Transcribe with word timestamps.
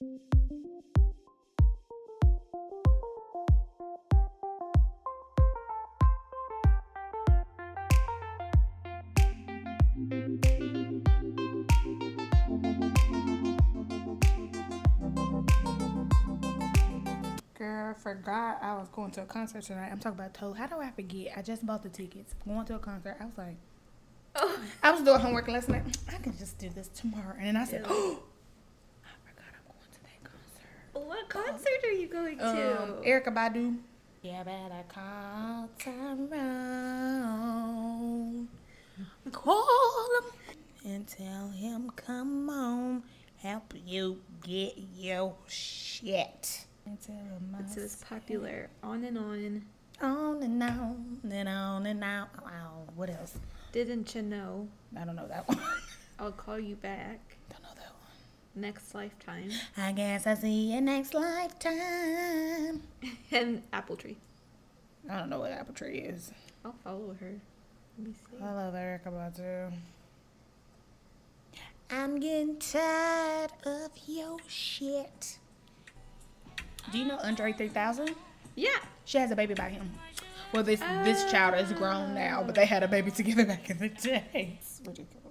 Girl, 0.00 0.14
forgot 17.94 18.58
I 18.62 18.74
was 18.76 18.88
going 18.88 19.10
to 19.10 19.22
a 19.22 19.26
concert 19.26 19.64
tonight. 19.64 19.90
I'm 19.92 19.98
talking 19.98 20.18
about 20.18 20.32
told. 20.32 20.56
How 20.56 20.66
do 20.66 20.76
I 20.80 20.90
forget? 20.92 21.32
I 21.36 21.42
just 21.42 21.66
bought 21.66 21.82
the 21.82 21.90
tickets. 21.90 22.34
Going 22.46 22.64
to 22.64 22.76
a 22.76 22.78
concert. 22.78 23.18
I 23.20 23.26
was 23.26 23.36
like, 23.36 23.56
Oh, 24.36 24.58
I 24.82 24.92
was 24.92 25.02
doing 25.02 25.20
homework 25.20 25.48
last 25.48 25.68
night. 25.68 25.82
I 26.08 26.16
can 26.16 26.36
just 26.38 26.58
do 26.58 26.70
this 26.70 26.88
tomorrow. 26.88 27.34
And 27.38 27.48
then 27.48 27.56
I 27.56 27.64
said, 27.64 27.84
oh, 27.86 28.22
I 29.04 29.10
forgot 29.28 29.44
I'm 29.54 29.64
going 29.66 29.90
to 29.92 30.02
that 30.02 30.22
concert. 30.24 31.06
what 31.06 31.28
concert 31.28 31.84
are 31.84 31.92
you 31.92 31.99
going 32.10 32.38
to? 32.38 32.82
Um, 32.82 32.94
Erykah 33.04 33.34
Badu. 33.34 33.76
Yeah, 34.22 34.42
better 34.42 34.84
call 34.88 35.68
Tyrone. 35.78 36.28
Call 39.32 40.08
him 40.16 40.24
and 40.84 41.06
tell 41.06 41.48
him, 41.48 41.90
come 41.96 42.50
on, 42.50 43.02
help 43.38 43.72
you 43.86 44.20
get 44.42 44.76
your 44.96 45.34
shit. 45.48 46.66
And 46.84 47.00
tell 47.00 47.16
It's 47.60 47.74
this 47.76 47.96
popular 48.06 48.68
on 48.82 49.04
and 49.04 49.16
on. 49.16 49.62
on 50.02 50.42
and 50.42 50.62
on 50.62 51.20
and 51.30 51.48
on 51.48 51.86
and 51.86 52.04
on. 52.04 52.28
Wow, 52.44 52.82
what 52.96 53.08
else? 53.10 53.38
Didn't 53.72 54.14
you 54.14 54.22
know? 54.22 54.68
I 54.98 55.04
don't 55.04 55.16
know 55.16 55.28
that 55.28 55.46
one. 55.48 55.60
I'll 56.18 56.32
call 56.32 56.58
you 56.58 56.74
back 56.76 57.20
don't 57.50 57.62
know 57.62 57.68
that 57.76 57.92
one. 57.92 58.16
Next 58.54 58.94
lifetime. 58.94 59.50
I 59.76 59.92
guess 59.92 60.26
I'll 60.26 60.36
see 60.36 60.72
you 60.72 60.80
next 60.80 61.14
lifetime. 61.14 62.82
and 63.30 63.62
Apple 63.72 63.96
Tree. 63.96 64.16
I 65.08 65.18
don't 65.18 65.30
know 65.30 65.38
what 65.40 65.52
apple 65.52 65.74
tree 65.74 65.98
is. 65.98 66.32
I'll 66.64 66.74
follow 66.84 67.16
her. 67.20 67.34
Let 67.98 68.06
me 68.06 68.14
see. 68.14 68.42
I 68.42 68.52
love 68.52 68.74
Erykah 68.74 69.06
Badu. 69.06 69.72
I'm 71.90 72.20
getting 72.20 72.58
tired 72.58 73.50
of 73.64 73.90
your 74.06 74.36
shit. 74.46 75.38
Do 76.92 76.98
you 76.98 77.06
know 77.06 77.18
Andre 77.22 77.52
3000? 77.52 78.14
Yeah. 78.54 78.68
She 79.04 79.18
has 79.18 79.30
a 79.30 79.36
baby 79.36 79.54
by 79.54 79.70
him. 79.70 79.90
Well, 80.52 80.62
this 80.62 80.80
this 81.04 81.30
child 81.30 81.54
is 81.54 81.72
grown 81.72 82.14
now, 82.14 82.42
but 82.44 82.54
they 82.54 82.66
had 82.66 82.82
a 82.82 82.88
baby 82.88 83.10
together 83.10 83.44
back 83.44 83.70
in 83.70 83.78
the 83.78 83.88
day. 83.88 84.58
It's 84.60 84.80
ridiculous. 84.84 85.30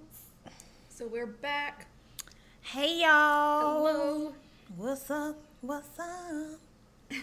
So 0.88 1.06
we're 1.06 1.26
back. 1.26 1.86
Hey 2.62 3.00
y'all. 3.00 3.84
Hello. 3.86 4.32
What's 4.76 5.10
up? 5.10 5.36
What's 5.60 5.98
up? 5.98 6.58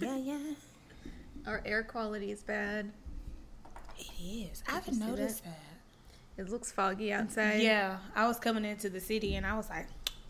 yeah, 0.00 0.16
yeah. 0.16 0.38
Our 1.46 1.62
air 1.64 1.82
quality 1.82 2.30
is 2.30 2.42
bad. 2.42 2.90
It 3.98 4.06
is. 4.22 4.62
I 4.68 4.72
haven't 4.72 4.98
noticed 4.98 5.44
that. 5.44 5.58
It 6.36 6.48
looks 6.50 6.72
foggy 6.72 7.12
outside. 7.12 7.60
Yeah, 7.62 7.98
I 8.14 8.26
was 8.26 8.38
coming 8.38 8.64
into 8.64 8.88
the 8.90 9.00
city 9.00 9.36
and 9.36 9.46
I 9.46 9.56
was 9.56 9.68
like, 9.68 9.86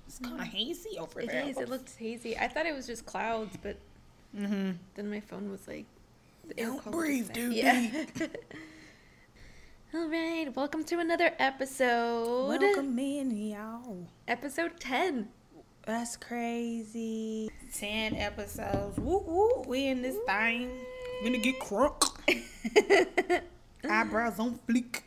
it's 0.06 0.19
kind 0.19 0.41
of 0.41 0.47
hazy 0.47 0.98
over 0.98 1.20
It 1.20 1.28
there. 1.31 1.44
is. 1.48 1.59
It 1.59 1.69
looked 1.69 1.94
hazy. 1.97 2.37
I 2.37 2.48
thought 2.48 2.66
it 2.66 2.75
was 2.75 2.87
just 2.87 3.06
clouds, 3.06 3.56
but 3.62 3.77
Mm-hmm. 4.37 4.70
then 4.94 5.11
my 5.11 5.20
phone 5.20 5.50
was 5.50 5.69
like, 5.69 5.84
the 6.48 6.55
Don't 6.55 6.91
breathe, 6.91 7.31
dude. 7.34 7.53
Yeah. 7.53 7.87
All 9.95 10.09
right. 10.09 10.47
Welcome 10.57 10.85
to 10.85 11.01
another 11.01 11.33
episode. 11.39 12.48
Welcome 12.48 12.98
in, 12.98 13.31
y'all. 13.37 14.07
Episode 14.27 14.81
10. 14.81 15.29
That's 15.84 16.17
crazy. 16.17 17.51
Ten 17.75 18.15
episodes. 18.15 18.99
Woo 18.99 19.19
woo. 19.27 19.65
We 19.67 19.89
in 19.89 20.01
this 20.01 20.17
thing. 20.27 20.71
Gonna 21.23 21.39
get 21.39 21.59
crunk. 21.61 22.09
Eyebrows 23.91 24.39
on 24.39 24.61
fleek. 24.69 25.03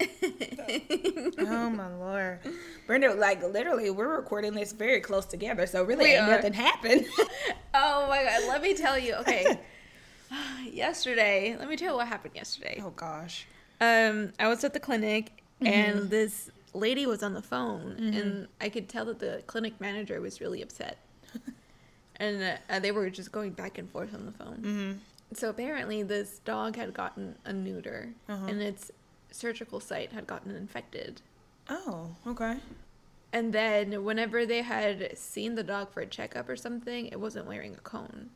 oh 1.40 1.70
my 1.70 1.94
lord. 1.96 2.38
Brenda, 2.86 3.12
like 3.14 3.42
literally, 3.42 3.90
we're 3.90 4.16
recording 4.16 4.54
this 4.54 4.72
very 4.72 5.00
close 5.00 5.26
together, 5.26 5.66
so 5.66 5.82
really 5.82 6.04
We 6.04 6.10
ain't 6.12 6.22
are. 6.22 6.30
nothing 6.36 6.52
happened. 6.54 7.06
Oh 7.72 8.08
my 8.08 8.24
god, 8.24 8.48
let 8.48 8.62
me 8.62 8.74
tell 8.74 8.98
you. 8.98 9.14
Okay. 9.14 9.58
yesterday, 10.72 11.54
let 11.58 11.68
me 11.68 11.76
tell 11.76 11.92
you 11.92 11.96
what 11.98 12.08
happened 12.08 12.34
yesterday. 12.34 12.80
oh 12.84 12.90
gosh. 12.90 13.46
Um, 13.80 14.32
I 14.38 14.48
was 14.48 14.64
at 14.64 14.72
the 14.74 14.80
clinic 14.80 15.32
Mm-hmm. 15.62 15.66
and 15.74 16.10
this 16.10 16.50
lady 16.72 17.04
was 17.04 17.22
on 17.22 17.34
the 17.34 17.42
phone 17.42 17.92
and 18.14 18.48
I 18.62 18.70
could 18.70 18.88
tell 18.88 19.04
that 19.04 19.18
the 19.18 19.42
clinic 19.46 19.78
manager 19.78 20.18
was 20.22 20.40
really 20.40 20.62
upset. 20.62 20.96
and 22.16 22.58
uh, 22.70 22.78
they 22.78 22.92
were 22.92 23.10
just 23.10 23.30
going 23.30 23.50
back 23.50 23.76
and 23.76 23.90
forth 23.90 24.14
on 24.14 24.24
the 24.24 24.32
phone. 24.32 24.56
Mm-hmm. 24.56 24.92
So 25.34 25.50
apparently 25.50 26.02
this 26.02 26.38
dog 26.46 26.76
had 26.76 26.94
gotten 26.94 27.34
a 27.44 27.52
neuter 27.52 28.14
Uh-huh. 28.26 28.46
and 28.46 28.62
its 28.62 28.90
surgical 29.32 29.80
site 29.80 30.12
had 30.12 30.26
gotten 30.26 30.56
infected. 30.56 31.20
Oh, 31.68 32.08
okay. 32.26 32.56
And 33.34 33.52
then 33.52 34.02
whenever 34.02 34.46
they 34.46 34.62
had 34.62 35.18
seen 35.18 35.56
the 35.56 35.62
dog 35.62 35.92
for 35.92 36.00
a 36.00 36.06
checkup 36.06 36.48
or 36.48 36.56
something, 36.56 37.06
it 37.06 37.20
wasn't 37.20 37.46
wearing 37.46 37.74
a 37.74 37.80
cone. 37.80 38.30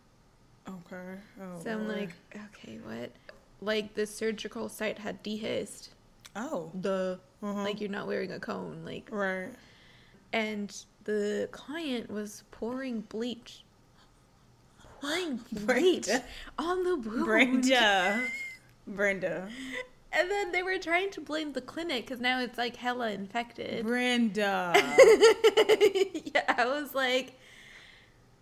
Okay. 0.68 1.18
Oh, 1.40 1.62
So 1.62 1.70
I'm 1.72 1.88
like, 1.88 2.10
okay, 2.34 2.78
what? 2.84 3.10
Like 3.60 3.94
the 3.94 4.06
surgical 4.06 4.68
site 4.68 4.98
had 4.98 5.22
dehisced. 5.22 5.88
oh, 6.36 6.70
The 6.80 7.18
uh-huh. 7.44 7.62
Like 7.62 7.80
you're 7.80 7.90
not 7.90 8.06
wearing 8.06 8.32
a 8.32 8.40
cone. 8.40 8.82
Like, 8.84 9.08
right. 9.10 9.50
and 10.32 10.74
the 11.04 11.48
client 11.52 12.10
was 12.10 12.44
pouring 12.50 13.02
bleach. 13.02 13.64
Pouring 15.00 15.40
bleach 15.52 16.06
Brenda. 16.06 16.24
on 16.58 16.84
the 16.84 16.96
wound. 16.96 17.24
Brenda. 17.26 18.26
Brenda. 18.86 19.48
And 20.12 20.30
then 20.30 20.52
they 20.52 20.62
were 20.62 20.78
trying 20.78 21.10
to 21.10 21.20
blame 21.20 21.52
the 21.52 21.60
clinic 21.60 22.06
because 22.06 22.20
now 22.20 22.40
it's 22.40 22.56
like 22.56 22.76
hella 22.76 23.10
infected. 23.10 23.84
Brenda. 23.84 24.72
yeah, 24.76 26.54
I 26.56 26.64
was 26.66 26.94
like, 26.94 27.38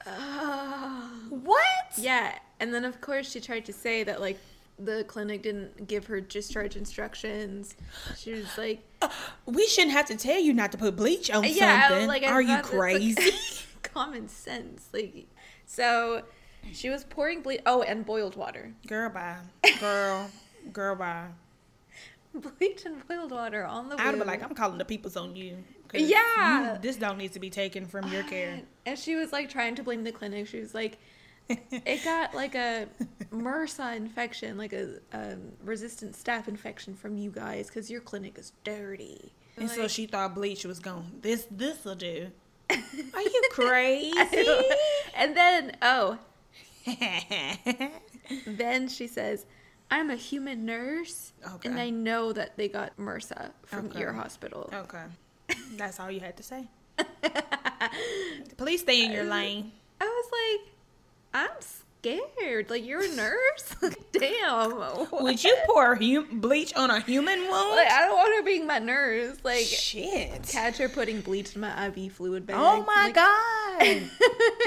oh. 0.07 1.11
what? 1.31 1.65
Yeah, 1.97 2.39
and 2.61 2.73
then 2.75 2.85
of 2.85 3.01
course 3.01 3.31
she 3.31 3.41
tried 3.41 3.65
to 3.65 3.73
say 3.73 4.05
that 4.05 4.21
like 4.21 4.39
the 4.79 5.05
clinic 5.05 5.43
didn't 5.43 5.87
give 5.87 6.07
her 6.07 6.21
discharge 6.21 6.77
instructions. 6.77 7.77
She 8.17 8.33
was 8.33 8.57
like, 8.59 8.83
uh, 9.01 9.09
We 9.47 9.67
shouldn't 9.67 9.93
have 9.93 10.07
to 10.07 10.17
tell 10.17 10.41
you 10.41 10.53
not 10.53 10.73
to 10.73 10.79
put 10.79 10.97
bleach 10.97 11.31
on 11.31 11.45
"Yeah, 11.45 11.89
something. 11.89 12.09
like 12.09 12.23
Are 12.25 12.41
you 12.43 12.49
that's, 12.49 12.73
like, 12.73 12.79
crazy? 12.97 13.31
common 13.83 14.29
sense." 14.29 14.89
Like, 14.93 15.27
so 15.67 16.23
she 16.73 16.89
was 16.91 17.05
pouring 17.05 17.43
bleach. 17.43 17.61
Oh, 17.67 17.83
and 17.83 18.05
boiled 18.05 18.37
water, 18.37 18.73
Girl, 18.87 19.09
bye. 19.11 19.37
Girl. 19.81 20.31
Girl, 20.73 20.95
bye. 20.97 21.27
bleach 22.59 22.85
and 22.87 23.07
boiled 23.07 23.31
water 23.31 23.65
on 23.65 23.89
the. 23.89 24.01
I'd 24.01 24.19
be 24.19 24.25
like, 24.25 24.43
I'm 24.43 24.55
calling 24.55 24.79
the 24.79 24.85
peoples 24.85 25.17
on 25.17 25.37
you. 25.37 25.59
Yeah. 25.95 26.73
you- 26.75 26.79
this 26.81 26.97
dog 26.97 27.19
needs 27.19 27.35
to 27.35 27.41
be 27.41 27.51
taken 27.51 27.85
from 27.87 28.11
your 28.11 28.23
care. 28.25 28.61
And 28.87 28.99
she 28.99 29.15
was 29.17 29.33
like 29.33 29.51
trying 29.51 29.75
to 29.77 29.83
blame 29.83 30.05
the 30.05 30.13
clinic. 30.13 30.47
She 30.49 30.59
was 30.61 30.75
like, 30.75 30.99
it 31.49 32.05
got 32.05 32.35
like 32.35 32.55
a 32.55 32.87
MRSA 33.33 33.97
infection, 33.97 34.57
like 34.57 34.73
a 34.73 34.99
um, 35.13 35.53
resistant 35.65 36.15
staph 36.15 36.49
infection 36.49 36.95
from 36.95 37.17
you 37.19 37.31
guys 37.31 37.67
because 37.67 37.91
your 37.91 38.01
clinic 38.01 38.39
is 38.39 38.53
dirty. 38.65 39.33
And 39.57 39.69
so 39.69 39.87
she 39.89 40.07
thought 40.07 40.35
bleach 40.35 40.65
was 40.65 40.79
gone. 40.79 41.11
This 41.21 41.47
this'll 41.51 41.95
do. 41.95 42.29
Are 42.71 43.21
you 43.23 43.43
crazy? 43.51 44.47
and 45.15 45.37
then, 45.37 45.77
oh, 45.83 46.19
then 48.47 48.89
she 48.89 49.07
says, 49.07 49.45
I'm 49.91 50.09
a 50.11 50.17
human 50.17 50.65
nurse, 50.65 51.33
Okay. 51.57 51.69
and 51.69 51.79
I 51.79 51.91
know 51.91 52.33
that 52.33 52.57
they 52.57 52.69
got 52.69 52.97
MRSA 52.97 53.51
from 53.67 53.87
Okay. 53.87 54.01
your 54.01 54.13
hospital. 54.13 54.71
okay. 54.73 55.05
That's 55.77 56.01
all 56.01 56.11
you 56.11 56.21
had 56.21 56.37
to 56.39 56.43
say. 56.43 56.67
Please 58.57 58.81
stay 58.81 59.05
in 59.05 59.13
your 59.13 59.25
lane. 59.25 59.71
I 60.01 60.05
was 60.05 60.31
like, 60.33 60.72
I'm 61.35 61.51
scared. 61.61 62.69
Like, 62.71 62.85
you're 62.85 63.03
a 63.05 63.09
nurse? 63.15 63.75
Damn. 64.13 65.07
Would 65.23 65.43
you 65.45 65.57
pour 65.67 65.95
hum- 65.97 66.41
bleach 66.41 66.75
on 66.75 66.91
a 66.91 67.01
human 67.01 67.39
wound? 67.49 67.77
Like, 67.77 67.91
I 67.91 68.01
don't 68.07 68.17
want 68.17 68.35
her 68.37 68.43
being 68.43 68.67
my 68.67 68.79
nurse. 68.79 69.37
Like, 69.45 69.65
Shit. 69.65 70.43
catch 70.49 70.79
her 70.79 70.89
putting 70.89 71.21
bleach 71.21 71.55
in 71.55 71.61
my 71.61 71.87
IV 71.87 72.13
fluid 72.13 72.47
bag. 72.47 72.57
Oh 72.59 72.85
my 72.85 73.05
Like, 73.07 73.15
god. 73.15 74.03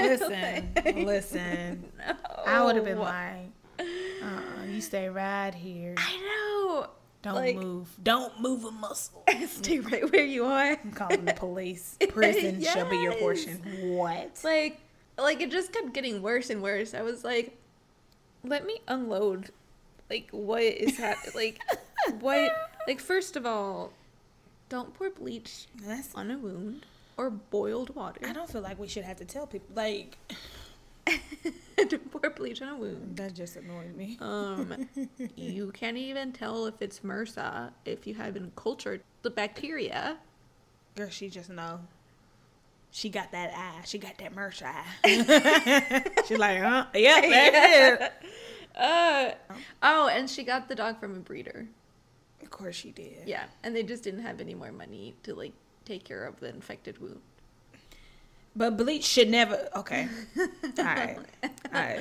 listen, 0.00 1.04
listen. 1.06 1.84
No. 1.98 2.14
I 2.46 2.64
would 2.64 2.76
have 2.76 2.84
been 2.84 2.98
like, 2.98 3.50
uh, 3.78 4.64
you 4.68 4.80
stay 4.80 5.08
right 5.08 5.54
here. 5.54 5.94
I 5.96 6.16
know. 6.16 6.88
Don't 7.22 7.34
like- 7.34 7.56
move. 7.56 7.88
Don't 8.02 8.40
move 8.40 8.64
a 8.64 8.70
muscle. 8.70 9.24
Stay 9.48 9.80
right 9.80 10.10
where 10.12 10.24
you 10.24 10.44
are. 10.44 10.78
I'm 10.82 10.92
calling 10.92 11.24
the 11.24 11.32
police. 11.34 11.96
Prison 12.10 12.62
shall 12.62 12.88
be 12.88 12.98
your 12.98 13.14
portion. 13.14 13.60
What? 13.96 14.38
like 14.44 14.78
like 15.18 15.40
it 15.40 15.50
just 15.50 15.72
kept 15.72 15.92
getting 15.92 16.22
worse 16.22 16.50
and 16.50 16.62
worse 16.62 16.94
i 16.94 17.02
was 17.02 17.24
like 17.24 17.56
let 18.44 18.66
me 18.66 18.78
unload 18.88 19.50
like 20.10 20.28
what 20.30 20.62
is 20.62 20.98
happening 20.98 21.32
like 21.34 22.20
what 22.20 22.50
like 22.86 23.00
first 23.00 23.36
of 23.36 23.46
all 23.46 23.92
don't 24.68 24.92
pour 24.94 25.10
bleach 25.10 25.66
That's 25.82 26.14
on 26.14 26.30
a 26.30 26.38
wound 26.38 26.86
or 27.16 27.30
boiled 27.30 27.94
water. 27.94 28.20
I 28.26 28.32
don't 28.32 28.50
feel 28.50 28.60
like 28.60 28.78
we 28.78 28.88
should 28.88 29.04
have 29.04 29.16
to 29.18 29.24
tell 29.24 29.46
people. 29.46 29.68
Like, 29.74 30.18
to 31.06 31.98
pour 31.98 32.30
bleach 32.30 32.60
on 32.62 32.68
a 32.68 32.76
wound. 32.76 33.16
that 33.16 33.34
just 33.34 33.56
annoyed 33.56 33.96
me. 33.96 34.18
Um, 34.20 34.88
you 35.36 35.70
can't 35.72 35.96
even 35.96 36.32
tell 36.32 36.66
if 36.66 36.74
it's 36.80 37.00
MRSA 37.00 37.70
if 37.84 38.06
you 38.06 38.14
haven't 38.14 38.56
cultured 38.56 39.02
the 39.22 39.30
bacteria. 39.30 40.18
Girl, 40.94 41.08
she 41.08 41.28
just 41.28 41.50
know. 41.50 41.80
She 42.90 43.10
got 43.10 43.32
that 43.32 43.52
eye. 43.54 43.82
She 43.84 43.98
got 43.98 44.16
that 44.18 44.34
merch 44.34 44.62
eye. 44.62 44.84
She's 46.26 46.38
like, 46.38 46.60
huh? 46.60 46.86
Yep, 46.94 47.24
that's 47.30 48.02
it. 48.02 48.12
Uh, 48.74 49.30
oh, 49.82 50.08
and 50.08 50.28
she 50.30 50.44
got 50.44 50.68
the 50.68 50.74
dog 50.74 50.98
from 51.00 51.16
a 51.16 51.20
breeder. 51.20 51.66
Of 52.42 52.50
course 52.50 52.76
she 52.76 52.90
did. 52.92 53.26
Yeah, 53.26 53.44
and 53.62 53.74
they 53.74 53.82
just 53.82 54.02
didn't 54.04 54.20
have 54.22 54.40
any 54.40 54.54
more 54.54 54.72
money 54.72 55.14
to 55.24 55.34
like 55.34 55.52
take 55.84 56.04
care 56.04 56.24
of 56.24 56.40
the 56.40 56.48
infected 56.48 56.98
wound. 57.00 57.20
But 58.54 58.76
bleach 58.78 59.04
should 59.04 59.28
never. 59.28 59.68
Okay. 59.76 60.08
All 60.38 60.84
right. 60.84 61.18
All 61.42 61.50
right. 61.72 62.00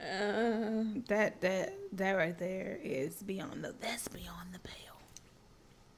Uh, 0.00 0.84
That 1.08 1.40
that 1.42 1.74
that 1.92 2.12
right 2.12 2.38
there 2.38 2.78
is 2.82 3.16
beyond 3.22 3.64
the. 3.64 3.74
That's 3.80 4.08
beyond 4.08 4.52
the 4.54 4.60
pale. 4.60 5.00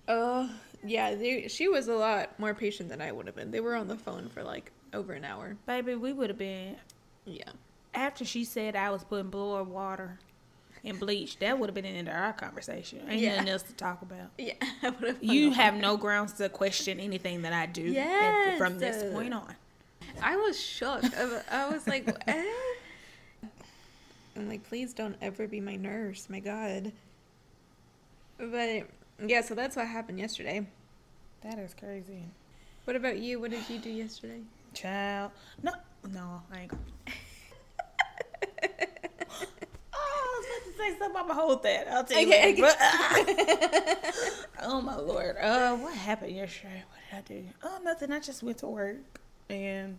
oh, 0.08 0.50
yeah, 0.84 1.14
they, 1.14 1.48
she 1.48 1.68
was 1.68 1.88
a 1.88 1.94
lot 1.94 2.38
more 2.38 2.54
patient 2.54 2.88
than 2.88 3.00
I 3.00 3.12
would 3.12 3.26
have 3.26 3.36
been. 3.36 3.50
They 3.50 3.60
were 3.60 3.74
on 3.74 3.88
the 3.88 3.96
phone 3.96 4.28
for 4.28 4.42
like 4.42 4.70
over 4.94 5.12
an 5.12 5.24
hour. 5.24 5.56
Baby, 5.66 5.94
we 5.94 6.12
would 6.12 6.30
have 6.30 6.38
been 6.38 6.76
Yeah. 7.24 7.50
after 7.94 8.24
she 8.24 8.44
said 8.44 8.74
I 8.76 8.90
was 8.90 9.04
putting 9.04 9.30
boiled 9.30 9.68
water 9.68 10.18
and 10.84 10.98
bleach. 10.98 11.38
That 11.38 11.58
would 11.58 11.68
have 11.68 11.74
been 11.74 11.84
the 11.84 11.90
end 11.90 12.08
of 12.08 12.14
our 12.14 12.32
conversation. 12.32 13.00
Ain't 13.08 13.20
Yeah. 13.20 13.36
nothing 13.36 13.48
else 13.50 13.62
to 13.64 13.72
talk 13.74 14.02
about. 14.02 14.30
Yeah, 14.38 14.54
have. 14.80 15.18
You 15.20 15.50
have 15.52 15.74
no 15.74 15.96
grounds 15.96 16.32
to 16.34 16.48
question 16.48 16.98
anything 16.98 17.42
that 17.42 17.52
I 17.52 17.66
do 17.66 17.94
at- 17.96 18.56
from 18.58 18.78
this 18.78 19.12
point 19.12 19.34
on. 19.34 19.54
I 20.22 20.36
was 20.36 20.58
shook. 20.60 21.02
I 21.16 21.42
I 21.50 21.68
was 21.70 21.86
like, 21.86 22.08
eh? 22.26 22.44
I'm 24.36 24.48
like, 24.48 24.62
please 24.64 24.92
don't 24.94 25.16
ever 25.20 25.46
be 25.46 25.60
my 25.60 25.76
nurse. 25.76 26.28
My 26.30 26.40
God. 26.40 26.92
But 28.38 28.86
yeah, 29.26 29.40
so 29.42 29.54
that's 29.54 29.76
what 29.76 29.86
happened 29.86 30.18
yesterday. 30.18 30.66
That 31.42 31.58
is 31.58 31.74
crazy. 31.74 32.24
What 32.84 32.96
about 32.96 33.18
you? 33.18 33.40
What 33.40 33.50
did 33.50 33.68
you 33.68 33.78
do 33.78 33.90
yesterday? 33.90 34.40
Child. 34.74 35.32
No, 35.62 35.72
no, 36.12 36.42
I 36.52 36.60
ain't 36.60 36.70
gonna. 36.70 36.82
oh, 39.92 39.94
I 39.94 40.38
was 40.38 40.46
about 40.46 40.64
to 40.64 40.78
say 40.78 40.98
something. 40.98 41.16
I'm 41.16 41.28
gonna 41.28 41.34
hold 41.34 41.62
that. 41.62 41.88
I'll 41.88 42.04
tell 42.04 42.20
you 42.20 42.28
Okay. 42.28 42.60
But, 42.60 42.76
oh 44.62 44.80
my 44.80 44.96
lord. 44.96 45.36
Uh, 45.40 45.76
what 45.76 45.94
happened 45.94 46.34
yesterday? 46.34 46.82
What 46.88 47.24
did 47.26 47.36
I 47.36 47.40
do? 47.40 47.48
Oh, 47.62 47.78
nothing. 47.82 48.12
I 48.12 48.20
just 48.20 48.42
went 48.42 48.58
to 48.58 48.66
work 48.66 49.20
and 49.48 49.98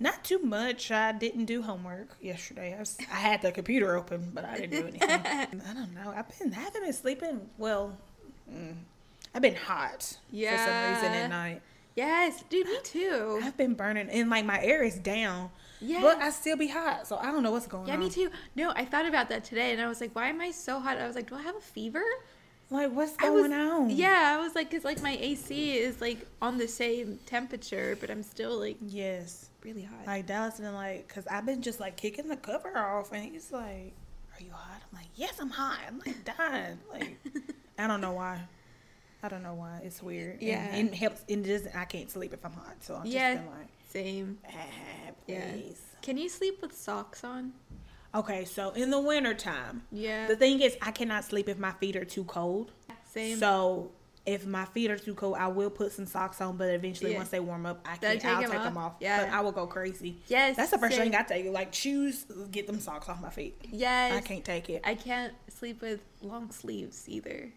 not 0.00 0.24
too 0.24 0.38
much. 0.38 0.90
I 0.90 1.12
didn't 1.12 1.44
do 1.46 1.62
homework 1.62 2.16
yesterday. 2.20 2.74
I, 2.74 2.80
was, 2.80 2.96
I 3.12 3.16
had 3.16 3.42
the 3.42 3.52
computer 3.52 3.96
open, 3.96 4.30
but 4.34 4.44
I 4.44 4.58
didn't 4.58 4.70
do 4.70 4.88
anything. 4.88 5.10
I 5.10 5.74
don't 5.74 5.94
know. 5.94 6.12
I've 6.14 6.38
been 6.38 6.52
I 6.52 6.60
haven't 6.60 6.82
been 6.82 6.92
sleeping 6.92 7.40
well. 7.58 7.96
Mm, 8.52 8.74
I've 9.34 9.42
been 9.42 9.56
hot 9.56 10.02
for 10.02 10.58
some 10.58 10.92
reason 10.94 11.12
at 11.12 11.28
night. 11.30 11.62
Yes, 11.96 12.42
dude, 12.50 12.66
me 12.66 12.78
too. 12.82 13.40
I've 13.42 13.56
been 13.56 13.74
burning 13.74 14.08
and 14.10 14.28
like 14.28 14.44
my 14.44 14.60
air 14.62 14.82
is 14.82 14.96
down. 14.98 15.50
Yeah. 15.80 16.00
But 16.00 16.18
I 16.18 16.30
still 16.30 16.56
be 16.56 16.68
hot, 16.68 17.06
so 17.06 17.16
I 17.18 17.26
don't 17.26 17.42
know 17.42 17.50
what's 17.52 17.66
going 17.66 17.86
Yeah, 17.86 17.94
on. 17.94 18.00
Yeah, 18.00 18.06
me 18.08 18.12
too. 18.12 18.30
No, 18.56 18.72
I 18.74 18.84
thought 18.84 19.06
about 19.06 19.28
that 19.28 19.44
today, 19.44 19.72
and 19.72 19.80
I 19.80 19.86
was 19.88 20.00
like, 20.00 20.14
"Why 20.14 20.28
am 20.28 20.40
I 20.40 20.50
so 20.50 20.80
hot?" 20.80 20.98
I 20.98 21.06
was 21.06 21.14
like, 21.14 21.28
"Do 21.28 21.34
I 21.36 21.42
have 21.42 21.56
a 21.56 21.60
fever?" 21.60 22.02
Like 22.70 22.90
what's 22.92 23.14
I 23.20 23.28
was- 23.30 23.42
going 23.48 23.52
on? 23.52 23.90
Yeah, 23.90 24.34
I 24.36 24.42
was 24.42 24.54
like, 24.54 24.70
"Cause 24.70 24.84
like 24.84 25.02
my 25.02 25.16
AC 25.20 25.76
is 25.76 26.00
like 26.00 26.26
on 26.40 26.56
the 26.58 26.66
same 26.66 27.18
temperature, 27.26 27.96
but 28.00 28.10
I'm 28.10 28.22
still 28.22 28.58
like 28.58 28.78
Yes. 28.80 29.50
really 29.62 29.82
hot." 29.82 30.06
Like 30.06 30.26
Dallas 30.26 30.58
been 30.58 30.74
like, 30.74 31.06
cause 31.08 31.26
I've 31.30 31.44
been 31.46 31.60
just 31.62 31.78
like 31.80 31.96
kicking 31.96 32.28
the 32.28 32.36
cover 32.36 32.76
off, 32.78 33.12
and 33.12 33.22
he's 33.24 33.52
like, 33.52 33.92
"Are 34.34 34.42
you 34.42 34.50
hot?" 34.52 34.80
I'm 34.90 34.98
like, 34.98 35.08
"Yes, 35.14 35.38
I'm 35.38 35.50
hot." 35.50 35.78
I'm 35.86 35.98
like 36.06 36.24
dying. 36.24 36.78
Like 36.90 37.18
I 37.78 37.86
don't 37.86 38.00
know 38.00 38.12
why. 38.12 38.40
I 39.22 39.28
don't 39.28 39.42
know 39.42 39.54
why. 39.54 39.80
It's 39.84 40.02
weird. 40.02 40.42
Yeah. 40.42 40.58
And 40.74 40.88
it 40.90 40.94
helps. 40.94 41.22
It 41.28 41.42
doesn't. 41.44 41.74
I 41.74 41.84
can't 41.86 42.10
sleep 42.10 42.32
if 42.34 42.44
I'm 42.44 42.52
hot, 42.52 42.76
so 42.80 42.96
I'm 42.96 43.06
Yeah. 43.06 43.34
just 43.36 43.46
like, 43.48 43.68
Same. 43.88 44.38
ah, 44.46 44.50
Yeah. 45.26 45.50
Can 46.02 46.18
you 46.18 46.28
sleep 46.28 46.60
with 46.60 46.76
socks 46.76 47.24
on? 47.24 47.52
Okay, 48.14 48.44
so 48.44 48.70
in 48.70 48.90
the 48.90 49.00
wintertime, 49.00 49.82
Yeah. 49.90 50.26
the 50.28 50.36
thing 50.36 50.60
is, 50.60 50.76
I 50.82 50.90
cannot 50.92 51.24
sleep 51.24 51.48
if 51.48 51.58
my 51.58 51.72
feet 51.72 51.96
are 51.96 52.04
too 52.04 52.24
cold. 52.24 52.70
Same. 53.10 53.38
So 53.38 53.90
if 54.26 54.46
my 54.46 54.66
feet 54.66 54.90
are 54.90 54.98
too 54.98 55.14
cold, 55.14 55.36
I 55.38 55.48
will 55.48 55.70
put 55.70 55.90
some 55.92 56.06
socks 56.06 56.40
on. 56.40 56.56
But 56.58 56.68
eventually, 56.74 57.12
Yeah. 57.12 57.18
once 57.18 57.30
they 57.30 57.40
warm 57.40 57.64
up, 57.66 57.80
I 57.86 57.96
can. 57.96 58.18
take 58.18 58.24
I'll 58.26 58.40
them 58.42 58.50
take 58.50 58.58
off. 58.60 58.64
them 58.66 58.76
off. 58.76 58.92
Yeah. 59.00 59.24
But 59.24 59.32
I 59.32 59.40
will 59.40 59.52
go 59.52 59.66
crazy. 59.66 60.18
yes. 60.28 60.56
That's 60.56 60.70
the 60.70 60.78
first 60.78 60.96
same. 60.96 61.10
thing 61.10 61.18
I 61.18 61.22
tell 61.24 61.38
you. 61.38 61.50
Like 61.50 61.72
shoes, 61.74 62.26
get 62.50 62.66
them 62.66 62.78
socks 62.78 63.08
off 63.08 63.20
my 63.22 63.30
feet. 63.30 63.56
Yes. 63.70 64.12
I 64.12 64.20
can't 64.20 64.44
take 64.44 64.68
it. 64.70 64.82
I 64.84 64.94
can't 64.96 65.32
sleep 65.48 65.80
with 65.80 66.00
long 66.20 66.50
sleeves 66.52 67.08
either. 67.08 67.50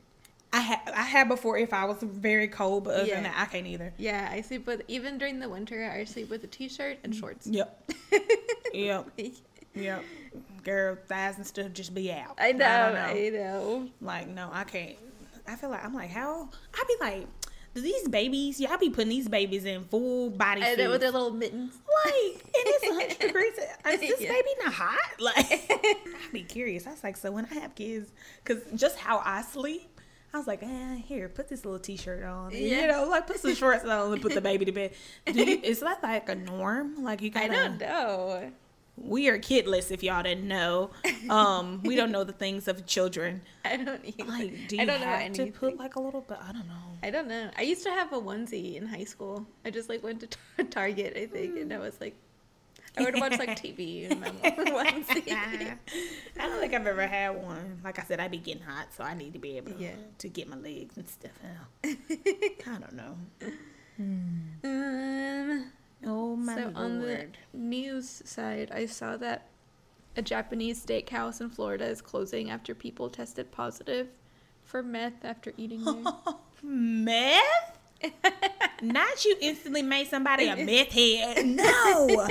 I 0.54 0.60
had 0.62 0.80
I 0.96 1.02
had 1.04 1.28
before 1.28 1.58
if 1.58 1.74
I 1.74 1.86
was 1.86 1.98
very 2.02 2.48
cold, 2.48 2.86
but 2.86 2.96
other 2.96 3.06
Yeah. 3.06 3.16
than 3.16 3.24
that, 3.24 3.36
I 3.38 3.46
can't 3.46 3.68
either. 3.68 3.94
Yeah, 3.98 4.30
I 4.32 4.42
sleep 4.42 4.66
with 4.66 4.82
even 4.88 5.18
during 5.18 5.40
the 5.40 5.50
winter. 5.50 5.90
I 5.94 6.04
sleep 6.06 6.30
with 6.30 6.44
a 6.44 6.48
t-shirt 6.48 7.00
and 7.04 7.14
shorts. 7.16 7.48
Yep. 7.48 7.92
yep. 8.74 9.10
Yep. 9.76 10.04
Girl, 10.64 10.98
thighs 11.08 11.38
and 11.38 11.46
stuff 11.46 11.72
just 11.72 11.94
be 11.94 12.12
out. 12.12 12.34
I 12.40 12.52
know. 12.52 12.58
don't 12.58 12.96
I 12.98 13.30
know. 13.30 13.88
Like 14.02 14.28
no, 14.28 14.50
I 14.52 14.64
can't. 14.64 14.96
I 15.48 15.56
feel 15.56 15.70
like 15.70 15.86
I'm 15.86 15.94
like 15.94 16.10
how 16.10 16.50
I 16.74 16.84
be 16.88 16.96
like. 17.00 17.28
Do 17.76 17.82
these 17.84 18.08
babies? 18.08 18.60
Y'all 18.60 18.76
be 18.80 18.90
putting 18.90 19.10
these 19.10 19.30
babies 19.30 19.64
in 19.66 19.84
full 19.84 20.32
body 20.32 20.64
I 20.64 20.74
know 20.74 20.90
with 20.90 21.02
their 21.02 21.12
little 21.12 21.30
mittens. 21.30 21.78
Like, 22.06 22.34
and 22.34 22.42
it's 22.56 22.90
100 22.90 23.20
degrees. 23.28 23.54
Is 23.54 24.00
this 24.00 24.22
Yeah. 24.22 24.30
baby 24.32 24.48
not 24.64 24.74
hot? 24.74 25.12
Like, 25.20 25.36
I'd 25.70 26.32
be 26.34 26.42
curious. 26.42 26.88
I 26.88 26.92
was 26.92 27.04
like, 27.04 27.18
so 27.18 27.32
when 27.32 27.46
I 27.52 27.54
have 27.56 27.76
kids, 27.76 28.10
because 28.44 28.64
just 28.76 28.98
how 28.98 29.22
I 29.24 29.44
sleep, 29.44 29.97
I 30.34 30.38
was 30.38 30.48
like, 30.48 30.62
eh, 30.62 30.96
here, 30.98 31.30
put 31.30 31.48
this 31.48 31.64
little 31.66 31.80
t-shirt 31.80 32.24
on. 32.24 32.48
And, 32.52 32.56
Yeah. 32.60 32.82
You 32.82 32.88
know, 32.88 33.08
like 33.10 33.28
put 33.28 33.40
some 33.40 33.56
shorts 33.56 33.84
on 33.86 34.12
and 34.14 34.22
put 34.22 34.34
the 34.34 34.42
baby 34.42 34.66
to 34.66 34.72
bed. 34.72 34.92
Do 35.26 35.44
you, 35.44 35.60
is 35.64 35.80
that 35.80 36.04
like 36.04 36.28
a 36.30 36.36
norm? 36.36 37.04
Like 37.04 37.22
you 37.22 37.32
I 37.36 37.48
gotta. 37.48 37.54
don't 37.70 37.80
know. 37.80 38.52
We 39.00 39.30
are 39.30 39.38
kidless, 39.38 39.92
if 39.92 40.02
y'all 40.02 40.24
didn't 40.24 40.48
know. 40.48 40.90
Um, 41.30 41.82
we 41.84 41.96
don't 41.96 42.12
know 42.12 42.24
the 42.24 42.34
things 42.34 42.68
of 42.68 42.86
children. 42.88 43.42
I 43.66 43.78
don't 43.78 44.02
either. 44.04 44.24
Like, 44.30 44.68
do 44.68 44.78
I 44.78 44.82
you 44.82 44.88
don't 44.88 45.02
know 45.02 45.06
have 45.08 45.34
to 45.34 45.46
put 45.52 45.78
like 45.78 45.96
a 45.98 46.00
little 46.00 46.22
bit? 46.22 46.38
I 46.42 46.52
don't 46.52 46.68
know. 46.68 46.98
I 47.04 47.10
don't 47.12 47.28
know. 47.28 47.52
I 47.56 47.62
used 47.62 47.84
to 47.84 47.92
have 47.92 48.12
a 48.12 48.20
onesie 48.20 48.76
in 48.76 48.88
high 48.88 49.04
school. 49.04 49.46
I 49.64 49.70
just 49.70 49.88
like 49.88 50.04
went 50.04 50.22
to 50.22 50.28
tar- 50.28 50.66
Target, 50.72 51.16
I 51.16 51.28
think, 51.28 51.58
and 51.58 51.72
I 51.72 51.78
was 51.78 52.02
like, 52.02 52.16
I 52.98 53.04
would 53.04 53.20
watch 53.20 53.38
like 53.40 53.50
TV 53.62 54.10
in 54.10 54.20
my 54.20 54.30
onesie. 54.30 55.32
I 56.40 56.48
don't 56.48 56.60
think 56.60 56.74
I've 56.74 56.88
ever 56.88 57.06
had 57.08 57.30
one. 57.44 57.80
Like 57.84 58.00
I 58.00 58.04
said, 58.04 58.20
I 58.20 58.28
be 58.28 58.38
getting 58.38 58.64
hot, 58.64 58.88
so 58.96 59.04
I 59.04 59.14
need 59.14 59.34
to 59.34 59.40
be 59.40 59.58
able 59.58 59.74
Yeah. 59.80 59.92
to 60.20 60.28
get 60.30 60.48
my 60.50 60.58
legs 60.58 60.98
and 60.98 61.08
stuff 61.08 61.32
out. 61.46 61.68
I 61.86 62.78
don't 62.80 62.94
know. 62.94 63.18
um, 64.64 65.72
Oh 66.06 66.36
my 66.36 66.56
so 66.56 66.72
on 66.76 67.00
the 67.02 67.28
news 67.54 68.22
side, 68.26 68.72
I 68.74 68.86
saw 68.86 69.18
that 69.18 69.48
a 70.16 70.22
Japanese 70.22 70.84
steakhouse 70.86 71.42
in 71.42 71.50
Florida 71.50 71.86
is 71.86 72.02
closing 72.02 72.50
after 72.52 72.76
people 72.76 73.10
tested 73.10 73.52
positive 73.52 74.08
for 74.64 74.84
meth 74.84 75.24
after 75.26 75.54
eating 75.58 75.84
there. 75.84 76.04
meth? 76.64 77.78
Not 78.82 79.26
you 79.26 79.36
instantly 79.42 79.82
made 79.82 80.08
somebody 80.08 80.48
a 80.48 80.56
meth 80.56 80.92
head. 80.92 81.46
No. 81.58 82.28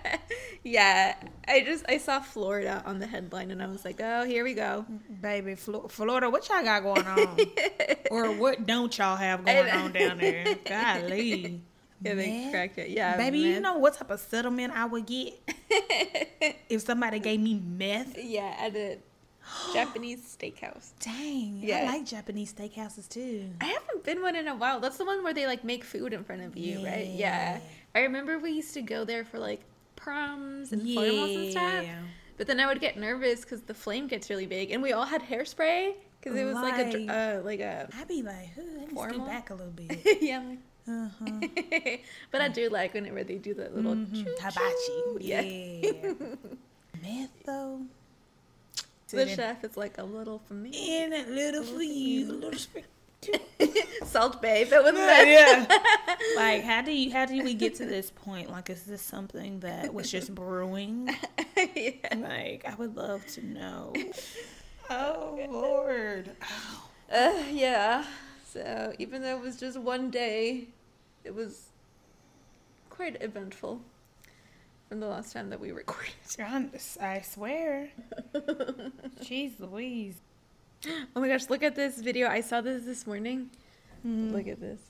yeah, 0.62 1.16
I 1.48 1.60
just 1.62 1.84
I 1.88 1.98
saw 1.98 2.20
Florida 2.20 2.82
on 2.86 2.98
the 3.00 3.06
headline 3.06 3.50
and 3.50 3.62
I 3.62 3.66
was 3.66 3.84
like, 3.84 4.00
oh, 4.00 4.24
here 4.24 4.44
we 4.44 4.54
go. 4.54 4.86
Baby, 5.20 5.56
Flo- 5.56 5.88
Florida, 5.88 6.30
what 6.30 6.48
y'all 6.48 6.62
got 6.62 6.82
going 6.82 7.06
on? 7.06 7.38
or 8.10 8.32
what 8.32 8.66
don't 8.66 8.96
y'all 8.96 9.16
have 9.16 9.44
going 9.44 9.70
on 9.70 9.92
down 9.92 10.18
there? 10.18 10.56
Golly. 10.64 11.60
Yeah, 12.02 12.14
they 12.14 12.50
Meth? 12.52 12.78
it. 12.78 12.90
Yeah, 12.90 13.16
Baby, 13.16 13.40
you 13.40 13.60
know 13.60 13.76
what 13.76 13.94
type 13.94 14.10
of 14.10 14.20
settlement 14.20 14.72
I 14.74 14.86
would 14.86 15.04
get 15.04 15.34
if 16.68 16.80
somebody 16.82 17.18
gave 17.18 17.40
me 17.40 17.54
meth? 17.54 18.16
Yeah, 18.16 18.54
at 18.58 18.74
a 18.74 18.98
Japanese 19.72 20.20
steakhouse. 20.38 20.90
Dang, 21.00 21.60
Yeah. 21.62 21.86
I 21.88 21.96
like 21.96 22.06
Japanese 22.06 22.52
steakhouses 22.52 23.08
too. 23.08 23.50
I 23.60 23.66
haven't 23.66 24.04
been 24.04 24.22
one 24.22 24.36
in 24.36 24.48
a 24.48 24.54
while. 24.56 24.80
That's 24.80 24.96
the 24.98 25.04
one 25.04 25.22
where 25.24 25.34
they 25.34 25.46
like 25.46 25.64
make 25.64 25.84
food 25.84 26.12
in 26.12 26.24
front 26.24 26.42
of 26.42 26.56
you, 26.56 26.84
right? 26.84 27.06
Yeah. 27.06 27.58
Yeah. 27.58 27.60
I 27.94 28.00
remember 28.00 28.38
we 28.38 28.50
used 28.52 28.74
to 28.74 28.82
go 28.82 29.04
there 29.04 29.24
for 29.24 29.38
like 29.38 29.60
proms 29.96 30.72
and 30.72 30.82
formals 30.82 31.36
and 31.36 31.50
stuff. 31.50 31.82
Yeah. 31.84 31.98
But 32.36 32.46
then 32.46 32.58
I 32.60 32.66
would 32.66 32.80
get 32.80 32.96
nervous 32.96 33.40
because 33.42 33.62
the 33.62 33.74
flame 33.74 34.06
gets 34.06 34.30
really 34.30 34.46
big, 34.46 34.70
and 34.70 34.82
we 34.82 34.92
all 34.92 35.04
had 35.04 35.22
hairspray 35.22 35.92
because 36.20 36.38
it 36.38 36.44
was 36.44 36.54
like 36.54 36.78
a 36.78 37.06
uh, 37.38 37.42
like 37.44 37.60
a 37.60 37.86
I'd 37.98 38.08
be 38.08 38.22
like, 38.22 38.48
"Ooh, 38.58 38.62
let 38.78 38.88
me 38.88 38.94
Formal? 38.94 39.14
scoot 39.16 39.26
back 39.26 39.50
a 39.50 39.54
little 39.54 39.72
bit. 39.76 40.22
yeah. 40.22 40.42
Uh-huh. 40.88 41.26
but 42.32 42.40
I 42.40 42.48
do 42.48 42.70
like 42.70 42.94
whenever 42.94 43.22
they 43.24 43.36
do 43.36 43.52
that 43.54 43.76
little 43.76 43.94
Mhm. 43.94 44.26
Hibachi. 44.40 45.26
Yeah. 45.26 45.40
Yeah. 45.42 46.12
Meth 47.02 47.30
though. 47.44 47.82
The 49.10 49.28
chef 49.28 49.64
is 49.64 49.76
like 49.76 49.98
a 49.98 50.04
little 50.04 50.40
for 50.46 50.54
me. 50.54 51.02
and 51.02 51.14
a 51.14 51.30
little 51.30 51.64
for 51.64 51.82
you, 51.82 52.30
a 52.30 52.32
little 52.32 52.58
sprinkle. 52.58 52.90
Salt 54.04 54.40
Bae, 54.40 54.66
but 54.68 54.82
with 54.82 54.94
yeah, 54.96 55.22
yeah. 55.22 55.66
like 56.36 56.62
how 56.62 56.80
do 56.80 56.90
you 56.90 57.12
how 57.12 57.26
do 57.26 57.42
we 57.44 57.54
get 57.54 57.74
to 57.76 57.84
this 57.84 58.10
point? 58.10 58.50
Like 58.50 58.70
is 58.70 58.84
this 58.84 59.02
something 59.02 59.60
that 59.60 59.92
was 59.92 60.10
just 60.10 60.34
brewing? 60.34 61.14
yeah. 61.76 61.92
Like 62.16 62.64
I 62.66 62.74
would 62.78 62.96
love 62.96 63.26
to 63.34 63.44
know. 63.44 63.92
Oh 64.88 65.38
Lord. 65.50 66.30
Oh. 66.42 66.90
Uh, 67.12 67.42
yeah. 67.50 68.04
So 68.52 68.94
even 68.98 69.22
though 69.22 69.36
it 69.36 69.42
was 69.42 69.56
just 69.56 69.78
one 69.78 70.10
day, 70.10 70.68
it 71.24 71.34
was 71.34 71.68
quite 72.88 73.20
eventful 73.20 73.82
from 74.90 74.98
the 74.98 75.06
last 75.06 75.32
time 75.32 75.50
that 75.50 75.60
we 75.60 75.70
recorded. 75.70 76.10
I'm- 76.40 76.72
I 77.00 77.20
swear. 77.20 77.90
Jeez 79.22 79.52
Louise. 79.60 80.16
Oh 81.14 81.20
my 81.20 81.28
gosh, 81.28 81.48
look 81.48 81.62
at 81.62 81.76
this 81.76 82.00
video. 82.00 82.26
I 82.28 82.40
saw 82.40 82.60
this 82.60 82.82
this 82.84 83.06
morning. 83.06 83.50
Hmm. 84.02 84.30
Look 84.32 84.48
at 84.48 84.58
this. 84.60 84.80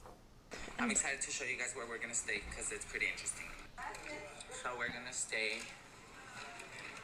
I'm 0.78 0.90
excited 0.90 1.20
to 1.20 1.30
show 1.30 1.44
you 1.44 1.58
guys 1.58 1.74
where 1.76 1.86
we're 1.86 1.98
gonna 1.98 2.14
stay 2.14 2.40
because 2.48 2.72
it's 2.72 2.86
pretty 2.86 3.06
interesting. 3.12 3.44
So 4.62 4.70
we're 4.78 4.88
gonna 4.88 5.12
stay 5.12 5.58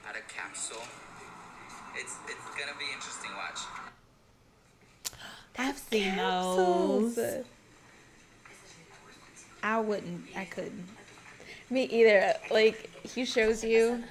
at 0.08 0.16
a 0.16 0.22
capsule. 0.32 0.82
It's 1.96 2.16
it's 2.28 2.48
gonna 2.58 2.78
be 2.78 2.86
interesting. 2.94 3.30
Watch. 3.36 3.60
I've 5.58 5.76
seen 5.78 6.14
Capsules. 6.14 7.14
those. 7.16 7.44
I 9.62 9.80
wouldn't. 9.80 10.24
I 10.34 10.44
couldn't. 10.46 10.86
Me 11.70 11.84
either. 11.84 12.34
Like 12.50 12.90
he 13.06 13.24
shows 13.24 13.64
you 13.64 14.02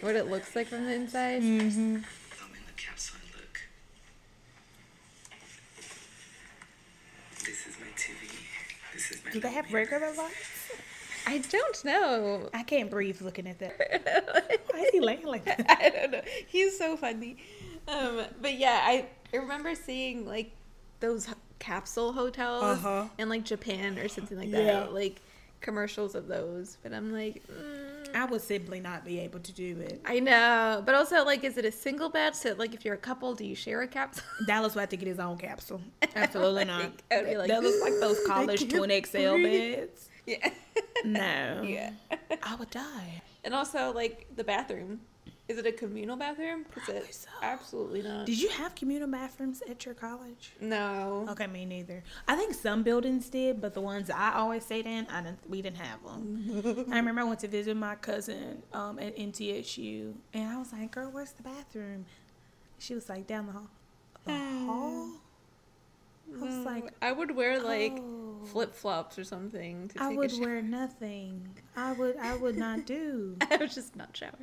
what 0.00 0.16
it 0.16 0.28
looks 0.28 0.54
like 0.56 0.66
from 0.68 0.84
the 0.86 0.92
inside. 0.94 1.36
I'm 1.42 1.44
in 1.46 2.02
the 2.02 2.02
capsule 2.76 3.18
and 3.22 3.34
look. 3.40 3.60
This 7.44 7.66
is 7.66 7.76
my 7.80 7.86
TV. 7.96 8.28
This 8.92 9.10
is 9.12 9.24
my. 9.24 9.30
Do 9.30 9.40
they 9.40 9.52
have 9.52 9.72
regular 9.72 10.12
lights? 10.16 10.72
I 11.26 11.38
don't 11.38 11.84
know. 11.84 12.48
I 12.54 12.62
can't 12.62 12.90
breathe 12.90 13.20
looking 13.20 13.46
at 13.46 13.58
that. 13.58 14.62
Why 14.72 14.80
is 14.80 14.90
he 14.90 15.00
laying 15.00 15.26
like 15.26 15.44
that? 15.44 15.64
I 15.68 15.90
don't 15.90 16.10
know. 16.12 16.20
He's 16.46 16.78
so 16.78 16.96
funny. 16.96 17.36
Um, 17.86 18.22
but 18.40 18.56
yeah, 18.58 18.80
I, 18.82 19.06
I 19.32 19.36
remember 19.36 19.74
seeing 19.74 20.26
like 20.26 20.52
those 21.00 21.28
capsule 21.58 22.12
hotels 22.14 22.62
Uh-huh. 22.78 23.04
in 23.18 23.28
like 23.28 23.44
Japan 23.44 23.98
or 23.98 24.08
something 24.08 24.38
like 24.38 24.48
Yeah. 24.48 24.64
that. 24.64 24.94
Like 24.94 25.20
commercials 25.60 26.14
of 26.14 26.28
those. 26.28 26.78
But 26.82 26.92
I'm 26.92 27.12
like, 27.12 27.42
mm, 27.46 28.14
I 28.14 28.24
would 28.24 28.40
simply 28.40 28.80
not 28.80 29.04
be 29.04 29.20
able 29.20 29.40
to 29.40 29.52
do 29.52 29.78
it. 29.80 30.00
I 30.04 30.20
know. 30.20 30.82
But 30.84 30.94
also, 30.94 31.24
like, 31.24 31.44
is 31.44 31.58
it 31.58 31.64
a 31.64 31.72
single 31.72 32.08
bed? 32.08 32.34
So, 32.34 32.54
like, 32.56 32.74
if 32.74 32.84
you're 32.84 32.94
a 32.94 32.98
couple, 32.98 33.34
do 33.34 33.44
you 33.44 33.54
share 33.54 33.82
a 33.82 33.88
capsule? 33.88 34.24
Dallas 34.46 34.74
would 34.74 34.80
have 34.80 34.88
to 34.90 34.96
get 34.96 35.08
his 35.08 35.18
own 35.18 35.38
capsule. 35.38 35.80
Absolutely 36.14 36.64
not. 36.64 36.92
I 37.10 37.34
like, 37.34 37.48
that 37.48 37.62
looks 37.62 37.82
like 37.82 38.00
those 38.00 38.18
college 38.26 38.68
twin 38.68 38.90
XL 39.04 39.42
beds. 39.42 40.08
yeah. 40.26 40.50
No. 41.04 41.62
yeah. 41.62 41.92
I 42.42 42.54
would 42.56 42.70
die. 42.70 43.22
And 43.44 43.54
also, 43.54 43.92
like, 43.92 44.26
the 44.36 44.44
bathroom. 44.44 45.00
Is 45.48 45.56
it 45.56 45.64
a 45.66 45.72
communal 45.72 46.16
bathroom? 46.16 46.66
Probably 46.70 47.10
so. 47.10 47.28
Absolutely 47.42 48.02
not. 48.02 48.26
Did 48.26 48.38
you 48.38 48.50
have 48.50 48.74
communal 48.74 49.08
bathrooms 49.08 49.62
at 49.68 49.84
your 49.86 49.94
college? 49.94 50.52
no. 50.60 51.26
Okay, 51.30 51.46
me 51.46 51.64
neither. 51.64 52.02
I 52.26 52.36
think 52.36 52.52
some 52.54 52.82
buildings 52.82 53.30
did, 53.30 53.58
but 53.60 53.72
the 53.72 53.80
ones 53.80 54.10
I 54.10 54.34
always 54.34 54.64
stayed 54.66 54.86
in, 54.86 55.06
I 55.10 55.22
didn't. 55.22 55.38
We 55.48 55.62
didn't 55.62 55.78
have 55.78 56.02
them. 56.04 56.84
I 56.92 56.96
remember 56.96 57.22
I 57.22 57.24
went 57.24 57.40
to 57.40 57.48
visit 57.48 57.76
my 57.76 57.94
cousin 57.94 58.62
um, 58.74 58.98
at 58.98 59.16
NTSU, 59.16 60.12
and 60.34 60.48
I 60.50 60.58
was 60.58 60.70
like, 60.72 60.90
"Girl, 60.90 61.10
where's 61.10 61.32
the 61.32 61.42
bathroom?" 61.42 62.04
She 62.78 62.94
was 62.94 63.08
like, 63.08 63.26
"Down 63.26 63.46
the 63.46 63.52
hall." 63.52 63.68
The 64.24 64.32
hall. 64.66 65.08
I 66.30 66.44
was 66.44 66.54
No. 66.56 66.62
like, 66.62 66.92
I 67.00 67.10
would 67.10 67.34
wear 67.34 67.58
like 67.58 67.96
"Oh." 67.98 68.40
flip 68.52 68.74
flops 68.74 69.18
or 69.18 69.24
something 69.24 69.88
to 69.88 70.02
I 70.02 70.08
would 70.14 70.32
wear 70.38 70.60
nothing. 70.60 71.48
I 71.74 71.92
would. 71.92 72.16
I 72.18 72.36
would 72.36 72.56
not 72.58 72.84
do. 72.84 73.36
I 73.50 73.56
would 73.56 73.70
just 73.70 73.96
not 73.96 74.14
shower. 74.14 74.34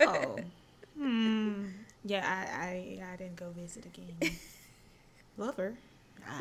Oh. 0.00 0.38
Hmm. 0.98 1.68
Yeah, 2.04 2.22
I, 2.28 3.00
I 3.00 3.12
I 3.12 3.16
didn't 3.16 3.36
go 3.36 3.48
visit 3.50 3.86
again. 3.86 4.36
Love 5.38 5.56
her. 5.56 5.74
Ah, 6.28 6.38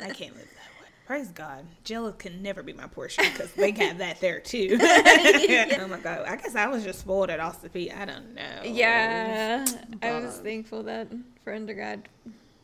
I 0.00 0.10
can't 0.10 0.36
live 0.36 0.46
that 0.46 0.80
way. 0.80 0.88
Praise 1.06 1.28
God. 1.28 1.64
Jello 1.82 2.12
can 2.12 2.42
never 2.42 2.62
be 2.62 2.74
my 2.74 2.86
portion 2.86 3.24
because 3.32 3.50
they 3.52 3.72
got 3.72 3.96
that 3.98 4.20
there 4.20 4.40
too. 4.40 4.76
oh 4.80 5.86
my 5.88 5.98
God. 6.00 6.26
I 6.28 6.36
guess 6.36 6.54
I 6.54 6.66
was 6.68 6.84
just 6.84 7.00
spoiled 7.00 7.30
at 7.30 7.40
Ossipee. 7.40 7.96
I 7.96 8.04
don't 8.04 8.34
know. 8.34 8.60
Yeah, 8.62 9.64
I 10.02 10.20
was 10.20 10.36
thankful 10.38 10.82
that 10.84 11.08
for 11.42 11.54
undergrad, 11.54 12.08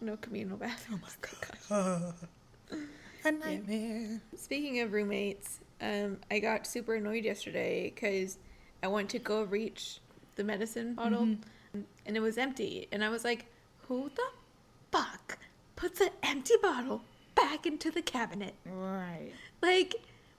no 0.02 0.18
communal 0.18 0.58
bathroom. 0.58 1.00
Oh 1.02 1.08
my 1.70 1.88
God. 1.96 2.14
A 3.24 3.32
nightmare. 3.32 4.20
Speaking 4.36 4.80
of 4.80 4.92
roommates, 4.92 5.60
um, 5.80 6.18
I 6.30 6.38
got 6.38 6.66
super 6.66 6.94
annoyed 6.96 7.24
yesterday 7.24 7.90
because 7.94 8.36
I 8.82 8.88
went 8.88 9.08
to 9.10 9.18
go 9.18 9.42
reach 9.42 10.00
the 10.36 10.44
medicine 10.44 10.94
bottle 10.94 11.22
Mm-hmm. 11.26 11.80
and 12.06 12.16
it 12.16 12.20
was 12.20 12.38
empty, 12.38 12.88
and 12.92 13.02
I 13.04 13.08
was 13.08 13.24
like, 13.24 13.46
"Who 13.88 14.10
the 14.14 14.28
fuck 14.92 15.38
puts 15.76 16.00
an 16.00 16.10
empty 16.22 16.54
bottle 16.62 17.02
back 17.34 17.66
into 17.66 17.90
the 17.90 18.02
cabinet?" 18.02 18.54
Right. 18.64 19.32
Like, 19.62 19.94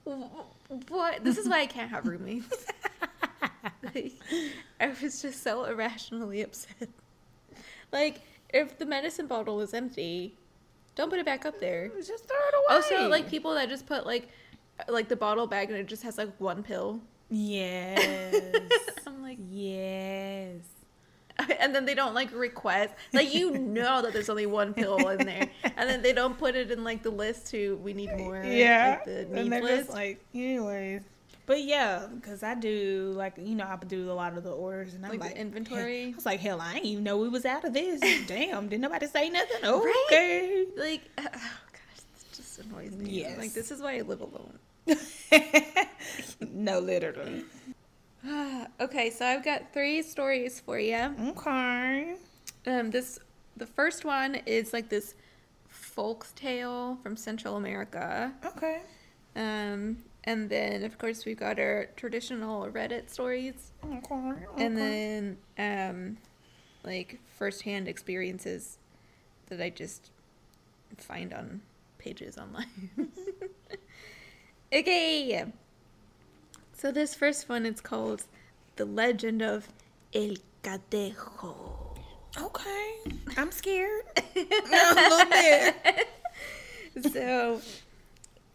wh- 0.05 0.89
what? 0.89 1.23
This 1.23 1.37
is 1.37 1.47
why 1.49 1.59
I 1.61 1.65
can't 1.65 1.89
have 1.91 2.07
roommates. 2.07 2.65
like, 3.95 4.13
I 4.79 4.87
was 5.01 5.21
just 5.21 5.43
so 5.43 5.65
irrationally 5.65 6.41
upset. 6.41 6.89
Like, 7.91 8.21
if 8.53 8.77
the 8.77 8.85
medicine 8.85 9.27
bottle 9.27 9.59
is 9.61 9.73
empty, 9.73 10.35
don't 10.95 11.09
put 11.09 11.19
it 11.19 11.25
back 11.25 11.45
up 11.45 11.59
there. 11.59 11.89
Just 11.97 12.25
throw 12.27 12.37
it 12.37 12.53
away. 12.55 12.75
Also, 12.75 13.09
like 13.09 13.29
people 13.29 13.53
that 13.55 13.67
just 13.69 13.85
put 13.85 14.05
like, 14.05 14.27
like 14.87 15.07
the 15.09 15.15
bottle 15.15 15.47
bag 15.47 15.69
and 15.69 15.77
it 15.77 15.87
just 15.87 16.03
has 16.03 16.17
like 16.17 16.31
one 16.39 16.63
pill. 16.63 17.01
Yes. 17.29 18.69
I'm 19.07 19.21
like, 19.21 19.37
yes. 19.49 20.61
and 21.59 21.73
then 21.73 21.85
they 21.85 21.95
don't 21.95 22.13
like 22.13 22.33
request, 22.33 22.93
like 23.13 23.33
you 23.33 23.51
know 23.57 24.01
that 24.01 24.11
there's 24.11 24.29
only 24.29 24.45
one 24.45 24.73
pill 24.73 25.07
in 25.07 25.25
there, 25.25 25.49
and 25.63 25.89
then 25.89 26.01
they 26.01 26.11
don't 26.11 26.37
put 26.37 26.53
it 26.55 26.69
in 26.69 26.83
like 26.83 27.01
the 27.01 27.09
list 27.09 27.47
to 27.51 27.77
we 27.77 27.93
need 27.93 28.11
more. 28.17 28.43
Yeah. 28.43 28.97
like, 28.97 29.05
the 29.05 29.39
and 29.39 29.51
they're 29.51 29.61
list. 29.63 29.77
just 29.85 29.89
like, 29.91 30.19
anyways. 30.35 31.01
But 31.45 31.63
yeah, 31.63 32.07
because 32.13 32.43
I 32.43 32.55
do 32.55 33.13
like 33.15 33.35
you 33.37 33.55
know 33.55 33.63
I 33.63 33.77
do 33.85 34.11
a 34.11 34.13
lot 34.13 34.37
of 34.37 34.43
the 34.43 34.51
orders 34.51 34.93
and 34.95 35.05
I'm 35.05 35.11
Like 35.13 35.21
like, 35.21 35.35
inventory? 35.37 36.11
I 36.11 36.15
was 36.15 36.25
like, 36.25 36.41
hell, 36.41 36.59
I 36.61 36.73
didn't 36.73 36.85
even 36.87 37.03
know 37.05 37.17
we 37.17 37.29
was 37.29 37.45
out 37.45 37.63
of 37.63 37.73
this. 37.73 38.01
Damn, 38.27 38.67
didn't 38.67 38.81
nobody 38.81 39.07
say 39.07 39.29
nothing? 39.29 39.61
Right? 39.63 40.03
Okay. 40.11 40.65
like 40.75 41.01
oh 41.17 41.23
gosh 41.23 42.03
it 42.21 42.35
just 42.35 42.59
annoys 42.59 42.91
me 42.91 43.09
Yes. 43.21 43.37
like 43.37 43.53
this 43.53 43.71
is 43.71 43.81
why 43.81 43.97
i 43.97 44.01
live 44.01 44.19
alone 44.21 44.59
no, 46.51 46.79
literally. 46.79 47.43
okay 48.81 49.09
so 49.09 49.25
i've 49.25 49.45
got 49.45 49.71
three 49.73 50.01
stories 50.01 50.59
for 50.59 50.77
you 50.77 51.15
Okay. 51.29 52.15
um 52.67 52.91
this 52.91 53.17
the 53.55 53.65
first 53.65 54.03
one 54.03 54.35
is 54.45 54.73
like 54.73 54.89
this 54.89 55.15
folk 55.69 56.27
tale 56.35 56.97
from 57.01 57.15
central 57.15 57.55
america 57.55 58.33
Okay. 58.45 58.81
um 59.37 59.97
and 60.25 60.49
then 60.49 60.83
of 60.83 60.97
course 60.97 61.23
we've 61.25 61.39
got 61.39 61.59
our 61.59 61.85
traditional 61.95 62.67
reddit 62.67 63.09
stories 63.09 63.71
Okay. 63.85 64.33
and 64.57 64.77
then 64.77 65.37
um 65.57 66.17
like 66.83 67.19
firsthand 67.37 67.87
experiences 67.87 68.79
that 69.47 69.61
i 69.61 69.69
just 69.69 70.11
find 70.97 71.33
on 71.33 71.61
pages 71.99 72.37
online 72.37 72.89
okay 74.73 75.45
so 76.73 76.91
this 76.91 77.15
first 77.15 77.49
one 77.49 77.65
is 77.65 77.81
called 77.81 78.23
the 78.75 78.85
legend 78.85 79.41
of 79.41 79.67
el 80.13 80.35
cadejo 80.63 81.89
Okay. 82.37 82.93
I'm 83.37 83.51
scared. 83.51 84.03
a 84.35 84.93
little 84.93 85.25
bit. 85.29 86.07
so 87.13 87.61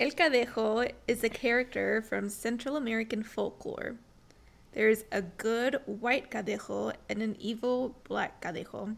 el 0.01 0.11
cadejo 0.11 0.91
is 1.09 1.25
a 1.25 1.29
character 1.29 2.03
from 2.03 2.29
central 2.29 2.77
american 2.77 3.23
folklore 3.23 3.95
there's 4.73 5.05
a 5.13 5.23
good 5.23 5.79
white 5.87 6.31
cadejo 6.31 6.93
and 7.09 7.23
an 7.23 7.37
evil 7.39 7.95
black 8.05 8.41
cadejo 8.41 8.97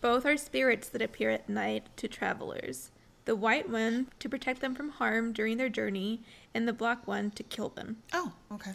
both 0.00 0.26
are 0.26 0.36
spirits 0.36 0.88
that 0.88 1.00
appear 1.00 1.30
at 1.30 1.48
night 1.48 1.86
to 1.96 2.08
travelers 2.08 2.90
the 3.24 3.36
white 3.36 3.68
one 3.68 4.08
to 4.18 4.28
protect 4.28 4.60
them 4.60 4.74
from 4.74 4.90
harm 4.90 5.32
during 5.32 5.56
their 5.56 5.68
journey 5.68 6.20
and 6.54 6.66
the 6.66 6.72
black 6.72 7.06
one 7.06 7.30
to 7.32 7.42
kill 7.42 7.68
them 7.70 7.98
Oh, 8.12 8.32
okay. 8.52 8.72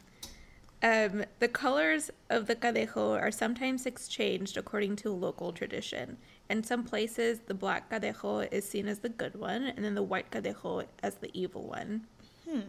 um, 0.84 1.24
the 1.40 1.48
colors 1.48 2.10
of 2.30 2.48
the 2.48 2.56
cadejo 2.56 3.20
are 3.20 3.32
sometimes 3.32 3.86
exchanged 3.86 4.56
according 4.58 4.96
to 4.98 5.10
local 5.12 5.52
tradition. 5.52 6.18
In 6.50 6.64
some 6.64 6.84
places, 6.84 7.40
the 7.48 7.54
black 7.54 7.90
cadejo 7.90 8.48
is 8.52 8.68
seen 8.68 8.88
as 8.88 9.00
the 9.00 9.10
good 9.10 9.36
one, 9.36 9.64
and 9.64 9.84
then 9.84 9.96
the 9.96 10.04
white 10.04 10.32
cadejo 10.32 10.86
as 11.04 11.16
the 11.16 11.30
evil 11.34 11.64
one. 11.68 12.06
Hmm. 12.50 12.62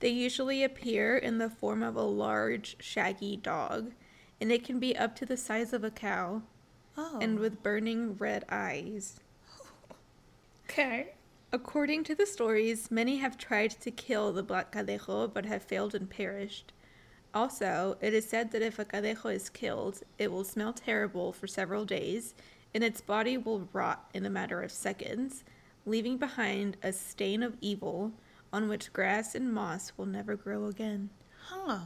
They 0.00 0.10
usually 0.10 0.62
appear 0.62 1.16
in 1.16 1.38
the 1.38 1.48
form 1.48 1.82
of 1.82 1.96
a 1.96 2.02
large, 2.02 2.76
shaggy 2.80 3.36
dog, 3.36 3.92
and 4.40 4.52
it 4.52 4.62
can 4.64 4.78
be 4.78 4.94
up 4.96 5.16
to 5.16 5.26
the 5.26 5.36
size 5.36 5.72
of 5.72 5.84
a 5.84 5.90
cow 5.90 6.42
Oh. 6.98 7.18
and 7.22 7.38
with 7.38 7.62
burning 7.62 8.16
red 8.16 8.44
eyes. 8.50 9.20
Okay. 10.70 11.12
According 11.50 12.04
to 12.04 12.14
the 12.14 12.26
stories, 12.26 12.90
many 12.90 13.16
have 13.16 13.38
tried 13.38 13.70
to 13.70 13.90
kill 13.90 14.32
the 14.32 14.42
black 14.42 14.70
cadejo 14.70 15.32
but 15.32 15.46
have 15.46 15.62
failed 15.62 15.94
and 15.94 16.08
perished. 16.10 16.72
Also, 17.32 17.96
it 18.02 18.12
is 18.12 18.28
said 18.28 18.50
that 18.50 18.62
if 18.62 18.78
a 18.78 18.84
cadejo 18.84 19.34
is 19.34 19.48
killed, 19.48 20.00
it 20.18 20.30
will 20.30 20.44
smell 20.44 20.74
terrible 20.74 21.32
for 21.32 21.46
several 21.46 21.86
days, 21.86 22.34
and 22.74 22.84
its 22.84 23.00
body 23.00 23.38
will 23.38 23.68
rot 23.72 24.10
in 24.12 24.26
a 24.26 24.30
matter 24.30 24.62
of 24.62 24.70
seconds, 24.70 25.42
leaving 25.86 26.18
behind 26.18 26.76
a 26.82 26.92
stain 26.92 27.42
of 27.42 27.56
evil 27.62 28.12
on 28.52 28.68
which 28.68 28.92
grass 28.92 29.34
and 29.34 29.52
moss 29.52 29.92
will 29.96 30.06
never 30.06 30.36
grow 30.36 30.66
again. 30.66 31.08
Huh. 31.46 31.78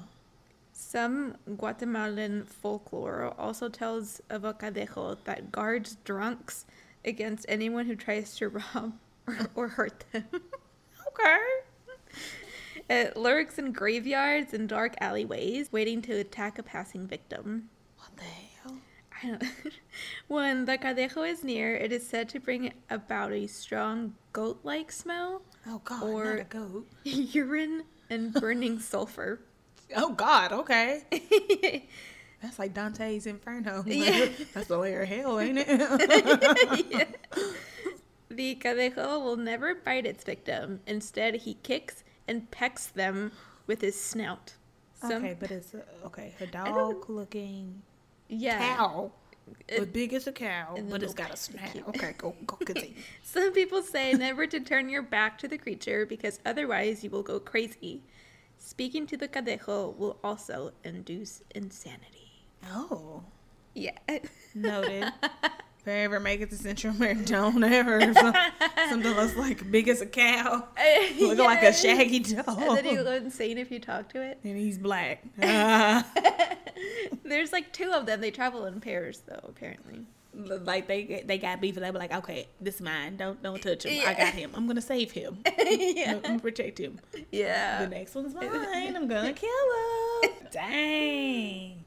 Some 0.73 1.37
Guatemalan 1.57 2.45
folklore 2.45 3.33
also 3.39 3.69
tells 3.69 4.21
of 4.29 4.45
a 4.45 4.53
cadejo 4.55 5.19
that 5.25 5.53
guards 5.53 5.99
drunks 6.05 6.65
against 7.05 7.47
anyone 7.49 7.87
who 7.87 7.97
tries 7.97 8.37
to 8.37 8.49
rob 8.49 8.93
or, 9.27 9.37
or 9.55 9.69
hurt 9.69 10.05
them. 10.13 10.25
Okay. 11.09 11.39
It 12.89 13.17
lurks 13.19 13.59
in 13.59 13.73
graveyards 13.73 14.55
and 14.55 14.67
dark 14.69 14.95
alleyways, 15.01 15.71
waiting 15.71 16.01
to 16.03 16.15
attack 16.15 16.59
a 16.59 16.63
passing 16.63 17.07
victim. 17.07 17.69
What 17.99 18.17
the 18.17 18.25
hell? 18.25 18.79
I 19.23 19.27
don't 19.27 19.45
when 20.29 20.65
the 20.65 20.79
cadejo 20.79 21.29
is 21.29 21.45
near, 21.45 21.77
it 21.77 21.93
is 21.93 22.07
said 22.07 22.29
to 22.31 22.41
bring 22.41 22.73
about 22.89 23.31
a 23.33 23.47
strong 23.47 24.15
goat 24.33 24.61
like 24.63 24.91
smell, 24.91 25.43
Oh 25.67 25.83
God, 25.85 26.03
Or- 26.03 26.25
not 26.25 26.41
a 26.41 26.45
goat. 26.45 26.87
urine, 27.05 27.85
and 28.09 28.33
burning 28.33 28.79
sulfur. 28.81 29.41
Oh 29.95 30.13
God, 30.15 30.53
okay. 30.53 31.87
That's 32.43 32.59
like 32.59 32.75
Dante's 32.75 33.27
Inferno. 33.27 33.85
Yeah. 33.87 34.29
That's 34.53 34.67
the 34.69 34.79
layer 34.79 35.03
of 35.03 35.09
hell, 35.09 35.39
ain't 35.39 35.59
it? 35.61 36.91
Yeah. 36.91 37.05
The 38.31 38.55
cadejo 38.55 39.23
will 39.23 39.37
never 39.37 39.75
bite 39.75 40.07
its 40.07 40.25
victim. 40.25 40.81
Instead, 40.87 41.35
he 41.35 41.53
kicks 41.63 42.03
and 42.27 42.51
pecks 42.51 42.87
them 42.87 43.31
with 43.67 43.83
his 43.83 44.01
snout. 44.01 44.55
Some, 44.95 45.23
okay, 45.23 45.37
but 45.39 45.51
it's 45.51 45.75
a, 45.75 45.83
okay. 46.07 46.33
A 46.41 46.47
dog 46.47 47.11
looking 47.11 47.83
yeah. 48.29 48.77
cow, 48.77 49.13
It- 49.69 49.81
as 49.81 49.87
big 49.89 50.15
as 50.15 50.27
a 50.27 50.33
cow, 50.33 50.79
but 50.89 51.03
it's 51.03 51.13
got 51.13 51.31
a 51.31 51.37
snout. 51.37 51.77
Okay, 51.89 52.15
go 52.17 52.35
go 52.47 52.57
continue. 52.57 52.95
Some 53.23 53.53
people 53.53 53.83
say 53.83 54.15
never 54.15 54.47
to 54.47 54.61
turn 54.61 54.89
your 54.89 55.03
back 55.03 55.37
to 55.39 55.47
the 55.47 55.59
creature 55.59 56.07
because 56.07 56.41
otherwise 56.47 57.05
you 57.05 57.11
will 57.11 57.23
go 57.23 57.39
crazy. 57.39 58.03
Speaking 58.57 59.07
to 59.09 59.17
the 59.19 59.29
cadejo 59.29 59.95
will 59.99 60.19
also 60.25 60.73
induce 60.85 61.43
insanity. 61.55 62.32
Oh, 62.71 63.23
Yeah. 63.75 63.93
noted. 64.55 65.05
If 65.85 65.89
I 65.89 65.97
ever 66.05 66.21
make 66.21 66.41
it 66.41 66.49
to 66.51 66.57
Central 66.57 66.95
America, 66.95 67.25
don't 67.25 67.65
ever 67.65 68.01
some- 68.15 68.33
something 68.89 69.17
looks 69.17 69.35
like 69.35 69.69
big 69.69 69.89
as 69.89 70.01
a 70.01 70.07
cow, 70.07 70.69
look 71.21 71.39
like 71.39 71.65
a 71.65 71.73
shaggy 71.73 72.21
dog, 72.21 72.45
And 72.47 72.77
then 72.79 72.87
you 72.87 73.03
go 73.03 73.11
insane 73.15 73.59
if 73.59 73.69
you 73.73 73.81
talk 73.81 74.09
to 74.11 74.23
it. 74.23 74.39
and 74.45 74.57
he's 74.57 74.79
black. 74.79 75.25
Ah. 75.43 76.07
There's 77.25 77.51
like 77.51 77.73
two 77.73 77.91
of 77.91 78.07
them. 78.07 78.21
They 78.21 78.31
travel 78.31 78.65
in 78.67 78.81
pairs, 78.81 79.23
though, 79.27 79.41
apparently. 79.49 80.07
like 80.33 80.87
they 80.87 81.25
they 81.27 81.37
got 81.39 81.61
beef 81.61 81.77
and 81.77 81.85
they 81.85 81.91
were 81.91 81.99
like, 81.99 82.15
okay, 82.15 82.47
this 82.61 82.77
is 82.77 82.81
mine. 82.81 83.17
Don't 83.17 83.43
don't 83.43 83.61
touch 83.61 83.85
him. 83.85 84.05
I 84.07 84.15
got 84.15 84.35
him. 84.35 84.53
I'm 84.55 84.69
gonna 84.69 84.81
save 84.81 85.11
him. 85.11 85.39
yeah. 85.59 86.13
I'm 86.13 86.21
gonna 86.21 86.39
protect 86.39 86.79
him. 86.79 87.01
Yeah. 87.33 87.83
The 87.83 87.89
next 87.89 88.15
one's 88.15 88.35
mine. 88.37 88.95
I'm 88.97 89.09
gonna 89.09 89.33
kill 89.33 89.51
him. 90.23 90.31
Dang. 90.53 91.85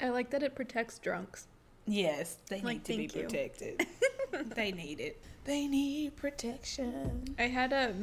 I 0.00 0.08
like 0.10 0.30
that 0.30 0.42
it 0.42 0.54
protects 0.54 0.98
drunks. 0.98 1.46
Yes, 1.86 2.36
they 2.48 2.60
Like, 2.60 2.64
need 2.64 2.84
to 2.86 2.96
be 2.96 3.02
you. 3.20 3.24
protected. 3.26 3.86
they 4.54 4.72
need 4.72 5.00
it. 5.00 5.20
They 5.44 5.66
need 5.66 6.16
protection. 6.16 7.24
I 7.38 7.44
had 7.44 7.72
a 7.72 7.94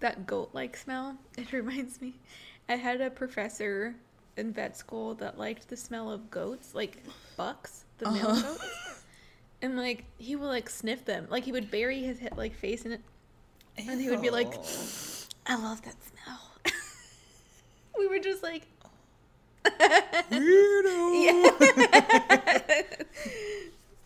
that 0.00 0.26
goat 0.26 0.50
like 0.52 0.76
smell. 0.76 1.16
It 1.36 1.52
reminds 1.52 2.00
me. 2.00 2.14
I 2.68 2.76
had 2.76 3.00
a 3.00 3.10
professor 3.10 3.94
in 4.36 4.52
vet 4.52 4.76
school 4.76 5.14
that 5.16 5.38
liked 5.38 5.68
the 5.68 5.76
smell 5.76 6.10
of 6.10 6.30
goats, 6.30 6.74
like 6.74 7.02
bucks, 7.36 7.84
the 7.98 8.10
male 8.10 8.28
Uh-huh. 8.28 8.42
goats. 8.54 8.64
And 9.60 9.76
like 9.76 10.04
he 10.18 10.36
would 10.36 10.46
like 10.46 10.70
sniff 10.70 11.04
them. 11.04 11.26
Like 11.28 11.42
he 11.42 11.50
would 11.50 11.68
bury 11.68 12.00
his 12.00 12.20
head 12.20 12.36
like 12.36 12.54
face 12.54 12.84
in 12.86 12.92
it. 12.92 13.00
And 13.76 14.00
he 14.00 14.08
would 14.08 14.22
be 14.22 14.30
like, 14.30 14.54
I 15.46 15.56
love 15.56 15.82
that 15.82 15.96
smell. 16.04 16.40
we 17.98 18.06
were 18.06 18.20
just 18.20 18.40
like 18.44 18.68
Weirdo. 20.30 21.54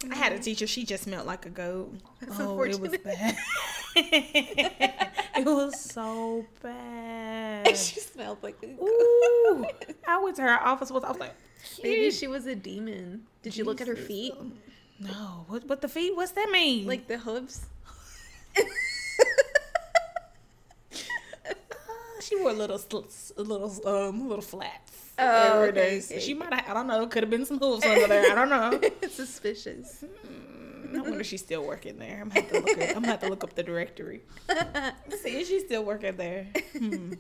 I 0.10 0.14
had 0.14 0.32
a 0.32 0.38
teacher. 0.38 0.66
She 0.66 0.84
just 0.84 1.04
smelled 1.04 1.26
like 1.26 1.46
a 1.46 1.50
goat. 1.50 1.94
That's 2.20 2.40
oh, 2.40 2.60
it 2.62 2.80
was 2.80 2.96
bad. 2.98 3.36
it 3.96 5.44
was 5.46 5.80
so 5.80 6.44
bad. 6.62 7.68
she 7.76 8.00
smelled 8.00 8.42
like 8.42 8.56
a 8.62 8.66
goat. 8.66 8.82
Ooh, 8.82 9.64
I 10.08 10.18
went 10.22 10.36
to 10.36 10.42
her 10.42 10.60
office. 10.62 10.90
Was 10.90 11.04
I 11.04 11.10
was 11.10 11.20
like, 11.20 11.34
Maybe 11.82 12.10
she 12.10 12.26
was 12.26 12.46
a 12.46 12.54
demon. 12.54 13.26
Did 13.42 13.56
you 13.56 13.64
look 13.64 13.80
at 13.80 13.86
her 13.86 13.96
feet? 13.96 14.34
No, 14.98 15.44
what? 15.48 15.64
What 15.68 15.80
the 15.80 15.88
feet? 15.88 16.14
What's 16.16 16.32
that 16.32 16.50
mean? 16.50 16.86
Like 16.86 17.06
the 17.06 17.18
hooves? 17.18 17.66
Uh, 21.44 22.20
she 22.20 22.36
wore 22.36 22.52
little, 22.52 22.78
sl- 22.78 22.98
a 23.36 23.42
little, 23.42 23.88
um, 23.88 24.28
little 24.28 24.42
flats. 24.42 24.91
Oh, 25.22 25.62
okay. 25.68 26.00
She 26.00 26.34
might 26.34 26.52
have. 26.52 26.68
I 26.68 26.74
don't 26.74 26.86
know. 26.86 27.06
Could 27.06 27.22
have 27.22 27.30
been 27.30 27.44
some 27.46 27.58
hooves 27.58 27.84
under 27.84 28.06
there. 28.06 28.30
I 28.30 28.34
don't 28.34 28.48
know. 28.48 28.80
Suspicious. 29.10 30.04
I 30.94 30.98
wonder 31.00 31.20
if 31.20 31.26
she's 31.26 31.40
still 31.40 31.64
working 31.64 31.98
there. 31.98 32.20
I'm 32.20 32.28
gonna 32.28 32.40
have 32.42 32.50
to 32.50 32.60
look. 32.60 32.78
Up, 32.78 32.88
I'm 32.88 32.94
gonna 32.94 33.06
have 33.06 33.20
to 33.20 33.28
look 33.28 33.44
up 33.44 33.54
the 33.54 33.62
directory. 33.62 34.22
See 35.22 35.40
if 35.40 35.48
she's 35.48 35.64
still 35.64 35.84
working 35.84 36.16
there. 36.16 36.48
Hmm. 36.76 37.14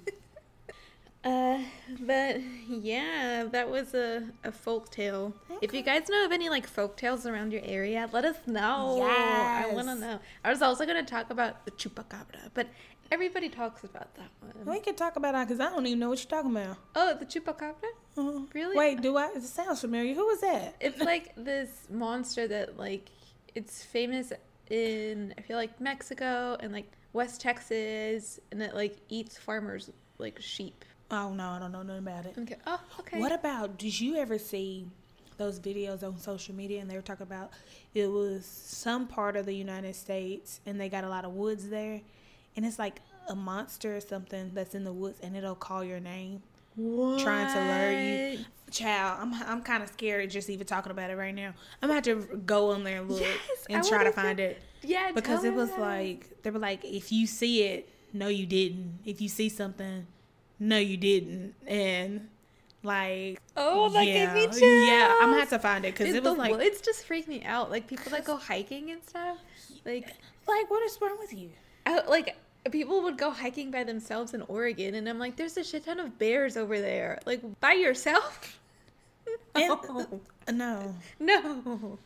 Uh, 1.24 1.58
but 2.00 2.40
yeah, 2.68 3.44
that 3.50 3.70
was 3.70 3.94
a, 3.94 4.24
a 4.42 4.50
folk 4.50 4.90
tale. 4.90 5.32
If 5.60 5.72
you 5.72 5.82
guys 5.82 6.08
know 6.08 6.24
of 6.24 6.32
any 6.32 6.48
like 6.48 6.66
folk 6.66 6.96
tales 6.96 7.26
around 7.26 7.52
your 7.52 7.62
area, 7.64 8.08
let 8.12 8.24
us 8.24 8.36
know. 8.46 8.96
Yes. 8.98 9.66
I 9.70 9.74
want 9.74 9.88
to 9.88 9.94
know. 9.94 10.18
I 10.44 10.50
was 10.50 10.62
also 10.62 10.84
going 10.84 11.04
to 11.04 11.08
talk 11.08 11.30
about 11.30 11.64
the 11.64 11.70
chupacabra, 11.72 12.50
but 12.54 12.66
everybody 13.12 13.48
talks 13.48 13.84
about 13.84 14.12
that 14.16 14.30
one. 14.40 14.74
We 14.74 14.80
can 14.80 14.96
talk 14.96 15.14
about 15.16 15.32
that 15.34 15.46
because 15.46 15.60
I 15.60 15.70
don't 15.70 15.86
even 15.86 16.00
know 16.00 16.08
what 16.08 16.18
you're 16.18 16.30
talking 16.42 16.50
about. 16.56 16.76
Oh, 16.96 17.14
the 17.14 17.26
chupacabra? 17.26 17.74
Uh, 18.18 18.40
Really? 18.52 18.76
Wait, 18.76 19.00
do 19.00 19.16
I? 19.16 19.28
It 19.36 19.42
sounds 19.44 19.80
familiar. 19.80 20.14
Who 20.14 20.26
was 20.26 20.40
that? 20.40 20.74
It's 20.80 20.98
like 21.00 21.32
this 21.36 21.86
monster 21.88 22.48
that 22.48 22.78
like 22.78 23.10
it's 23.54 23.84
famous 23.84 24.32
in 24.70 25.34
I 25.38 25.42
feel 25.42 25.56
like 25.56 25.80
Mexico 25.80 26.56
and 26.58 26.72
like 26.72 26.90
West 27.12 27.40
Texas, 27.42 28.40
and 28.50 28.60
it 28.62 28.74
like 28.74 28.96
eats 29.08 29.36
farmers 29.38 29.90
like 30.18 30.40
sheep. 30.40 30.84
Oh 31.12 31.34
no, 31.34 31.50
I 31.50 31.58
don't 31.58 31.72
know 31.72 31.82
nothing 31.82 31.98
about 32.06 32.24
it. 32.26 32.34
Okay. 32.38 32.56
Oh, 32.66 32.80
okay. 33.00 33.20
What 33.20 33.32
about? 33.32 33.78
Did 33.78 34.00
you 34.00 34.16
ever 34.16 34.38
see 34.38 34.86
those 35.36 35.60
videos 35.60 36.02
on 36.02 36.18
social 36.18 36.54
media? 36.54 36.80
And 36.80 36.90
they 36.90 36.96
were 36.96 37.02
talking 37.02 37.24
about 37.26 37.50
it 37.94 38.10
was 38.10 38.46
some 38.46 39.06
part 39.06 39.36
of 39.36 39.44
the 39.44 39.54
United 39.54 39.94
States, 39.94 40.60
and 40.64 40.80
they 40.80 40.88
got 40.88 41.04
a 41.04 41.08
lot 41.08 41.26
of 41.26 41.32
woods 41.34 41.68
there, 41.68 42.00
and 42.56 42.64
it's 42.64 42.78
like 42.78 43.00
a 43.28 43.34
monster 43.34 43.94
or 43.94 44.00
something 44.00 44.50
that's 44.54 44.74
in 44.74 44.84
the 44.84 44.92
woods, 44.92 45.18
and 45.22 45.36
it'll 45.36 45.54
call 45.54 45.84
your 45.84 46.00
name, 46.00 46.42
trying 47.18 47.46
to 47.48 47.60
lure 47.60 47.92
you. 47.92 48.44
Child, 48.70 49.18
I'm 49.20 49.34
I'm 49.46 49.62
kind 49.62 49.82
of 49.82 49.90
scared 49.90 50.30
just 50.30 50.48
even 50.48 50.66
talking 50.66 50.92
about 50.92 51.10
it 51.10 51.16
right 51.16 51.34
now. 51.34 51.52
I'm 51.82 51.90
gonna 51.90 51.94
have 51.96 52.04
to 52.04 52.36
go 52.46 52.70
on 52.70 52.84
there 52.84 53.00
and 53.02 53.10
look 53.10 53.20
Yes, 53.20 53.66
I 53.68 53.74
and 53.74 53.84
try 53.86 54.02
to 54.04 54.12
find 54.12 54.40
it 54.40 54.62
Yeah, 54.82 55.12
because 55.12 55.44
it 55.44 55.52
was 55.52 55.68
her. 55.72 55.82
like 55.82 56.42
they 56.42 56.48
were 56.50 56.58
like 56.58 56.82
if 56.82 57.12
you 57.12 57.26
see 57.26 57.64
it, 57.64 57.86
no 58.14 58.28
you 58.28 58.46
didn't. 58.46 59.00
If 59.04 59.20
you 59.20 59.28
see 59.28 59.50
something, 59.50 60.06
no 60.62 60.78
you 60.78 60.96
didn't, 60.96 61.54
and 61.66 62.28
like 62.82 63.40
Oh, 63.56 63.88
that 63.90 64.04
gave 64.04 64.32
me 64.32 64.48
Yeah, 64.86 65.18
I'm 65.20 65.30
gonna 65.30 65.40
have 65.40 65.50
to 65.50 65.58
find 65.58 65.84
it 65.84 65.94
because 65.94 66.14
it 66.14 66.22
was 66.22 66.34
the 66.34 66.38
like 66.38 66.52
woods 66.52 66.80
just 66.80 67.04
freak 67.04 67.28
me 67.28 67.42
out. 67.44 67.70
Like 67.70 67.86
people 67.86 68.10
that 68.12 68.24
go 68.24 68.36
hiking 68.36 68.90
and 68.90 69.02
stuff. 69.02 69.38
Like, 69.84 70.06
like 70.46 70.70
what 70.70 70.82
is 70.84 70.98
wrong 71.00 71.16
with 71.18 71.32
you? 71.32 71.50
I, 71.86 72.04
like 72.06 72.36
people 72.70 73.02
would 73.02 73.18
go 73.18 73.30
hiking 73.30 73.70
by 73.70 73.84
themselves 73.84 74.34
in 74.34 74.42
Oregon, 74.42 74.94
and 74.94 75.08
I'm 75.08 75.18
like, 75.18 75.36
there's 75.36 75.56
a 75.56 75.64
shit 75.64 75.84
ton 75.84 75.98
of 75.98 76.18
bears 76.18 76.56
over 76.56 76.80
there. 76.80 77.18
Like 77.26 77.40
by 77.60 77.72
yourself? 77.72 78.58
And- 79.54 79.68
No, 79.68 80.20
uh, 80.48 80.52
No, 80.52 80.94
no. 81.20 81.98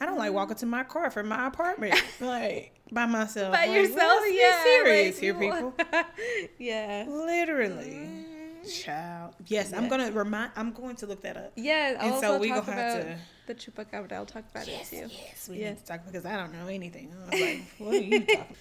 I 0.00 0.06
don't 0.06 0.18
like 0.18 0.32
walking 0.32 0.56
to 0.56 0.66
my 0.66 0.84
car 0.84 1.10
from 1.10 1.28
my 1.28 1.46
apartment 1.48 1.94
like 2.20 2.72
by 2.92 3.06
myself. 3.06 3.52
by 3.52 3.66
Like, 3.66 3.76
yourself? 3.76 4.22
be 4.24 4.38
yeah. 4.40 4.62
serious 4.62 5.14
like, 5.16 5.22
here, 5.22 5.34
people. 5.34 5.74
yeah. 6.58 7.04
Literally, 7.08 7.90
mm-hmm. 7.90 8.68
child. 8.68 9.34
Yes, 9.46 9.72
I'm 9.72 9.88
gonna 9.88 10.10
remind. 10.12 10.52
I'm 10.56 10.72
going 10.72 10.96
to 10.96 11.06
look 11.06 11.22
that 11.22 11.36
up. 11.36 11.52
Yeah, 11.56 11.96
I'll 11.98 12.04
And 12.06 12.14
also 12.14 12.26
so 12.34 12.38
we 12.38 12.48
talk 12.48 12.66
gonna 12.66 12.78
have 12.80 12.94
about 13.02 13.16
to. 13.16 13.18
the 13.48 13.54
chupacabra. 13.54 14.12
I'll 14.12 14.26
talk 14.26 14.44
about 14.50 14.66
Yes, 14.66 14.92
it 14.92 15.08
too. 15.08 15.14
yes, 15.14 15.48
we 15.48 15.58
Yeah. 15.60 15.70
need 15.70 15.78
to 15.78 15.84
talk 15.84 16.04
because 16.06 16.24
I 16.24 16.36
don't 16.36 16.52
know 16.52 16.68
anything. 16.68 17.12
I 17.12 17.30
was 17.30 17.40
like, 17.40 17.62
what 17.78 17.94
are 17.94 17.98
you 17.98 18.20
talking? 18.20 18.56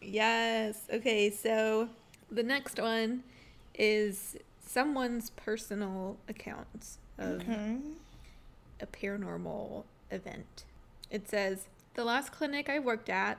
Yes. 0.00 0.82
Okay, 0.92 1.30
so 1.30 1.88
the 2.30 2.42
next 2.42 2.80
one 2.80 3.22
is 3.74 4.36
someone's 4.66 5.30
personal 5.30 6.18
account 6.28 6.96
of 7.20 7.40
Okay. 7.42 7.76
a 8.80 8.86
paranormal 8.86 9.84
event. 10.10 10.64
It 11.10 11.28
says, 11.28 11.68
The 11.94 12.04
last 12.04 12.32
clinic 12.32 12.68
I 12.68 12.78
worked 12.78 13.08
at, 13.08 13.38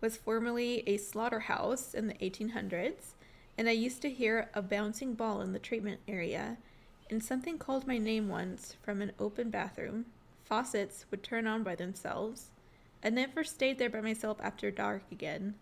was 0.00 0.16
formerly 0.16 0.84
a 0.86 0.96
slaughterhouse 0.96 1.92
in 1.94 2.06
the 2.06 2.14
1800s, 2.14 3.14
and 3.58 3.68
I 3.68 3.72
used 3.72 4.00
to 4.02 4.10
hear 4.10 4.48
a 4.54 4.62
bouncing 4.62 5.14
ball 5.14 5.40
in 5.42 5.52
the 5.52 5.58
treatment 5.58 6.00
area, 6.06 6.56
and 7.10 7.22
something 7.22 7.58
called 7.58 7.86
my 7.86 7.98
name 7.98 8.28
once 8.28 8.76
from 8.82 9.02
an 9.02 9.12
open 9.18 9.50
bathroom. 9.50 10.06
Faucets 10.44 11.04
would 11.10 11.22
turn 11.22 11.46
on 11.46 11.62
by 11.62 11.74
themselves. 11.74 12.50
I 13.02 13.10
never 13.10 13.42
stayed 13.44 13.78
there 13.78 13.90
by 13.90 14.00
myself 14.00 14.38
after 14.42 14.70
dark 14.70 15.02
again. 15.10 15.54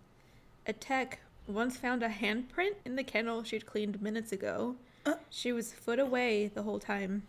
A 0.66 0.73
tech 0.73 1.21
once 1.47 1.77
found 1.77 2.03
a 2.03 2.09
handprint 2.09 2.75
in 2.85 2.97
the 2.97 3.05
kennel 3.05 3.42
she'd 3.45 3.66
cleaned 3.66 4.03
minutes 4.03 4.33
ago. 4.33 4.77
Uh. 5.07 5.14
She 5.31 5.53
was 5.53 5.73
foot 5.73 5.99
away 6.01 6.49
the 6.49 6.62
whole 6.64 6.81
time. 6.81 7.23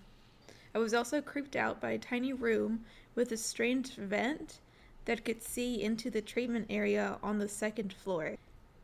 I 0.74 0.80
was 0.80 0.94
also 0.94 1.22
creeped 1.22 1.56
out 1.56 1.82
by 1.82 1.92
a 1.92 1.98
tiny 1.98 2.34
room 2.34 2.86
with 3.16 3.32
a 3.32 3.38
strange 3.38 3.96
vent 3.96 4.60
that 5.06 5.24
could 5.24 5.42
see 5.42 5.82
into 5.82 6.10
the 6.10 6.22
treatment 6.22 6.68
area 6.70 7.18
on 7.24 7.40
the 7.40 7.48
second 7.48 7.94
floor. 7.94 8.36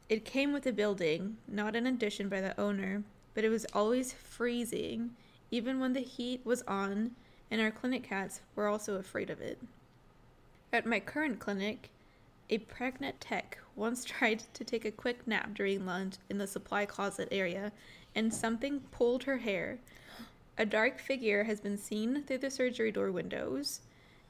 It 0.10 0.26
came 0.26 0.54
with 0.54 0.64
the 0.64 0.74
building, 0.74 1.38
not 1.48 1.76
an 1.76 1.86
addition 1.86 2.30
by 2.30 2.42
the 2.42 2.60
owner, 2.60 3.04
but 3.34 3.44
it 3.44 3.50
was 3.50 3.66
always 3.74 4.14
freezing, 4.14 5.12
even 5.52 5.80
when 5.80 5.94
the 5.94 6.02
heat 6.02 6.42
was 6.46 6.62
on, 6.64 7.12
and 7.52 7.62
our 7.62 7.72
clinic 7.72 8.04
cats 8.04 8.42
were 8.56 8.68
also 8.68 8.96
afraid 8.96 9.30
of 9.30 9.42
it. 9.42 9.60
At 10.72 10.86
my 10.86 11.00
current 11.00 11.40
clinic, 11.40 11.90
a 12.50 12.58
pregnant 12.58 13.22
tech 13.22 13.60
once 13.76 14.04
tried 14.06 14.44
to 14.54 14.64
take 14.64 14.86
a 14.86 14.92
quick 14.92 15.28
nap 15.28 15.54
during 15.54 15.86
lunch 15.86 16.16
in 16.30 16.38
the 16.38 16.48
supply 16.48 16.86
closet 16.86 17.28
area, 17.32 17.72
and 18.16 18.34
something 18.34 18.80
pulled 18.92 19.24
her 19.24 19.38
hair. 19.38 19.80
A 20.56 20.68
dark 20.68 21.00
figure 21.00 21.46
has 21.46 21.60
been 21.60 21.80
seen 21.80 22.24
through 22.24 22.38
the 22.38 22.52
surgery 22.52 22.92
door 22.92 23.12
windows. 23.12 23.82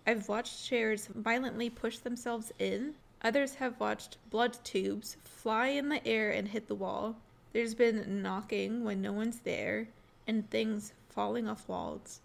I've 0.07 0.29
watched 0.29 0.65
chairs 0.65 1.07
violently 1.07 1.69
push 1.69 1.97
themselves 1.97 2.51
in. 2.57 2.95
Others 3.21 3.55
have 3.55 3.77
watched 3.79 4.17
blood 4.29 4.57
tubes 4.63 5.17
fly 5.25 5.67
in 5.67 5.89
the 5.89 6.05
air 6.07 6.31
and 6.31 6.47
hit 6.47 6.67
the 6.67 6.75
wall. 6.75 7.17
There's 7.51 7.75
been 7.75 8.21
knocking 8.21 8.85
when 8.85 9.01
no 9.01 9.11
one's 9.11 9.41
there, 9.41 9.89
and 10.25 10.49
things 10.49 10.93
falling 11.09 11.49
off 11.49 11.67
walls. 11.67 12.21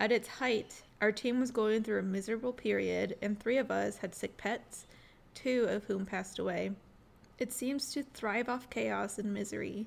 At 0.00 0.10
its 0.10 0.26
height, 0.26 0.82
our 1.00 1.12
team 1.12 1.38
was 1.38 1.52
going 1.52 1.84
through 1.84 2.00
a 2.00 2.02
miserable 2.02 2.52
period, 2.52 3.16
and 3.22 3.38
three 3.38 3.58
of 3.58 3.70
us 3.70 3.98
had 3.98 4.12
sick 4.12 4.36
pets, 4.38 4.86
two 5.34 5.66
of 5.70 5.84
whom 5.84 6.04
passed 6.04 6.40
away. 6.40 6.72
It 7.38 7.52
seems 7.52 7.92
to 7.92 8.02
thrive 8.02 8.48
off 8.48 8.70
chaos 8.70 9.18
and 9.18 9.32
misery. 9.32 9.86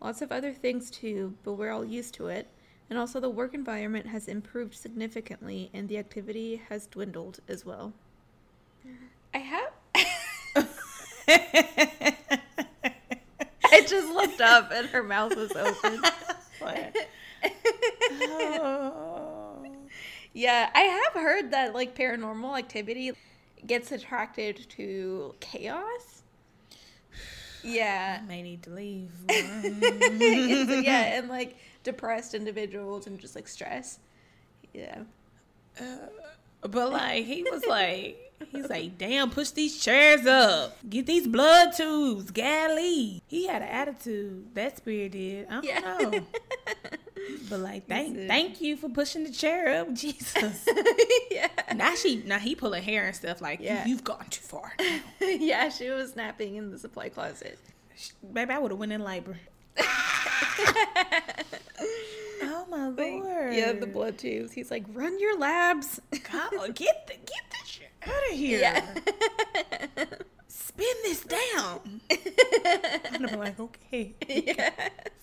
Lots 0.00 0.22
of 0.22 0.32
other 0.32 0.54
things 0.54 0.90
too, 0.90 1.34
but 1.44 1.52
we're 1.52 1.70
all 1.70 1.84
used 1.84 2.14
to 2.14 2.28
it. 2.28 2.48
And 2.90 2.98
also, 2.98 3.20
the 3.20 3.30
work 3.30 3.54
environment 3.54 4.08
has 4.08 4.26
improved 4.26 4.74
significantly, 4.74 5.70
and 5.72 5.88
the 5.88 5.96
activity 5.96 6.60
has 6.68 6.88
dwindled 6.88 7.38
as 7.48 7.64
well. 7.64 7.92
I 9.32 9.38
have. 9.38 9.72
I 13.72 13.80
just 13.86 14.12
looked 14.12 14.40
up 14.40 14.72
and 14.72 14.88
her 14.88 15.04
mouth 15.04 15.36
was 15.36 15.52
open. 15.52 16.02
Oh. 18.12 19.66
Yeah, 20.32 20.70
I 20.72 20.80
have 20.82 21.12
heard 21.14 21.50
that 21.50 21.74
like 21.74 21.96
paranormal 21.96 22.56
activity 22.56 23.10
gets 23.66 23.90
attracted 23.90 24.68
to 24.70 25.34
chaos. 25.40 26.19
Yeah. 27.62 28.20
I 28.22 28.26
may 28.26 28.42
need 28.42 28.62
to 28.64 28.70
leave. 28.70 29.10
Yeah, 29.28 31.18
and 31.18 31.28
like 31.28 31.56
depressed 31.82 32.34
individuals 32.34 33.06
and 33.06 33.18
just 33.18 33.34
like 33.34 33.48
stress. 33.48 33.98
Yeah. 34.72 35.02
Uh, 35.80 35.84
but 36.62 36.92
like 36.92 37.24
he 37.24 37.42
was 37.42 37.64
like 37.66 38.32
he's 38.50 38.68
like, 38.68 38.96
damn, 38.98 39.30
push 39.30 39.50
these 39.50 39.78
chairs 39.82 40.26
up. 40.26 40.76
Get 40.88 41.06
these 41.06 41.26
blood 41.28 41.72
tubes. 41.76 42.30
Golly. 42.30 43.22
He 43.26 43.46
had 43.46 43.62
an 43.62 43.68
attitude. 43.68 44.54
That 44.54 44.76
spirit 44.78 45.12
did. 45.12 45.46
I 45.48 45.50
don't 45.52 45.64
Yeah. 45.64 45.80
know. 45.80 46.10
But 47.48 47.60
like 47.60 47.86
thank 47.86 48.16
thank 48.28 48.60
you 48.60 48.76
for 48.76 48.88
pushing 48.88 49.24
the 49.24 49.30
chair 49.32 49.80
up. 49.80 49.92
Jesus. 49.94 50.66
yeah. 51.30 51.48
now 51.74 51.94
she 51.94 52.22
now 52.26 52.38
he 52.38 52.54
pulling 52.54 52.82
hair 52.82 53.06
and 53.06 53.14
stuff 53.16 53.40
like 53.40 53.60
Yeah. 53.60 53.86
you've 53.86 54.04
gone 54.04 54.26
too 54.30 54.42
far. 54.42 54.72
yeah, 55.20 55.68
she 55.68 55.90
was 55.90 56.16
napping 56.16 56.56
in 56.56 56.70
the 56.70 56.78
supply 56.78 57.08
closet. 57.08 57.58
Baby, 58.32 58.52
I 58.52 58.58
would 58.58 58.70
have 58.70 58.80
went 58.80 58.92
in 58.92 59.02
labor. 59.02 59.36
oh 62.42 62.66
my 62.70 62.88
lord. 62.88 63.54
Yeah, 63.54 63.72
the 63.72 63.86
blood 63.86 64.18
tubes. 64.18 64.52
He's 64.52 64.70
like, 64.70 64.84
run 64.92 65.18
your 65.20 65.38
labs. 65.38 66.00
God, 66.30 66.74
get 66.74 67.06
the 67.06 67.14
get 67.14 67.44
the 67.50 67.66
shit 67.66 67.90
out 68.02 68.32
of 68.32 68.36
here. 68.38 68.60
Yeah. 68.60 68.86
Spin 70.48 70.86
this 71.04 71.24
down. 71.24 72.00
And 73.12 73.26
I'm 73.30 73.38
like, 73.38 73.60
okay. 73.60 74.14
yeah. 74.28 74.70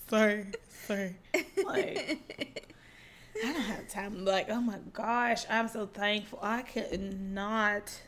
Sorry. 0.10 0.46
Sorry. 0.86 1.16
Like 1.68 2.64
I 3.44 3.54
don't 3.54 3.62
have 3.62 3.88
time. 3.88 4.26
Like, 4.26 4.50
oh 4.50 4.62
my 4.62 4.80
gosh, 4.94 5.46
I'm 5.50 5.68
so 5.68 5.86
thankful. 5.86 6.40
I 6.42 6.64
could 6.64 7.20
not 7.22 8.00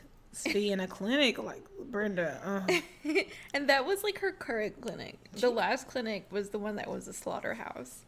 be 0.52 0.70
in 0.72 0.80
a 0.80 0.86
clinic 0.88 1.38
like 1.42 1.62
Brenda. 1.90 2.40
Uh, 2.68 3.12
and 3.54 3.68
that 3.68 3.84
was 3.86 4.02
like 4.02 4.18
her 4.20 4.32
current 4.32 4.80
clinic. 4.80 5.18
The 5.34 5.50
last 5.50 5.86
clinic 5.88 6.26
was 6.30 6.50
the 6.50 6.58
one 6.58 6.76
that 6.76 6.88
was 6.90 7.06
a 7.08 7.12
slaughterhouse. 7.12 8.00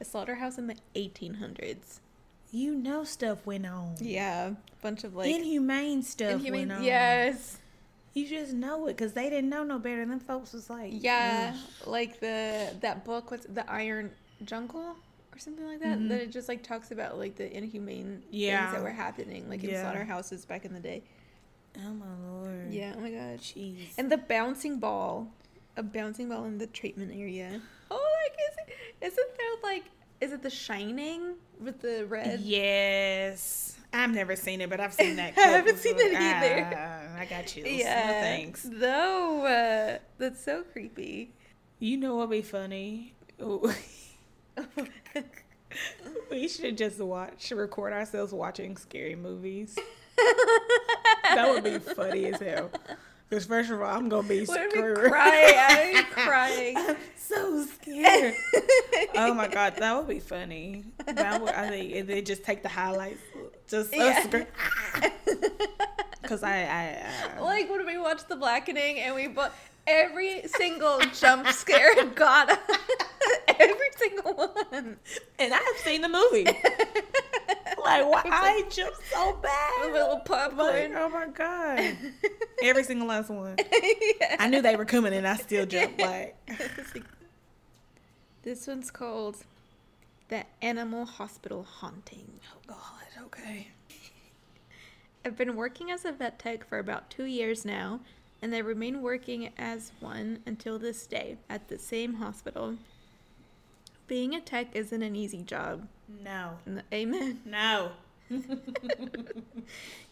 A 0.00 0.04
slaughterhouse 0.04 0.58
in 0.58 0.66
the 0.66 0.76
1800s. 0.94 2.00
you 2.50 2.74
know 2.74 3.02
stuff 3.04 3.46
went 3.46 3.66
on. 3.66 3.94
Yeah, 3.98 4.48
a 4.48 4.56
bunch 4.82 5.04
of 5.04 5.14
like 5.14 5.30
Inhumane 5.34 6.02
stuff 6.02 6.32
inhumane- 6.32 6.68
went 6.68 6.72
on. 6.80 6.84
Yes. 6.84 7.58
You 8.12 8.26
just 8.26 8.52
know 8.54 8.86
it 8.86 8.96
because 8.96 9.12
they 9.12 9.28
didn't 9.30 9.50
know 9.50 9.62
no 9.62 9.78
better. 9.78 10.04
Them 10.06 10.20
folks 10.20 10.52
was 10.54 10.70
like, 10.70 10.90
Yeah, 10.94 11.54
"Ugh." 11.54 11.86
like 11.88 12.20
the 12.20 12.74
that 12.80 13.04
book 13.04 13.30
what's 13.30 13.46
the 13.46 13.70
Iron 13.70 14.10
Jungle 14.44 14.96
or 15.32 15.38
something 15.38 15.66
like 15.66 15.80
that. 15.80 16.08
That 16.08 16.20
it 16.22 16.30
just 16.32 16.48
like 16.48 16.62
talks 16.62 16.90
about 16.90 17.18
like 17.18 17.36
the 17.36 17.54
inhumane 17.54 18.22
Yeah. 18.30 18.62
things 18.70 18.74
that 18.76 18.82
were 18.82 18.90
happening 18.90 19.48
like 19.48 19.62
in 19.64 19.70
Yeah. 19.70 19.82
slaughterhouses 19.82 20.44
back 20.44 20.64
in 20.64 20.72
the 20.74 20.80
day. 20.80 21.02
Oh 21.84 21.92
my 21.92 22.06
lord. 22.30 22.72
Yeah, 22.72 22.94
oh 22.96 23.00
my 23.00 23.10
god. 23.10 23.38
Jeez. 23.38 23.88
And 23.98 24.10
the 24.10 24.16
bouncing 24.16 24.78
ball, 24.78 25.28
a 25.76 25.82
bouncing 25.82 26.28
ball 26.28 26.44
in 26.44 26.58
the 26.58 26.66
treatment 26.66 27.12
area. 27.14 27.60
Oh, 27.88 27.94
like 28.24 28.36
is 28.50 28.56
it? 28.66 29.06
Isn't 29.12 29.36
there 29.38 29.70
like? 29.70 29.84
Is 30.20 30.32
it 30.32 30.42
The 30.42 30.50
Shining 30.50 31.34
with 31.60 31.80
the 31.82 32.04
red? 32.06 32.40
Yes. 32.40 33.76
I've 33.92 34.10
never 34.12 34.34
seen 34.34 34.60
it, 34.60 34.68
but 34.68 34.80
I've 34.80 34.92
seen 34.92 35.14
that. 35.16 35.34
I 35.38 35.42
haven't 35.42 35.78
seen 35.78 35.94
it 35.96 36.12
either. 36.12 36.68
Ah, 36.76 37.20
I 37.20 37.26
got 37.26 37.46
chills. 37.46 37.68
Yeah. 37.68 38.06
No 38.06 38.12
thanks. 38.12 38.68
Though 38.68 39.44
uh, 39.46 39.98
that's 40.18 40.42
so 40.42 40.64
creepy. 40.64 41.32
You 41.78 41.96
know 41.96 42.16
what'd 42.16 42.30
be 42.30 42.42
funny? 42.42 43.14
we 46.30 46.48
should 46.48 46.76
just 46.78 46.98
watch, 46.98 47.50
record 47.50 47.92
ourselves 47.92 48.32
watching 48.32 48.76
scary 48.76 49.14
movies. 49.16 49.76
That 51.34 51.48
would 51.50 51.64
be 51.64 51.78
funny 51.78 52.26
as 52.26 52.40
hell. 52.40 52.70
Because 53.28 53.44
first 53.44 53.70
of 53.70 53.82
all, 53.82 53.94
I'm 53.94 54.08
gonna 54.08 54.26
be 54.28 54.44
What 54.44 54.60
if 54.60 54.72
we 54.72 54.78
screwed. 54.78 55.10
cry? 55.10 55.96
I'm 55.96 56.04
crying. 56.12 56.76
I'm 56.76 56.96
so 57.16 57.66
scared. 57.66 58.34
oh 59.16 59.34
my 59.34 59.48
god, 59.48 59.74
that 59.78 59.96
would 59.96 60.06
be 60.08 60.20
funny. 60.20 60.84
That 61.06 61.40
would, 61.42 61.50
I 61.50 61.68
think, 61.68 61.94
and 61.96 62.08
then 62.08 62.24
just 62.24 62.44
take 62.44 62.62
the 62.62 62.68
highlights, 62.68 63.20
just 63.68 63.92
us 63.92 63.98
Yeah. 63.98 64.22
scream- 64.22 64.46
Cause 66.22 66.42
I, 66.42 66.62
I, 66.62 67.38
uh, 67.38 67.44
like 67.44 67.70
when 67.70 67.86
we 67.86 67.98
watched 67.98 68.28
The 68.28 68.34
Blackening 68.36 68.98
and 68.98 69.14
we 69.14 69.28
bought 69.28 69.52
every 69.86 70.42
single 70.46 70.98
jump 71.12 71.46
scare 71.48 72.04
got 72.06 72.50
us. 72.50 72.58
One. 74.36 74.96
and 75.38 75.54
I've 75.54 75.76
seen 75.78 76.00
the 76.02 76.08
movie. 76.08 76.44
like, 77.84 78.04
why 78.06 78.22
I 78.24 78.64
jumped 78.70 79.00
so 79.12 79.30
A 79.30 79.42
bad. 79.42 79.92
little 79.92 80.22
Like, 80.26 80.92
oh 80.96 81.08
my 81.08 81.26
god, 81.28 81.96
every 82.62 82.84
single 82.84 83.08
last 83.08 83.30
one. 83.30 83.56
Yeah. 83.58 84.36
I 84.38 84.48
knew 84.48 84.60
they 84.62 84.76
were 84.76 84.84
coming, 84.84 85.12
and 85.12 85.26
I 85.26 85.36
still 85.36 85.66
jumped. 85.74 86.00
Like, 86.00 86.36
like- 86.48 87.04
this 88.42 88.66
one's 88.66 88.90
called 88.90 89.38
The 90.28 90.44
Animal 90.62 91.04
Hospital 91.04 91.64
Haunting. 91.64 92.30
oh 92.52 92.58
god, 92.66 93.24
okay. 93.26 93.68
I've 95.24 95.36
been 95.36 95.56
working 95.56 95.90
as 95.90 96.04
a 96.04 96.12
vet 96.12 96.38
tech 96.38 96.68
for 96.68 96.78
about 96.78 97.10
two 97.10 97.24
years 97.24 97.64
now, 97.64 97.98
and 98.40 98.54
I 98.54 98.58
remain 98.58 99.02
working 99.02 99.50
as 99.58 99.90
one 99.98 100.38
until 100.46 100.78
this 100.78 101.04
day 101.06 101.38
at 101.50 101.66
the 101.68 101.78
same 101.78 102.14
hospital. 102.14 102.76
Being 104.06 104.34
a 104.34 104.40
tech 104.40 104.68
isn't 104.74 105.02
an 105.02 105.16
easy 105.16 105.42
job. 105.42 105.88
No, 106.22 106.58
Amen. 106.92 107.40
no. 107.44 107.92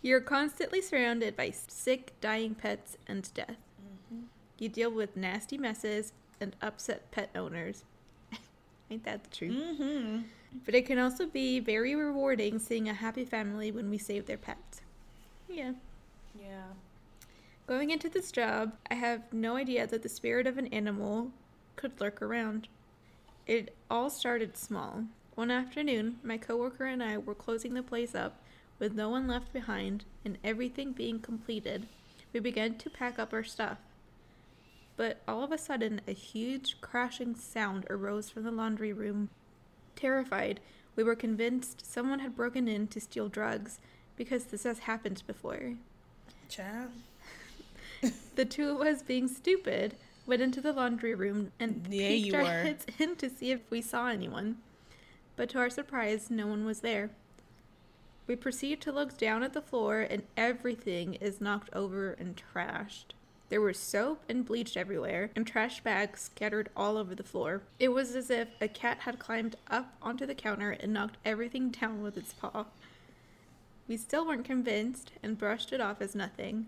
You're 0.02 0.20
constantly 0.20 0.80
surrounded 0.80 1.36
by 1.36 1.50
sick, 1.50 2.12
dying 2.20 2.54
pets 2.54 2.96
and 3.06 3.32
death. 3.34 3.56
You 4.58 4.68
deal 4.68 4.90
with 4.90 5.16
nasty 5.16 5.58
messes 5.58 6.12
and 6.40 6.54
upset 6.62 7.10
pet 7.10 7.30
owners. 7.34 7.84
Ain't 8.90 9.04
that 9.04 9.24
the 9.24 9.30
truth? 9.30 9.52
Mm-hmm. 9.52 10.22
But 10.64 10.74
it 10.74 10.86
can 10.86 10.98
also 10.98 11.26
be 11.26 11.58
very 11.58 11.94
rewarding 11.94 12.58
seeing 12.58 12.88
a 12.88 12.94
happy 12.94 13.24
family 13.24 13.72
when 13.72 13.90
we 13.90 13.98
save 13.98 14.26
their 14.26 14.36
pets. 14.36 14.80
Yeah. 15.48 15.72
Yeah. 16.38 16.66
Going 17.66 17.90
into 17.90 18.08
this 18.08 18.30
job, 18.30 18.74
I 18.90 18.94
have 18.94 19.32
no 19.32 19.56
idea 19.56 19.86
that 19.86 20.02
the 20.02 20.08
spirit 20.08 20.46
of 20.46 20.58
an 20.58 20.68
animal 20.68 21.30
could 21.76 22.00
lurk 22.00 22.22
around. 22.22 22.68
It 23.46 23.74
all 23.90 24.08
started 24.08 24.56
small. 24.56 25.04
One 25.34 25.50
afternoon, 25.50 26.18
my 26.22 26.38
coworker 26.38 26.86
and 26.86 27.02
I 27.02 27.18
were 27.18 27.34
closing 27.34 27.74
the 27.74 27.82
place 27.82 28.14
up 28.14 28.40
with 28.78 28.94
no 28.94 29.10
one 29.10 29.26
left 29.26 29.52
behind 29.52 30.04
and 30.24 30.38
everything 30.42 30.92
being 30.92 31.18
completed. 31.18 31.86
We 32.32 32.40
began 32.40 32.76
to 32.78 32.90
pack 32.90 33.18
up 33.18 33.32
our 33.32 33.44
stuff. 33.44 33.78
But 34.96 35.20
all 35.28 35.42
of 35.42 35.52
a 35.52 35.58
sudden, 35.58 36.00
a 36.06 36.12
huge 36.12 36.80
crashing 36.80 37.34
sound 37.34 37.86
arose 37.90 38.30
from 38.30 38.44
the 38.44 38.50
laundry 38.50 38.92
room. 38.92 39.28
Terrified, 39.96 40.60
we 40.96 41.02
were 41.02 41.16
convinced 41.16 41.84
someone 41.84 42.20
had 42.20 42.36
broken 42.36 42.68
in 42.68 42.86
to 42.88 43.00
steal 43.00 43.28
drugs 43.28 43.78
because 44.16 44.44
this 44.44 44.62
has 44.62 44.80
happened 44.80 45.22
before. 45.26 45.74
Child. 46.48 46.90
The 48.36 48.44
two 48.44 48.68
of 48.68 48.80
us, 48.82 49.02
being 49.02 49.28
stupid, 49.28 49.96
went 50.26 50.42
into 50.42 50.60
the 50.60 50.72
laundry 50.72 51.14
room 51.14 51.52
and 51.60 51.86
Yeah, 51.90 52.08
peeked 52.08 52.34
our 52.34 52.44
heads 52.44 52.86
in 52.98 53.16
to 53.16 53.28
see 53.28 53.50
if 53.50 53.60
we 53.70 53.80
saw 53.80 54.08
anyone. 54.08 54.56
But 55.36 55.50
to 55.50 55.58
our 55.58 55.70
surprise, 55.70 56.30
no 56.30 56.46
one 56.46 56.64
was 56.64 56.80
there. 56.80 57.10
We 58.26 58.36
proceed 58.36 58.80
to 58.82 58.92
look 58.92 59.18
down 59.18 59.42
at 59.42 59.52
the 59.52 59.60
floor, 59.60 60.00
and 60.00 60.22
everything 60.36 61.14
is 61.14 61.40
knocked 61.40 61.68
over 61.74 62.12
and 62.12 62.40
trashed. 62.54 63.12
There 63.50 63.60
was 63.60 63.78
soap 63.78 64.22
and 64.28 64.46
bleach 64.46 64.76
everywhere, 64.76 65.30
and 65.36 65.46
trash 65.46 65.80
bags 65.82 66.22
scattered 66.22 66.70
all 66.74 66.96
over 66.96 67.14
the 67.14 67.22
floor. 67.22 67.62
It 67.78 67.88
was 67.88 68.16
as 68.16 68.30
if 68.30 68.48
a 68.60 68.68
cat 68.68 69.00
had 69.00 69.18
climbed 69.18 69.56
up 69.70 69.94
onto 70.00 70.24
the 70.24 70.34
counter 70.34 70.70
and 70.70 70.94
knocked 70.94 71.18
everything 71.24 71.70
down 71.70 72.02
with 72.02 72.16
its 72.16 72.32
paw. 72.32 72.64
We 73.86 73.98
still 73.98 74.26
weren't 74.26 74.46
convinced 74.46 75.12
and 75.22 75.36
brushed 75.36 75.72
it 75.72 75.80
off 75.80 76.00
as 76.00 76.14
nothing. 76.14 76.66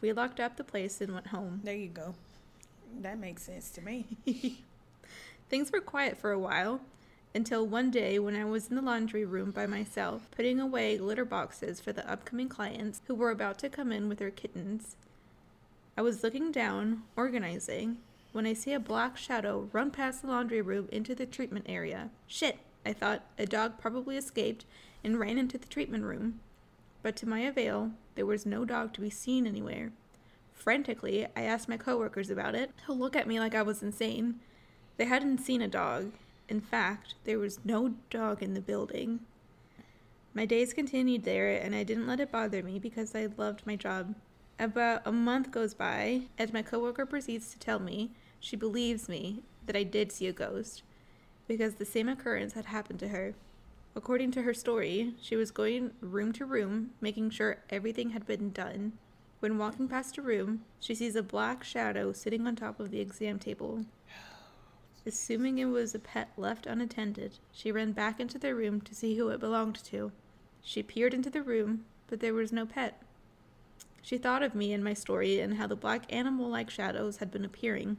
We 0.00 0.12
locked 0.12 0.38
up 0.38 0.56
the 0.56 0.64
place 0.64 1.00
and 1.00 1.12
went 1.12 1.28
home. 1.28 1.62
There 1.64 1.74
you 1.74 1.88
go. 1.88 2.14
That 3.00 3.18
makes 3.18 3.42
sense 3.42 3.70
to 3.70 3.82
me. 3.82 4.06
Things 5.48 5.70
were 5.70 5.80
quiet 5.80 6.16
for 6.16 6.32
a 6.32 6.38
while 6.38 6.80
until 7.34 7.66
one 7.66 7.90
day 7.90 8.18
when 8.18 8.34
I 8.34 8.44
was 8.44 8.68
in 8.68 8.76
the 8.76 8.82
laundry 8.82 9.24
room 9.24 9.50
by 9.50 9.66
myself, 9.66 10.28
putting 10.30 10.58
away 10.58 10.98
litter 10.98 11.24
boxes 11.24 11.80
for 11.80 11.92
the 11.92 12.10
upcoming 12.10 12.48
clients 12.48 13.02
who 13.06 13.14
were 13.14 13.30
about 13.30 13.58
to 13.58 13.68
come 13.68 13.92
in 13.92 14.08
with 14.08 14.18
their 14.18 14.30
kittens. 14.30 14.96
I 15.96 16.02
was 16.02 16.22
looking 16.22 16.50
down, 16.50 17.02
organizing, 17.16 17.98
when 18.32 18.46
I 18.46 18.52
see 18.52 18.72
a 18.72 18.80
black 18.80 19.16
shadow 19.16 19.68
run 19.72 19.90
past 19.90 20.22
the 20.22 20.28
laundry 20.28 20.60
room 20.60 20.88
into 20.92 21.14
the 21.14 21.26
treatment 21.26 21.66
area. 21.68 22.10
Shit, 22.26 22.58
I 22.84 22.92
thought. 22.92 23.22
A 23.38 23.46
dog 23.46 23.78
probably 23.78 24.16
escaped 24.16 24.64
and 25.02 25.18
ran 25.18 25.38
into 25.38 25.58
the 25.58 25.68
treatment 25.68 26.04
room. 26.04 26.40
But 27.02 27.16
to 27.16 27.28
my 27.28 27.40
avail, 27.40 27.92
there 28.14 28.26
was 28.26 28.44
no 28.44 28.64
dog 28.64 28.92
to 28.94 29.00
be 29.00 29.10
seen 29.10 29.46
anywhere. 29.46 29.92
Frantically, 30.56 31.26
I 31.36 31.42
asked 31.42 31.68
my 31.68 31.76
coworkers 31.76 32.30
about 32.30 32.56
it, 32.56 32.72
who 32.86 32.94
looked 32.94 33.14
at 33.14 33.28
me 33.28 33.38
like 33.38 33.54
I 33.54 33.62
was 33.62 33.82
insane. 33.82 34.40
They 34.96 35.04
hadn't 35.04 35.38
seen 35.38 35.62
a 35.62 35.68
dog. 35.68 36.10
In 36.48 36.60
fact, 36.60 37.14
there 37.24 37.38
was 37.38 37.60
no 37.64 37.94
dog 38.10 38.42
in 38.42 38.54
the 38.54 38.60
building. 38.60 39.20
My 40.34 40.44
days 40.44 40.74
continued 40.74 41.24
there, 41.24 41.50
and 41.50 41.74
I 41.74 41.84
didn't 41.84 42.08
let 42.08 42.20
it 42.20 42.32
bother 42.32 42.62
me 42.62 42.80
because 42.80 43.14
I 43.14 43.28
loved 43.36 43.64
my 43.64 43.76
job. 43.76 44.14
About 44.58 45.02
a 45.04 45.12
month 45.12 45.50
goes 45.50 45.74
by, 45.74 46.22
as 46.38 46.52
my 46.52 46.62
coworker 46.62 47.06
proceeds 47.06 47.52
to 47.52 47.58
tell 47.58 47.78
me 47.78 48.10
she 48.40 48.56
believes 48.56 49.08
me 49.08 49.42
that 49.66 49.76
I 49.76 49.82
did 49.82 50.10
see 50.10 50.26
a 50.26 50.32
ghost 50.32 50.82
because 51.46 51.74
the 51.74 51.84
same 51.84 52.08
occurrence 52.08 52.54
had 52.54 52.66
happened 52.66 52.98
to 53.00 53.08
her. 53.08 53.34
According 53.94 54.32
to 54.32 54.42
her 54.42 54.52
story, 54.52 55.14
she 55.20 55.36
was 55.36 55.50
going 55.50 55.92
room 56.00 56.32
to 56.34 56.44
room, 56.44 56.90
making 57.00 57.30
sure 57.30 57.58
everything 57.70 58.10
had 58.10 58.26
been 58.26 58.50
done. 58.50 58.92
When 59.46 59.58
walking 59.58 59.86
past 59.86 60.18
a 60.18 60.22
room, 60.22 60.64
she 60.80 60.92
sees 60.92 61.14
a 61.14 61.22
black 61.22 61.62
shadow 61.62 62.12
sitting 62.12 62.48
on 62.48 62.56
top 62.56 62.80
of 62.80 62.90
the 62.90 62.98
exam 62.98 63.38
table. 63.38 63.86
Assuming 65.06 65.58
it 65.58 65.66
was 65.66 65.94
a 65.94 66.00
pet 66.00 66.32
left 66.36 66.66
unattended, 66.66 67.38
she 67.52 67.70
ran 67.70 67.92
back 67.92 68.18
into 68.18 68.40
the 68.40 68.56
room 68.56 68.80
to 68.80 68.92
see 68.92 69.16
who 69.16 69.28
it 69.28 69.38
belonged 69.38 69.76
to. 69.84 70.10
She 70.62 70.82
peered 70.82 71.14
into 71.14 71.30
the 71.30 71.44
room, 71.44 71.84
but 72.08 72.18
there 72.18 72.34
was 72.34 72.50
no 72.50 72.66
pet. 72.66 73.00
She 74.02 74.18
thought 74.18 74.42
of 74.42 74.56
me 74.56 74.72
and 74.72 74.82
my 74.82 74.94
story 74.94 75.38
and 75.38 75.54
how 75.54 75.68
the 75.68 75.76
black 75.76 76.12
animal 76.12 76.48
like 76.48 76.68
shadows 76.68 77.18
had 77.18 77.30
been 77.30 77.44
appearing. 77.44 77.98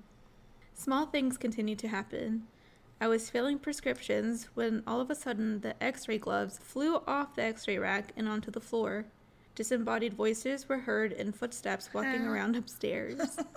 Small 0.73 1.05
things 1.05 1.37
continued 1.37 1.79
to 1.79 1.87
happen. 1.87 2.45
I 2.99 3.07
was 3.07 3.29
filling 3.29 3.59
prescriptions 3.59 4.49
when 4.53 4.83
all 4.85 4.99
of 4.99 5.09
a 5.09 5.15
sudden 5.15 5.61
the 5.61 5.81
x 5.81 6.09
ray 6.09 6.17
gloves 6.17 6.57
flew 6.57 6.97
off 7.07 7.35
the 7.35 7.43
x 7.43 7.69
ray 7.69 7.77
rack 7.77 8.11
and 8.17 8.27
onto 8.27 8.51
the 8.51 8.59
floor. 8.59 9.05
Disembodied 9.57 10.13
voices 10.13 10.69
were 10.69 10.77
heard 10.77 11.11
and 11.13 11.35
footsteps 11.35 11.91
walking 11.91 12.27
around 12.27 12.55
upstairs. 12.55 13.39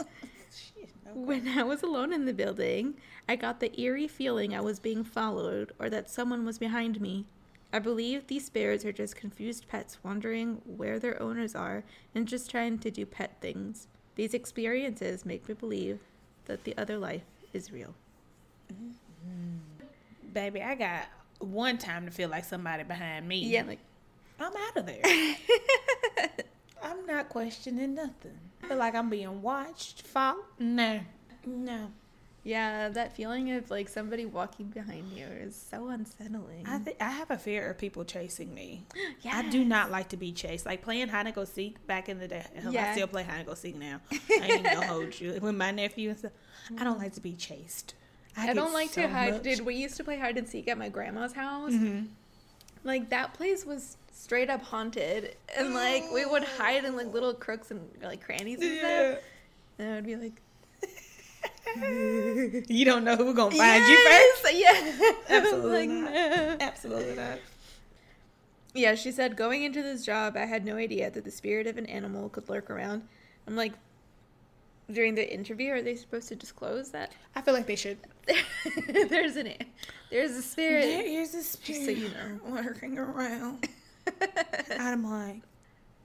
When 1.13 1.47
I 1.49 1.63
was 1.65 1.83
alone 1.83 2.13
in 2.13 2.25
the 2.25 2.33
building, 2.33 2.95
I 3.29 3.37
got 3.37 3.61
the 3.61 3.79
eerie 3.79 4.09
feeling 4.09 4.55
I 4.55 4.61
was 4.61 4.79
being 4.79 5.05
followed 5.05 5.73
or 5.79 5.91
that 5.91 6.09
someone 6.09 6.47
was 6.47 6.59
behind 6.59 7.01
me. 7.01 7.27
I 7.73 7.81
believe 7.81 8.29
these 8.29 8.47
spirits 8.47 8.85
are 8.85 8.93
just 8.93 9.17
confused 9.17 9.69
pets 9.69 9.99
wondering 10.03 10.63
where 10.65 10.99
their 10.99 11.21
owners 11.21 11.55
are 11.55 11.85
and 12.15 12.29
just 12.29 12.49
trying 12.49 12.79
to 12.79 12.91
do 12.91 13.05
pet 13.05 13.37
things. 13.41 13.89
These 14.15 14.33
experiences 14.33 15.27
make 15.27 15.49
me 15.49 15.55
believe 15.55 15.99
that 16.47 16.65
the 16.65 16.79
other 16.79 16.97
life 16.97 17.25
is 17.53 17.73
real. 17.73 17.95
Mm-hmm. 18.73 19.59
Baby, 20.33 20.63
I 20.63 20.77
got 20.77 21.09
one 21.41 21.77
time 21.77 22.07
to 22.07 22.13
feel 22.13 22.29
like 22.31 22.45
somebody 22.45 22.85
behind 22.85 23.29
me. 23.29 23.41
Yeah, 23.41 23.65
like 23.65 23.81
I'm 24.41 24.53
out 24.57 24.77
of 24.77 24.87
there. 24.87 25.03
I'm 26.83 27.07
not 27.07 27.29
questioning 27.29 27.95
nothing. 27.95 28.39
I 28.63 28.69
feel 28.69 28.77
like 28.79 28.95
I'm 28.95 29.11
being 29.11 29.43
watched. 29.43 30.03
Follow? 30.03 30.45
No. 30.59 31.01
No. 31.47 31.91
yeah, 32.45 32.89
that 32.91 33.17
feeling 33.17 33.51
of 33.53 33.71
like 33.71 33.89
somebody 33.89 34.25
walking 34.27 34.67
behind 34.67 35.11
you 35.13 35.25
is 35.27 35.55
so 35.71 35.89
unsettling. 35.89 36.65
I 36.67 36.79
think 36.79 36.97
I 37.01 37.11
have 37.11 37.31
a 37.31 37.39
fear 37.39 37.71
of 37.71 37.79
people 37.79 38.05
chasing 38.05 38.55
me. 38.55 38.85
I 39.31 39.49
do 39.49 39.65
not 39.65 39.91
like 39.91 40.09
to 40.11 40.17
be 40.17 40.33
chased. 40.33 40.67
Like 40.67 40.83
playing 40.83 41.09
hide 41.09 41.27
and 41.27 41.35
go 41.35 41.45
seek 41.45 41.87
back 41.87 42.09
in 42.09 42.19
the 42.19 42.29
day. 42.29 42.45
Hell, 42.63 42.73
Yeah. 42.73 42.91
I 42.91 42.93
still 42.95 43.07
play 43.07 43.23
hide 43.25 43.39
and 43.39 43.47
go 43.47 43.55
seek 43.55 43.77
now. 43.77 44.01
I 44.13 44.49
ain't 44.53 44.65
gonna 44.65 44.87
hold 44.87 45.19
you. 45.19 45.39
With 45.41 45.55
my 45.55 45.71
nephew 45.71 46.11
and 46.11 46.19
stuff, 46.19 46.33
I 46.79 46.85
don't 46.85 46.99
like 46.99 47.15
to 47.15 47.21
be 47.21 47.35
chased. 47.35 47.95
I, 48.37 48.47
get 48.47 48.57
don't 48.57 48.73
like 48.73 48.91
so 48.91 49.03
to 49.03 49.09
hide. 49.09 49.33
much- 49.35 49.43
Dude, 49.43 49.61
we 49.61 49.75
used 49.77 49.97
to 49.97 50.05
play 50.05 50.19
hide 50.19 50.37
and 50.39 50.49
seek 50.49 50.69
at 50.69 50.79
my 50.79 50.89
grandma's 50.89 51.33
house. 51.33 51.73
Mhm. 51.73 52.09
Like 52.85 53.11
that 53.11 53.35
place 53.35 53.65
was 53.67 53.97
straight 54.21 54.51
up 54.51 54.63
haunted, 54.63 55.35
and 55.57 55.75
like 55.75 56.05
we 56.13 56.25
would 56.27 56.45
hide 56.45 56.85
in 56.85 56.95
like 56.97 57.13
little 57.13 57.35
crooks 57.35 57.71
and 57.71 57.81
like 58.03 58.23
crannies 58.25 58.61
and 58.61 58.71
Yeah. 58.75 59.11
stuff. 59.15 59.25
And 59.79 59.91
I 59.93 59.95
would 59.97 60.07
be 60.07 60.17
like, 60.17 60.41
you 62.69 62.85
don't 62.85 63.05
know 63.05 63.17
who 63.17 63.33
gonna 63.35 63.55
find 63.55 63.87
you 63.87 63.97
first. 63.97 64.55
Yeah, 64.55 65.13
Absolutely 65.29 65.71
like, 65.71 65.89
not. 65.89 66.13
no. 66.13 66.57
Absolutely 66.61 67.15
not. 67.17 67.39
Yeah, 68.75 68.95
she 68.95 69.11
said 69.11 69.37
going 69.37 69.65
into 69.65 69.83
this 69.83 70.05
job, 70.05 70.37
I 70.37 70.45
had 70.45 70.65
no 70.65 70.77
idea 70.77 71.11
that 71.11 71.25
the 71.25 71.31
spirit 71.31 71.67
of 71.67 71.77
an 71.79 71.87
animal 71.87 72.29
could 72.29 72.49
lurk 72.49 72.71
around. 72.71 73.03
I'm 73.47 73.57
like, 73.57 73.73
during 74.93 75.15
the 75.15 75.33
interview, 75.33 75.73
are 75.73 75.83
they 75.83 75.97
supposed 75.97 76.29
to 76.29 76.37
disclose 76.37 76.91
that 76.91 77.13
I 77.35 77.41
feel 77.43 77.55
like 77.55 77.67
they 77.67 77.77
should. 77.77 77.99
there's 79.09 79.37
an 79.37 79.55
there's 80.11 80.33
a 80.33 80.43
spirit? 80.43 80.83
There 80.83 81.03
is 81.23 81.35
a 81.35 81.39
Just 81.39 81.53
spirit 81.53 81.85
so 81.85 81.91
you 81.91 82.09
know. 82.11 82.41
lurking 82.63 82.99
around. 82.99 83.67
I'm 84.79 85.05
like, 85.09 85.43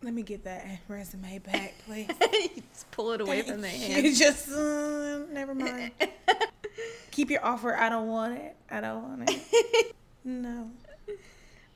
let 0.02 0.14
me 0.14 0.22
get 0.22 0.44
that 0.44 0.66
resume 0.88 1.40
back, 1.40 1.74
please. 1.86 2.08
Just 2.74 2.92
pull 2.92 3.12
it 3.14 3.22
away 3.22 3.42
from 3.42 3.62
Thank 3.62 3.82
hand. 3.82 4.06
You 4.06 4.16
just 4.16 4.50
uh, 4.52 5.20
never 5.32 5.56
mind. 5.56 5.92
Keep 7.12 7.32
your 7.32 7.44
offer. 7.46 7.76
I 7.76 7.90
don't 7.90 8.08
want 8.08 8.38
it. 8.38 8.56
I 8.70 8.82
don't 8.82 9.04
want 9.04 9.30
it. 9.30 9.96
No. 10.24 10.70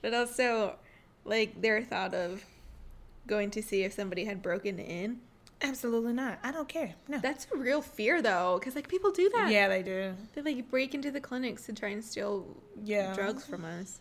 But 0.02 0.13
also, 0.13 0.75
like, 1.25 1.62
their 1.62 1.84
thought 1.84 2.13
of 2.13 2.43
going 3.28 3.52
to 3.52 3.62
see 3.62 3.84
if 3.84 3.93
somebody 3.93 4.25
had 4.25 4.41
broken 4.41 4.80
in. 4.80 5.19
Absolutely 5.62 6.13
not. 6.13 6.39
I 6.43 6.52
don't 6.52 6.67
care. 6.69 6.93
No. 7.08 7.19
That's 7.19 7.45
a 7.54 7.58
real 7.58 7.82
fear, 7.82 8.21
though, 8.21 8.58
because, 8.60 8.75
like, 8.75 8.88
people 8.88 9.12
do 9.12 9.30
that. 9.36 9.49
yeah, 9.52 9.67
they 9.67 9.84
do. 9.84 10.13
They, 10.34 10.41
like, 10.41 10.69
break 10.69 10.93
into 10.93 11.12
the 11.12 11.19
clinics 11.19 11.65
to 11.65 11.73
try 11.73 11.89
and 11.89 12.04
steal 12.04 12.45
Yeah. 12.84 13.13
drugs 13.13 13.45
from 13.45 13.65
us. 13.65 13.99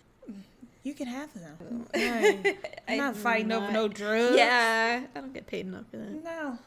You 0.88 0.94
can 0.94 1.06
have 1.06 1.28
them. 1.34 1.84
No. 1.94 2.54
I'm 2.88 2.96
not 2.96 3.14
fighting 3.14 3.52
over 3.52 3.70
no 3.70 3.88
drugs. 3.88 4.34
Yeah. 4.34 5.02
I 5.14 5.20
don't 5.20 5.34
get 5.34 5.46
paid 5.46 5.66
enough 5.66 5.84
for 5.90 5.98
that. 5.98 6.24
No. 6.24 6.58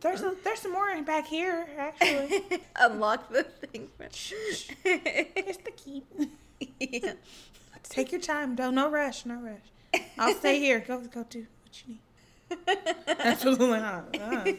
There's 0.00 0.22
a, 0.22 0.36
there's 0.44 0.60
some 0.60 0.72
more 0.72 1.02
back 1.02 1.26
here, 1.26 1.66
actually. 1.76 2.60
Unlock 2.76 3.32
the 3.32 3.42
thing. 3.42 3.88
Here's 3.98 5.56
the 5.56 5.72
key. 5.76 6.04
yeah. 6.78 7.14
Take 7.82 8.12
your 8.12 8.20
time, 8.20 8.54
Don't 8.54 8.76
No 8.76 8.88
rush. 8.88 9.26
No 9.26 9.40
rush. 9.40 10.02
I'll 10.18 10.34
stay 10.34 10.60
here. 10.60 10.78
Go 10.78 11.00
go 11.00 11.24
do 11.28 11.46
what 11.64 11.82
you 11.84 11.94
need. 11.94 13.18
Absolutely 13.18 13.80
not. 13.80 14.16
Uh, 14.16 14.52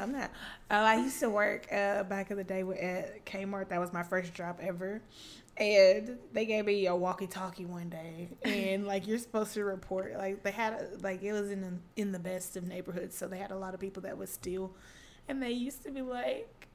I'm 0.00 0.12
not. 0.12 0.30
Oh, 0.70 0.76
I 0.76 0.96
used 0.96 1.20
to 1.20 1.28
work 1.28 1.70
uh, 1.70 2.04
back 2.04 2.30
in 2.30 2.38
the 2.38 2.44
day 2.44 2.62
with, 2.62 2.78
at 2.78 3.26
Kmart. 3.26 3.68
That 3.68 3.80
was 3.80 3.92
my 3.92 4.02
first 4.02 4.32
job 4.32 4.58
ever. 4.62 5.02
And 5.58 6.18
they 6.32 6.44
gave 6.44 6.66
me 6.66 6.86
a 6.86 6.94
walkie-talkie 6.94 7.64
one 7.64 7.88
day, 7.88 8.28
and 8.44 8.86
like 8.86 9.06
you're 9.06 9.18
supposed 9.18 9.54
to 9.54 9.64
report. 9.64 10.14
Like 10.16 10.42
they 10.42 10.50
had, 10.50 10.74
a, 10.74 10.88
like 11.02 11.22
it 11.22 11.32
was 11.32 11.50
in 11.50 11.62
the, 11.62 11.72
in 12.00 12.12
the 12.12 12.18
best 12.18 12.58
of 12.58 12.66
neighborhoods, 12.66 13.16
so 13.16 13.26
they 13.26 13.38
had 13.38 13.50
a 13.50 13.56
lot 13.56 13.72
of 13.72 13.80
people 13.80 14.02
that 14.02 14.18
would 14.18 14.28
steal, 14.28 14.72
and 15.28 15.42
they 15.42 15.52
used 15.52 15.82
to 15.84 15.90
be 15.90 16.02
like, 16.02 16.66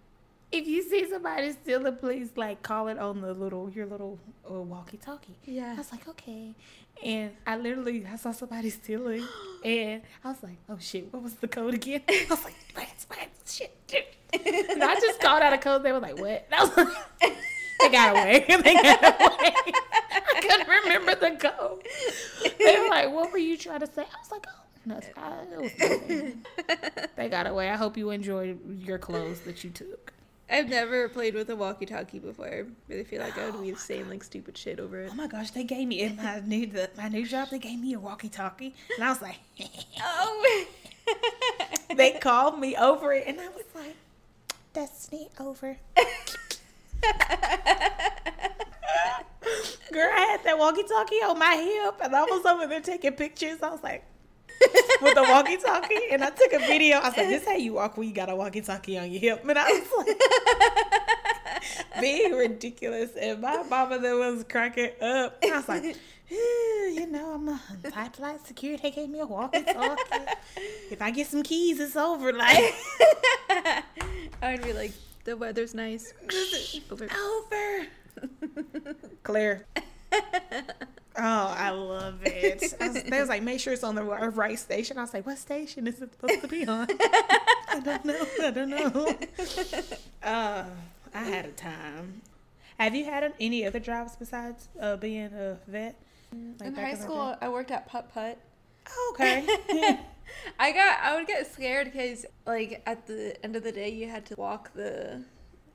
if 0.52 0.68
you 0.68 0.84
see 0.84 1.10
somebody 1.10 1.52
stealing, 1.54 1.96
please 1.96 2.32
like 2.36 2.62
call 2.62 2.88
it 2.88 2.98
on 2.98 3.22
the 3.22 3.34
little 3.34 3.70
your 3.70 3.86
little 3.86 4.20
uh, 4.50 4.54
walkie-talkie. 4.54 5.36
Yeah. 5.46 5.74
I 5.74 5.78
was 5.78 5.92
like, 5.92 6.08
okay. 6.10 6.54
And 7.04 7.32
I 7.48 7.58
literally 7.58 8.06
I 8.12 8.16
saw 8.18 8.32
somebody 8.32 8.70
stealing, 8.70 9.26
and 9.64 10.02
I 10.24 10.28
was 10.30 10.44
like, 10.44 10.58
oh 10.70 10.78
shit, 10.80 11.12
what 11.14 11.24
was 11.24 11.36
the 11.36 11.48
code 11.48 11.74
again? 11.76 12.02
I 12.10 12.26
was 12.30 12.44
like, 12.44 12.56
Lance, 12.76 13.08
Lance, 13.10 13.56
shit, 13.58 13.76
shit. 13.90 14.16
And 14.72 14.82
I 14.82 14.96
just 14.96 15.20
called 15.20 15.42
out 15.44 15.52
a 15.52 15.58
code. 15.58 15.84
They 15.84 15.92
were 15.92 16.00
like, 16.00 16.18
what? 16.18 16.48
And 16.50 16.54
I 16.58 16.64
was 16.64 16.78
like, 16.78 17.36
got 17.92 18.12
away. 18.12 18.46
they 18.48 18.74
got 18.74 19.04
away. 19.04 19.54
I 19.54 20.42
couldn't 20.42 20.68
remember 20.68 21.16
the 21.16 21.32
code. 21.32 21.88
They 22.58 22.80
were 22.80 22.90
like, 22.90 23.12
what 23.12 23.32
were 23.32 23.38
you 23.38 23.58
trying 23.58 23.82
to 23.82 23.88
say? 23.88 24.02
I 24.04 24.20
was 24.20 24.32
like, 24.32 24.46
oh. 24.48 24.62
I, 24.90 25.44
it 25.54 25.60
was 25.60 25.80
nothing. 25.80 26.46
they 27.16 27.30
got 27.30 27.46
away. 27.46 27.70
I 27.70 27.76
hope 27.76 27.98
you 27.98 28.10
enjoyed 28.10 28.60
your 28.82 28.98
clothes 28.98 29.42
that 29.42 29.64
you 29.64 29.70
took. 29.70 30.14
I've 30.50 30.68
never 30.68 31.08
played 31.08 31.34
with 31.34 31.50
a 31.50 31.56
walkie-talkie 31.56 32.20
before, 32.20 32.66
I 32.90 33.04
feel 33.04 33.22
like 33.22 33.38
I 33.38 33.50
would 33.50 33.62
be 33.62 33.74
saying 33.76 34.10
like 34.10 34.22
stupid 34.24 34.58
shit 34.58 34.80
over 34.80 35.00
it. 35.00 35.10
Oh 35.12 35.16
my 35.16 35.28
gosh, 35.28 35.52
they 35.52 35.64
gave 35.64 35.88
me 35.88 36.02
in 36.02 36.18
my 36.18 36.42
new 36.42 36.66
the, 36.68 36.90
my 36.98 37.08
new 37.08 37.26
job. 37.26 37.50
They 37.52 37.60
gave 37.60 37.80
me 37.80 37.94
a 37.94 38.00
walkie-talkie, 38.00 38.76
and 38.98 39.06
I 39.06 39.10
was 39.10 39.22
like, 39.22 39.40
Oh. 40.02 40.66
they 41.96 42.12
called 42.14 42.60
me 42.60 42.76
over 42.76 43.14
it, 43.14 43.26
and 43.28 43.40
I 43.40 43.48
was 43.50 43.64
like, 43.74 43.96
Destiny 44.74 45.30
over. 45.40 45.78
Girl, 49.92 50.10
I 50.14 50.26
had 50.32 50.44
that 50.46 50.58
walkie-talkie 50.58 51.16
on 51.16 51.38
my 51.38 51.56
hip, 51.56 51.96
and 52.02 52.16
I 52.16 52.24
was 52.24 52.46
over 52.46 52.68
there 52.68 52.82
taking 52.82 53.12
pictures. 53.14 53.58
I 53.62 53.70
was 53.70 53.84
like, 53.84 54.06
with 55.02 55.16
the 55.16 55.24
walkie-talkie, 55.24 56.12
and 56.12 56.24
I 56.24 56.30
took 56.30 56.54
a 56.54 56.60
video. 56.60 56.98
I 56.98 57.10
was 57.10 57.18
like, 57.18 57.28
"This 57.28 57.46
how 57.46 57.56
you 57.56 57.74
walk 57.74 57.98
when 57.98 58.08
you 58.08 58.14
got 58.14 58.30
a 58.30 58.36
walkie-talkie 58.36 58.98
on 58.98 59.12
your 59.12 59.20
hip." 59.20 59.44
And 59.48 59.58
I 59.58 59.70
was 59.70 59.92
like, 59.98 60.18
being 62.02 62.34
ridiculous, 62.34 63.12
and 63.20 63.42
my 63.42 63.64
mama 63.64 64.00
that 64.00 64.14
was 64.14 64.46
cracking 64.48 64.92
up. 65.02 65.38
And 65.44 65.54
I 65.54 65.58
was 65.58 65.68
like, 65.68 65.84
"Eh, 65.84 66.88
you 66.94 67.08
know, 67.08 67.34
I'm 67.34 67.50
a 67.50 67.60
type 67.90 68.20
like 68.20 68.46
security. 68.46 68.82
They 68.84 68.92
gave 68.92 69.10
me 69.10 69.20
a 69.20 69.26
walkie-talkie. 69.26 70.02
If 70.92 71.02
I 71.02 71.12
get 71.12 71.28
some 71.28 71.44
keys, 71.44 71.80
it's 71.80 71.96
over. 71.96 72.32
Like 72.32 72.74
I 73.50 74.54
would 74.54 74.64
be 74.64 74.74
like, 74.74 74.94
the 75.24 75.38
weather's 75.38 75.74
nice. 75.74 76.14
Over. 76.92 77.06
over. 77.06 77.88
Claire. 79.24 79.66
Oh, 81.18 81.56
I 81.58 81.72
love 81.72 82.20
it. 82.24 82.74
I 82.80 82.88
was, 82.88 83.04
they 83.04 83.20
was 83.20 83.28
like, 83.28 83.44
make 83.44 83.60
sure 83.60 83.74
it's 83.74 83.84
on 83.84 83.96
the 83.96 84.04
right 84.04 84.58
station. 84.58 84.98
I 84.98 85.02
was 85.02 85.14
like, 85.14 85.26
what 85.26 85.38
station 85.38 85.86
is 85.86 86.02
it 86.02 86.14
supposed 86.14 86.42
to 86.42 86.48
be 86.48 86.66
on? 86.66 86.88
I 87.70 87.82
don't 87.84 88.06
know. 88.06 88.28
I 88.42 88.52
don't 88.52 88.70
know. 88.70 89.18
Uh, 90.24 90.64
I 91.14 91.24
had 91.24 91.46
a 91.46 91.52
time. 91.52 92.22
Have 92.78 92.96
you 92.96 93.04
had 93.04 93.34
any 93.42 93.66
other 93.66 93.80
jobs 93.80 94.16
besides 94.16 94.70
uh, 94.80 94.96
being 94.96 95.34
a 95.34 95.58
vet? 95.68 95.96
Like 96.60 96.70
In 96.70 96.76
high 96.76 96.96
school. 96.96 97.36
I 97.42 97.50
worked 97.50 97.72
at 97.72 97.88
Putt 97.88 98.14
Putt. 98.14 98.38
Oh, 98.90 99.16
okay. 99.16 100.00
I 100.60 100.72
got, 100.72 101.00
I 101.02 101.16
would 101.16 101.28
get 101.28 101.52
scared 101.52 101.92
because, 101.92 102.26
like, 102.46 102.82
at 102.86 103.08
the 103.08 103.44
end 103.44 103.56
of 103.56 103.64
the 103.64 103.72
day, 103.72 103.90
you 103.90 104.10
had 104.10 104.26
to 104.28 104.36
walk 104.36 104.74
the 104.74 105.24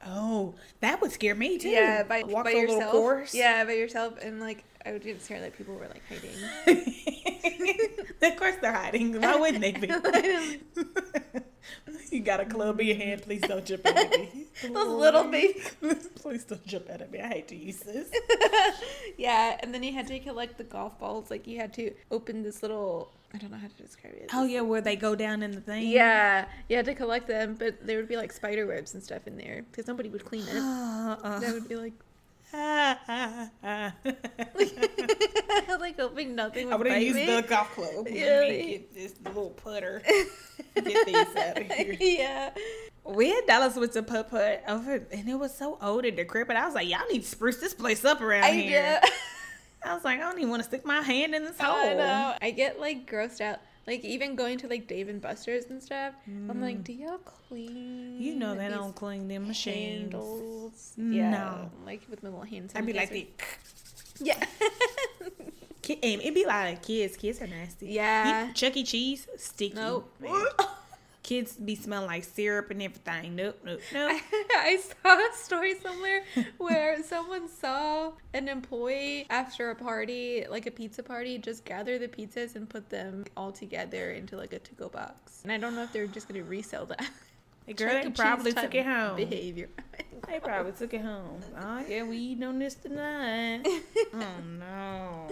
oh, 0.07 0.55
that 0.81 1.01
would 1.01 1.13
scare 1.13 1.35
me 1.35 1.59
too. 1.59 1.69
yeah 1.69 2.03
by, 2.03 2.23
Walk 2.23 2.45
by 2.45 2.53
yourself. 2.53 2.93
course. 2.93 3.35
Yeah, 3.35 3.65
by 3.65 3.73
yourself, 3.73 4.15
and 4.23 4.41
like 4.41 4.65
I 4.85 4.93
would 4.93 5.03
get 5.03 5.21
scared 5.23 5.43
that 5.43 5.57
people 5.57 5.75
were 5.75 5.89
like 5.89 6.03
hiding. 6.09 6.33
of 8.31 8.37
course 8.37 8.57
they're 8.61 8.73
hiding. 8.73 9.21
Why 9.21 9.37
wouldn't 9.37 9.61
they 9.61 9.73
be? 9.73 9.89
you 12.17 12.21
got 12.21 12.41
a 12.41 12.47
club 12.47 12.81
in 12.81 12.87
your 12.87 12.97
hand. 12.97 13.23
Please 13.23 13.41
don't 13.41 13.65
jump 13.65 13.87
at 13.87 14.11
me. 14.11 14.47
Those 14.63 14.89
little 14.89 15.25
baby. 15.25 15.61
Please 16.15 16.45
don't 16.45 16.67
jump 16.67 16.89
at 16.89 17.11
me. 17.11 17.21
I 17.21 17.29
hate 17.29 17.49
to 17.49 17.57
use 17.57 17.81
this. 17.81 18.09
yeah, 19.17 19.57
and 19.61 19.75
then 19.75 19.83
you 19.83 19.93
had 19.93 20.07
to 20.09 20.19
collect 20.21 20.59
the 20.59 20.65
golf 20.65 20.99
balls. 20.99 21.31
Like 21.31 21.47
you 21.47 21.59
had 21.59 21.73
to 21.75 21.93
open 22.11 22.43
this 22.43 22.63
little. 22.63 23.13
I 23.35 23.39
don't 23.39 23.51
know 23.51 23.59
how 23.59 23.69
to 23.69 23.83
describe 23.83 24.15
it. 24.15 24.31
Oh 24.33 24.45
yeah, 24.45 24.61
where 24.63 24.81
they 24.81 24.97
go 24.97 25.15
down 25.15 25.43
in 25.43 25.51
the 25.51 25.61
thing. 25.61 25.87
Yeah, 25.89 26.47
you 26.69 26.77
had 26.77 26.87
to 26.87 26.95
collect 26.95 27.29
them, 27.29 27.55
but 27.59 27.87
there 27.87 27.99
would 27.99 28.09
be 28.09 28.17
like 28.17 28.33
spider 28.33 28.67
webs 28.67 28.95
and 28.95 29.03
stuff 29.03 29.27
in 29.27 29.37
there 29.37 29.65
because 29.71 29.87
nobody 29.87 30.09
would 30.09 30.25
clean 30.25 30.47
it. 30.49 30.57
Uh, 30.57 31.17
uh, 31.23 31.39
That 31.41 31.53
would 31.53 31.69
be 31.69 31.77
like, 31.77 31.93
like 35.81 35.99
hoping 35.99 36.35
nothing 36.35 36.67
would 36.69 36.75
I 36.75 36.77
would 36.77 36.87
have 36.87 36.97
bite 36.97 37.03
used 37.03 37.17
me. 37.17 37.27
the 37.27 37.43
golf 37.43 37.75
club. 37.75 38.07
Yeah. 38.09 38.25
Let 38.41 38.49
me 38.51 38.67
get 38.71 38.95
this 38.95 39.15
little 39.25 39.51
putter. 39.51 40.03
Get 40.75 41.07
these 41.07 41.37
out 41.37 41.59
of 41.59 41.67
here. 41.71 41.97
yeah. 42.01 42.51
We 43.05 43.31
had 43.31 43.47
Dallas 43.47 43.77
with 43.77 43.93
the 43.93 44.03
putt 44.03 44.31
putt 44.31 44.65
over, 44.67 44.95
and 45.13 45.29
it 45.29 45.35
was 45.39 45.55
so 45.57 45.79
old 45.81 46.05
and 46.05 46.17
decrepit. 46.17 46.57
I 46.57 46.67
was 46.67 46.75
like, 46.75 46.89
y'all 46.89 47.01
need 47.11 47.23
to 47.23 47.29
spruce 47.29 47.59
this 47.59 47.75
place 47.75 48.05
up 48.05 48.21
around 48.21 48.45
I 48.45 48.53
here. 48.53 48.83
know. 49.03 49.09
I 49.85 49.95
was 49.95 50.05
like, 50.05 50.19
I 50.19 50.23
don't 50.23 50.39
even 50.39 50.51
want 50.51 50.63
to 50.63 50.69
stick 50.69 50.85
my 50.85 51.01
hand 51.01 51.35
in 51.35 51.45
this 51.45 51.61
hole. 51.61 51.75
I 51.77 51.95
know. 51.95 52.35
I 52.43 52.51
get 52.51 52.81
like 52.81 53.09
grossed 53.11 53.41
out. 53.41 53.61
Like 53.87 54.05
even 54.05 54.35
going 54.35 54.59
to 54.59 54.69
like 54.69 54.89
Dave 54.89 55.09
and 55.09 55.21
Buster's 55.21 55.67
and 55.67 55.81
stuff. 55.81 56.15
I'm 56.27 56.61
like, 56.61 56.83
do 56.83 56.93
y'all 56.93 57.19
clean? 57.19 58.17
Mm. 58.19 58.21
You 58.21 58.35
know 58.35 58.55
they 58.57 58.69
don't 58.69 58.95
clean 58.97 59.29
them 59.29 59.47
machines. 59.47 60.13
handles? 60.13 60.93
No. 60.97 61.71
Like 61.85 62.03
with 62.11 62.23
my 62.25 62.31
little 62.31 62.45
hand 62.45 62.73
I'd 62.75 62.85
be 62.85 62.93
like, 62.93 63.11
sanitizer. 63.11 63.27
Yeah. 64.21 64.45
And 65.89 66.21
it'd 66.21 66.35
be 66.35 66.45
like 66.45 66.83
kids. 66.83 67.17
Kids 67.17 67.41
are 67.41 67.47
nasty. 67.47 67.87
Yeah. 67.91 68.49
You- 68.49 68.55
Chuck 68.55 68.77
E. 68.77 68.83
Cheese, 68.83 69.29
sticky. 69.37 69.77
Nope. 69.77 70.11
Kids 71.27 71.57
be 71.57 71.75
smelling 71.75 72.07
like 72.07 72.23
syrup 72.23 72.71
and 72.71 72.81
everything. 72.81 73.35
Nope, 73.35 73.59
nope, 73.65 73.81
nope. 73.93 74.13
I 74.33 74.79
saw 74.79 75.19
a 75.19 75.29
story 75.35 75.75
somewhere 75.75 76.23
where 76.59 77.03
someone 77.03 77.49
saw 77.49 78.13
an 78.33 78.47
employee 78.47 79.27
after 79.29 79.71
a 79.71 79.75
party, 79.75 80.47
like 80.49 80.67
a 80.67 80.71
pizza 80.71 81.03
party, 81.03 81.37
just 81.39 81.65
gather 81.65 81.99
the 81.99 82.07
pizzas 82.07 82.55
and 82.55 82.71
put 82.71 82.91
them 82.91 83.25
all 83.37 83.51
together 83.51 84.13
into 84.13 84.37
like 84.37 84.53
a 84.53 84.61
to-go 84.61 84.89
box. 84.89 85.41
And 85.43 85.51
I 85.51 85.59
don't 85.59 85.75
know 85.75 85.83
if 85.83 85.93
they're 85.93 86.07
just 86.07 86.29
gonna 86.29 86.45
resell 86.45 86.87
that. 86.87 87.11
The 87.67 87.75
girl 87.75 88.03
they 88.03 88.11
probably 88.11 88.53
took 88.53 88.75
it 88.75 88.87
home. 88.87 89.17
Behavior. 89.17 89.69
They 90.27 90.41
probably 90.41 90.73
took 90.73 90.93
it 90.93 91.03
home. 91.03 91.41
Oh 91.61 91.85
yeah, 91.89 92.03
we 92.03 92.17
eating 92.17 92.43
on 92.43 92.59
this 92.59 92.75
tonight. 92.75 93.63
oh 94.15 94.27
no. 94.59 95.29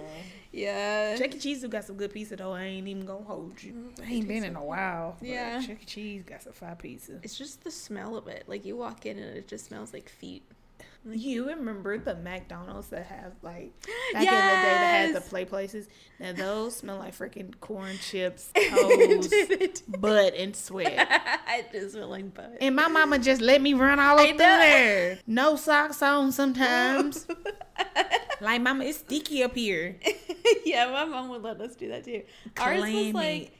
yeah. 0.52 1.16
Chuck 1.16 1.34
E. 1.34 1.38
Cheese 1.38 1.64
got 1.66 1.82
some 1.84 1.96
good 1.96 2.12
pizza 2.12 2.36
though. 2.36 2.52
I 2.52 2.62
ain't 2.62 2.86
even 2.86 3.04
gonna 3.04 3.24
hold 3.24 3.60
you. 3.60 3.72
Mm, 3.72 4.06
I 4.06 4.12
ain't 4.12 4.28
been 4.28 4.44
in 4.44 4.54
a 4.54 4.64
while. 4.64 5.16
Yeah. 5.20 5.60
Chuck 5.60 5.78
E. 5.82 5.84
Cheese 5.84 6.22
got 6.24 6.42
some 6.42 6.52
fire 6.52 6.76
pizza. 6.76 7.18
It's 7.24 7.36
just 7.36 7.64
the 7.64 7.72
smell 7.72 8.16
of 8.16 8.28
it. 8.28 8.44
Like 8.46 8.64
you 8.64 8.76
walk 8.76 9.04
in 9.04 9.18
and 9.18 9.36
it 9.36 9.48
just 9.48 9.66
smells 9.66 9.92
like 9.92 10.08
feet. 10.08 10.44
Mm-hmm. 11.06 11.18
You 11.18 11.48
remember 11.48 11.98
the 11.98 12.14
McDonald's 12.14 12.88
that 12.88 13.06
have 13.06 13.32
like 13.42 13.72
back 13.82 13.90
in 14.14 14.20
the 14.20 14.24
day 14.24 14.30
that 14.30 15.06
had 15.06 15.14
the 15.14 15.20
play 15.20 15.44
places? 15.44 15.86
Now 16.18 16.32
those 16.32 16.76
smell 16.76 16.98
like 16.98 17.14
freaking 17.14 17.52
corn 17.60 17.96
chips, 17.98 18.50
toes, 18.70 19.82
butt, 19.98 20.34
and 20.34 20.56
sweat. 20.56 20.94
I 21.46 21.64
just 21.72 21.92
smell 21.92 22.08
like 22.08 22.32
butt. 22.32 22.56
And 22.60 22.74
my 22.74 22.88
mama 22.88 23.18
just 23.18 23.42
let 23.42 23.60
me 23.60 23.74
run 23.74 24.00
all 24.00 24.18
up 24.18 24.26
through 24.28 24.38
there. 24.38 25.18
No 25.26 25.56
socks 25.56 26.00
on 26.00 26.32
sometimes. 26.32 27.26
like 28.40 28.62
mama, 28.62 28.84
it's 28.84 28.98
sticky 28.98 29.42
up 29.42 29.54
here. 29.54 29.96
yeah, 30.64 30.90
my 30.90 31.04
mom 31.04 31.28
would 31.30 31.42
let 31.42 31.60
us 31.60 31.74
do 31.76 31.88
that 31.88 32.04
too. 32.04 32.22
Ours 32.60 32.82
was 32.82 33.14
like. 33.14 33.52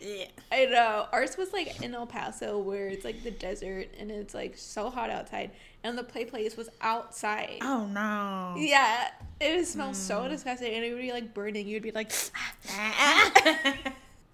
I 0.52 0.66
know. 0.66 1.06
Ours 1.12 1.36
was 1.36 1.52
like 1.52 1.82
in 1.82 1.94
El 1.94 2.06
Paso 2.06 2.58
where 2.58 2.88
it's 2.88 3.04
like 3.04 3.22
the 3.22 3.30
desert 3.30 3.88
and 3.98 4.10
it's 4.10 4.34
like 4.34 4.56
so 4.56 4.90
hot 4.90 5.10
outside 5.10 5.50
and 5.82 5.96
the 5.98 6.02
play 6.04 6.24
place 6.24 6.56
was 6.56 6.68
outside. 6.80 7.58
Oh 7.62 7.86
no. 7.86 8.54
Yeah. 8.60 9.08
It 9.40 9.56
would 9.56 9.66
smell 9.66 9.90
Mm. 9.90 9.94
so 9.96 10.28
disgusting 10.28 10.72
and 10.74 10.84
it 10.84 10.92
would 10.92 11.02
be 11.02 11.12
like 11.12 11.34
burning. 11.34 11.66
You'd 11.66 11.82
be 11.82 11.90
like 11.92 12.12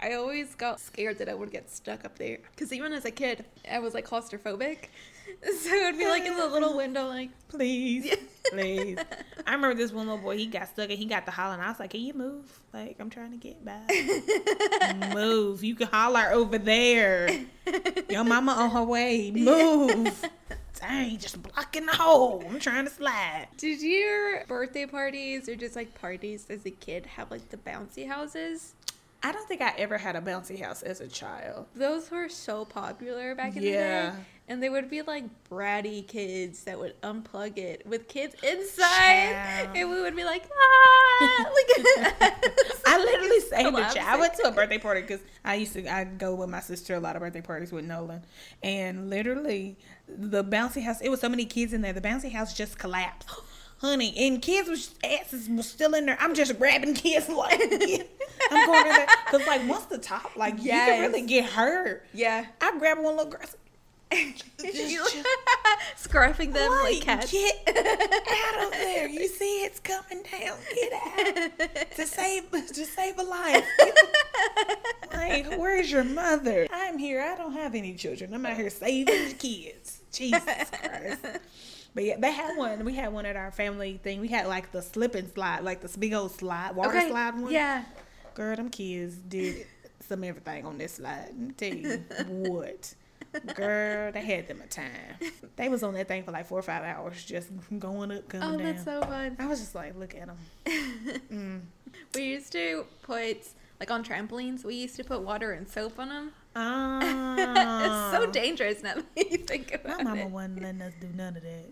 I 0.02 0.14
always 0.14 0.54
got 0.54 0.80
scared 0.80 1.18
that 1.18 1.28
I 1.28 1.34
would 1.34 1.50
get 1.50 1.70
stuck 1.70 2.04
up 2.04 2.16
there. 2.18 2.38
Because 2.54 2.72
even 2.72 2.92
as 2.92 3.04
a 3.04 3.10
kid, 3.10 3.44
I 3.70 3.80
was 3.80 3.92
like 3.94 4.06
claustrophobic. 4.08 4.84
So 5.42 5.70
it 5.74 5.92
would 5.92 5.98
be 5.98 6.06
like 6.06 6.24
in 6.24 6.36
the 6.36 6.46
little 6.46 6.76
window, 6.82 7.06
like, 7.06 7.30
please, 7.48 8.14
please. 8.50 8.98
I 9.46 9.54
remember 9.54 9.74
this 9.74 9.92
one 9.92 10.06
little 10.06 10.22
boy. 10.22 10.36
He 10.36 10.46
got 10.46 10.68
stuck 10.68 10.90
and 10.90 10.98
he 10.98 11.06
got 11.06 11.24
to 11.26 11.32
hollering. 11.32 11.60
I 11.60 11.68
was 11.68 11.78
like, 11.80 11.90
"Can 11.90 12.00
you 12.00 12.14
move? 12.14 12.60
Like, 12.72 12.96
I'm 13.00 13.10
trying 13.10 13.30
to 13.32 13.36
get 13.36 13.64
by. 13.64 13.80
move. 15.14 15.62
You 15.64 15.74
can 15.74 15.88
holler 15.88 16.30
over 16.32 16.58
there. 16.58 17.28
Your 18.08 18.24
mama 18.24 18.52
on 18.52 18.70
her 18.70 18.82
way. 18.84 19.30
Move. 19.30 20.24
Dang, 20.78 21.18
just 21.18 21.42
blocking 21.42 21.86
the 21.86 21.92
hole. 21.92 22.42
I'm 22.48 22.58
trying 22.60 22.84
to 22.86 22.90
slide. 22.90 23.48
did 23.58 23.82
your 23.82 24.44
birthday 24.46 24.86
parties 24.86 25.48
or 25.48 25.54
just 25.56 25.76
like 25.76 25.94
parties 26.00 26.46
as 26.48 26.64
a 26.64 26.70
kid 26.70 27.04
have 27.06 27.30
like 27.30 27.48
the 27.50 27.56
bouncy 27.58 28.08
houses? 28.08 28.74
I 29.22 29.32
don't 29.32 29.46
think 29.46 29.60
I 29.60 29.74
ever 29.76 29.98
had 29.98 30.16
a 30.16 30.20
bouncy 30.22 30.58
house 30.58 30.82
as 30.82 31.02
a 31.02 31.06
child. 31.08 31.66
Those 31.74 32.10
were 32.10 32.30
so 32.30 32.64
popular 32.64 33.34
back 33.34 33.54
in 33.56 33.62
Yeah. 33.64 34.10
the 34.12 34.16
day. 34.16 34.22
And 34.50 34.60
they 34.62 34.68
would 34.68 34.90
be 34.90 35.02
like 35.02 35.24
bratty 35.48 36.04
kids 36.06 36.64
that 36.64 36.76
would 36.78 37.00
unplug 37.02 37.56
it 37.56 37.86
with 37.86 38.08
kids 38.08 38.34
inside. 38.42 38.82
Child. 39.32 39.76
And 39.76 39.90
we 39.90 40.00
would 40.00 40.16
be 40.16 40.24
like, 40.24 40.42
ah! 40.52 41.46
I 42.86 42.98
literally 42.98 43.40
saved 43.40 43.68
a 43.68 43.70
Collapsing. 43.70 44.02
child. 44.02 44.16
I 44.16 44.20
went 44.20 44.34
to 44.34 44.48
a 44.48 44.50
birthday 44.50 44.78
party 44.78 45.02
because 45.02 45.20
I 45.44 45.54
used 45.54 45.74
to 45.74 45.86
I 45.86 46.02
go 46.04 46.34
with 46.34 46.48
my 46.50 46.58
sister 46.60 46.94
a 46.96 47.00
lot 47.00 47.14
of 47.16 47.20
birthday 47.20 47.40
parties 47.42 47.70
with 47.70 47.84
Nolan, 47.84 48.22
and 48.62 49.08
literally 49.08 49.76
the 50.08 50.42
bouncy 50.42 50.82
house. 50.82 51.00
It 51.00 51.10
was 51.10 51.20
so 51.20 51.28
many 51.28 51.44
kids 51.44 51.72
in 51.72 51.80
there. 51.82 51.92
The 51.92 52.00
bouncy 52.00 52.32
house 52.32 52.52
just 52.52 52.76
collapsed, 52.78 53.28
honey. 53.78 54.12
And 54.18 54.42
kids 54.42 54.68
was 54.68 54.94
asses 55.04 55.48
was 55.48 55.68
still 55.68 55.94
in 55.94 56.06
there. 56.06 56.18
I'm 56.20 56.34
just 56.34 56.58
grabbing 56.58 56.94
kids 56.94 57.28
like 57.28 57.52
I'm 58.50 58.66
going 58.66 58.86
in 58.86 58.92
there 58.94 59.06
because 59.30 59.46
like 59.46 59.68
once 59.68 59.84
the 59.84 59.98
top 59.98 60.34
like 60.36 60.56
you 60.58 60.64
Yes. 60.64 60.88
can 60.88 61.00
really 61.02 61.22
get 61.26 61.44
hurt. 61.44 62.04
yeah. 62.12 62.46
I 62.60 62.76
grabbed 62.78 63.00
one 63.00 63.16
little 63.16 63.30
girl. 63.30 63.40
Scruffing 65.96 66.52
them 66.52 66.70
like 66.70 66.82
Like, 66.94 67.00
cats. 67.02 67.32
get 67.32 67.54
out 67.68 68.64
of 68.66 68.70
there! 68.72 69.08
You 69.08 69.28
see 69.28 69.64
it's 69.64 69.80
coming 69.80 70.22
down. 70.24 70.58
Get 70.74 70.92
out 70.92 71.96
to 71.96 72.06
save 72.06 72.50
to 72.50 72.84
save 72.86 73.18
a 73.18 73.22
life. 73.22 73.66
Like, 75.12 75.58
where's 75.58 75.90
your 75.90 76.04
mother? 76.04 76.66
I'm 76.72 76.98
here. 76.98 77.20
I 77.22 77.36
don't 77.36 77.52
have 77.52 77.74
any 77.74 77.94
children. 77.94 78.32
I'm 78.34 78.44
out 78.46 78.56
here 78.56 78.70
saving 78.70 79.28
the 79.28 79.34
kids. 79.34 80.00
Jesus 80.12 80.42
Christ. 80.44 81.26
But 81.94 82.04
yeah, 82.04 82.16
they 82.18 82.32
had 82.32 82.56
one. 82.56 82.84
We 82.84 82.94
had 82.94 83.12
one 83.12 83.26
at 83.26 83.36
our 83.36 83.50
family 83.50 83.98
thing. 84.02 84.20
We 84.20 84.28
had 84.28 84.46
like 84.46 84.72
the 84.72 84.82
slip 84.82 85.14
and 85.14 85.28
slide, 85.32 85.60
like 85.64 85.80
this 85.82 85.96
big 85.96 86.12
old 86.14 86.32
slide, 86.32 86.74
water 86.74 86.96
Okay, 86.96 87.08
slide 87.08 87.38
one. 87.38 87.52
Yeah. 87.52 87.84
Girl, 88.34 88.54
them 88.56 88.70
kids 88.70 89.16
did 89.16 89.66
some 90.08 90.22
everything 90.24 90.64
on 90.66 90.78
this 90.78 90.94
slide. 90.94 91.26
Let 91.26 91.38
me 91.38 91.52
tell 91.52 91.74
you 91.74 92.04
what. 92.28 92.94
Girl, 93.54 94.10
they 94.12 94.22
had 94.22 94.48
them 94.48 94.60
a 94.62 94.66
time. 94.66 94.90
They 95.56 95.68
was 95.68 95.82
on 95.82 95.94
that 95.94 96.08
thing 96.08 96.24
for 96.24 96.32
like 96.32 96.46
four 96.46 96.58
or 96.58 96.62
five 96.62 96.82
hours, 96.82 97.24
just 97.24 97.48
going 97.78 98.10
up, 98.12 98.28
coming 98.28 98.48
Oh, 98.48 98.56
down. 98.56 98.66
that's 98.66 98.84
so 98.84 99.00
fun. 99.02 99.36
I 99.38 99.46
was 99.46 99.60
just 99.60 99.74
like, 99.74 99.96
look 99.98 100.14
at 100.14 100.26
them. 100.26 100.36
Mm. 101.32 101.60
We 102.14 102.22
used 102.22 102.52
to 102.52 102.84
put 103.02 103.38
like 103.78 103.90
on 103.90 104.04
trampolines. 104.04 104.64
We 104.64 104.74
used 104.76 104.96
to 104.96 105.04
put 105.04 105.22
water 105.22 105.52
and 105.52 105.68
soap 105.68 105.98
on 105.98 106.08
them. 106.08 106.32
Ah. 106.56 108.10
it's 108.12 108.16
so 108.24 108.30
dangerous 108.30 108.82
now 108.82 108.94
that 109.16 109.30
you 109.30 109.38
think 109.38 109.72
about 109.74 110.00
it. 110.00 110.04
My 110.04 110.10
mama 110.10 110.22
it. 110.22 110.30
wasn't 110.30 110.62
letting 110.62 110.82
us 110.82 110.92
do 111.00 111.08
none 111.14 111.36
of 111.36 111.42
that. 111.42 111.64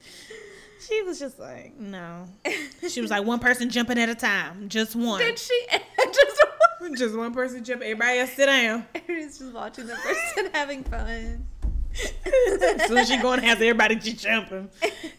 She 0.86 1.02
was 1.02 1.18
just 1.18 1.38
like, 1.40 1.76
no. 1.78 2.26
She 2.88 3.00
was 3.00 3.10
like, 3.10 3.24
one 3.26 3.40
person 3.40 3.68
jumping 3.68 3.98
at 3.98 4.08
a 4.08 4.14
time, 4.14 4.68
just 4.68 4.94
one. 4.96 5.18
Did 5.20 5.38
she? 5.38 5.66
just 5.70 6.37
Just 6.96 7.16
one 7.16 7.32
person 7.34 7.64
jump. 7.64 7.82
Everybody 7.82 8.18
else 8.18 8.32
sit 8.32 8.46
down. 8.46 8.86
Everybody's 8.94 9.38
just 9.38 9.52
watching 9.52 9.86
the 9.86 9.94
person 9.94 10.50
having 10.54 10.84
fun. 10.84 11.46
so 12.86 13.04
she 13.04 13.16
going 13.18 13.40
to 13.40 13.46
have 13.46 13.60
everybody 13.60 13.96
just 13.96 14.18
jumping. 14.22 14.70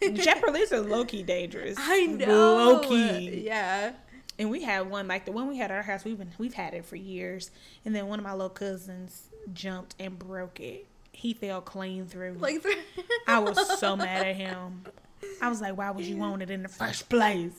Trampolines 0.02 0.72
are 0.72 0.80
low 0.80 1.04
key 1.04 1.24
dangerous. 1.24 1.76
I 1.78 2.06
know. 2.06 2.56
Low 2.56 2.80
key. 2.80 3.42
Yeah. 3.46 3.94
And 4.38 4.50
we 4.50 4.64
had 4.64 4.90
one 4.90 5.08
like 5.08 5.26
the 5.26 5.34
one 5.34 5.48
we 5.50 5.58
had 5.58 5.72
at 5.72 5.78
our 5.78 5.84
house. 5.84 6.06
We've 6.06 6.18
been 6.18 6.32
we've 6.38 6.54
had 6.54 6.74
it 6.74 6.86
for 6.86 6.96
years. 6.96 7.52
And 7.84 7.94
then 7.94 8.08
one 8.08 8.20
of 8.20 8.24
my 8.24 8.32
little 8.32 8.50
cousins 8.50 9.24
jumped 9.54 9.96
and 10.00 10.18
broke 10.18 10.60
it. 10.62 10.88
He 11.12 11.34
fell 11.34 11.60
clean 11.60 12.06
through. 12.08 12.38
Like 12.40 12.64
I 13.28 13.40
was 13.40 13.80
so 13.80 13.98
mad 13.98 14.26
at 14.26 14.36
him. 14.38 14.86
I 15.42 15.50
was 15.50 15.62
like, 15.62 15.78
why 15.78 15.92
would 15.92 16.06
you 16.06 16.18
want 16.18 16.42
it 16.42 16.50
in 16.50 16.64
the 16.64 16.70
first 16.70 17.10
place? 17.10 17.52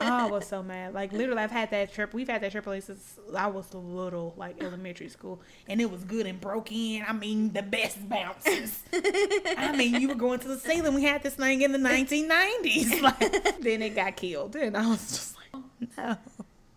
Oh, 0.00 0.06
I 0.06 0.26
was 0.26 0.46
so 0.46 0.62
mad. 0.62 0.94
Like 0.94 1.12
literally, 1.12 1.42
I've 1.42 1.50
had 1.50 1.70
that 1.72 1.92
trip. 1.92 2.14
We've 2.14 2.28
had 2.28 2.42
that 2.42 2.52
triple 2.52 2.72
A 2.72 2.80
since 2.80 3.18
I 3.36 3.46
was 3.48 3.72
little, 3.74 4.34
like 4.36 4.62
elementary 4.62 5.08
school, 5.08 5.40
and 5.68 5.80
it 5.80 5.90
was 5.90 6.04
good 6.04 6.26
and 6.26 6.40
broke 6.40 6.72
in. 6.72 7.04
I 7.06 7.12
mean, 7.12 7.52
the 7.52 7.62
best 7.62 8.08
bounces. 8.08 8.82
I 8.92 9.74
mean, 9.76 10.00
you 10.00 10.08
were 10.08 10.14
going 10.14 10.40
to 10.40 10.48
the 10.48 10.58
ceiling. 10.58 10.94
We 10.94 11.04
had 11.04 11.22
this 11.22 11.34
thing 11.34 11.62
in 11.62 11.72
the 11.72 11.78
1990s. 11.78 13.00
Like, 13.10 13.60
then 13.60 13.82
it 13.82 13.94
got 13.94 14.16
killed, 14.16 14.56
and 14.56 14.76
I 14.76 14.86
was 14.86 15.08
just 15.08 15.36
like, 15.36 15.62
oh, 15.98 16.16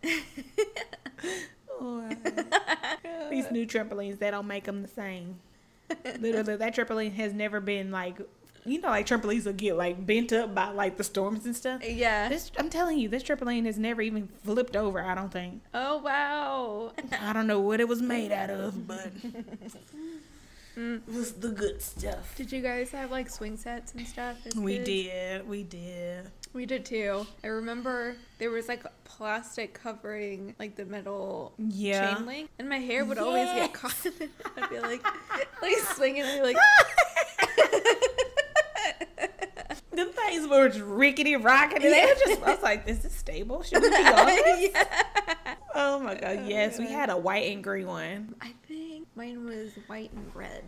no. 0.04 0.12
Oh, 1.82 2.10
These 3.30 3.52
new 3.52 3.66
trampolines, 3.66 4.20
they 4.20 4.32
don't 4.32 4.48
make 4.48 4.64
them 4.66 4.82
the 4.84 4.88
same. 4.88 5.40
Literally, 6.20 6.56
that 6.56 6.76
trampoline 6.76 7.14
has 7.16 7.34
never 7.34 7.60
been 7.60 7.92
like, 7.92 8.18
you 8.66 8.80
know, 8.82 8.90
like 8.90 9.06
trampolines 9.06 9.46
will 9.46 9.54
get 9.54 9.76
like 9.78 10.06
bent 10.06 10.32
up 10.34 10.54
by 10.56 10.70
like 10.70 10.98
the 10.98 11.04
storms 11.04 11.46
and 11.46 11.56
stuff. 11.56 11.82
yeah. 11.88 12.30
This, 12.30 12.52
I'm 12.58 12.70
telling 12.70 12.98
you, 13.00 13.10
this 13.10 13.24
trampoline 13.24 13.66
has 13.66 13.78
never 13.78 14.02
even 14.02 14.30
flipped 14.44 14.76
over. 14.76 15.02
I 15.04 15.16
don't 15.16 15.32
think. 15.32 15.62
Oh 15.74 15.98
wow. 15.98 16.92
I 17.22 17.34
don't 17.34 17.48
know 17.48 17.60
what 17.60 17.80
it 17.80 17.88
was 17.88 18.02
made 18.02 18.32
out 18.32 18.50
of, 18.50 18.88
but 18.88 19.12
Mm. 20.76 21.02
it 21.08 21.14
was 21.14 21.34
the 21.34 21.50
good 21.50 21.82
stuff. 21.84 22.36
Did 22.36 22.52
you 22.52 22.60
guys 22.62 22.90
have 22.92 23.12
like 23.12 23.30
swing 23.30 23.58
sets 23.58 23.94
and 23.94 24.08
stuff? 24.08 24.38
We 24.56 24.78
kids? 24.78 24.86
did, 24.88 25.48
we 25.48 25.62
did. 25.64 26.32
We 26.54 26.66
did 26.66 26.84
too. 26.86 27.28
I 27.44 27.48
remember 27.48 28.16
there 28.40 28.50
was 28.50 28.68
like 28.68 28.84
plastic 29.04 29.74
covering 29.76 30.56
like 30.58 30.76
the 30.76 30.86
metal 30.86 31.54
Yeah. 31.60 32.16
chain 32.16 32.26
link, 32.26 32.50
and 32.58 32.68
my 32.70 32.80
hair 32.80 33.06
would 33.06 33.20
always 33.20 33.46
get 33.54 33.72
caught 33.74 34.04
in 34.06 34.14
it. 34.20 34.32
I'd 34.58 34.70
be 34.72 34.80
like, 34.80 35.04
like 35.62 35.78
swinging, 35.96 36.24
and 36.24 36.32
I'd 36.32 36.38
be 36.40 36.54
like, 36.54 36.58
Them 39.94 40.10
things 40.10 40.48
were 40.48 40.70
just 40.70 40.82
rickety 40.82 41.36
rocking, 41.36 41.84
and 41.84 41.86
they 41.86 42.06
were 42.06 42.20
just. 42.28 42.44
I 42.44 42.54
was 42.54 42.64
like, 42.64 42.88
"Is 42.88 43.00
this 43.00 43.14
stable? 43.14 43.62
Should 43.64 43.82
we 43.82 43.90
be 43.90 43.96
on 43.96 44.26
this?" 44.26 44.72
yeah. 44.74 45.56
Oh 45.76 46.00
my 46.00 46.16
god, 46.16 46.46
yes, 46.48 46.80
we 46.80 46.88
had 46.88 47.10
a 47.10 47.18
white 47.18 47.52
and 47.52 47.64
green 47.64 47.88
one. 47.88 48.36
I 48.42 48.54
think 48.68 49.08
mine 49.16 49.46
was 49.46 49.72
white 49.88 50.12
and 50.14 50.36
red. 50.36 50.64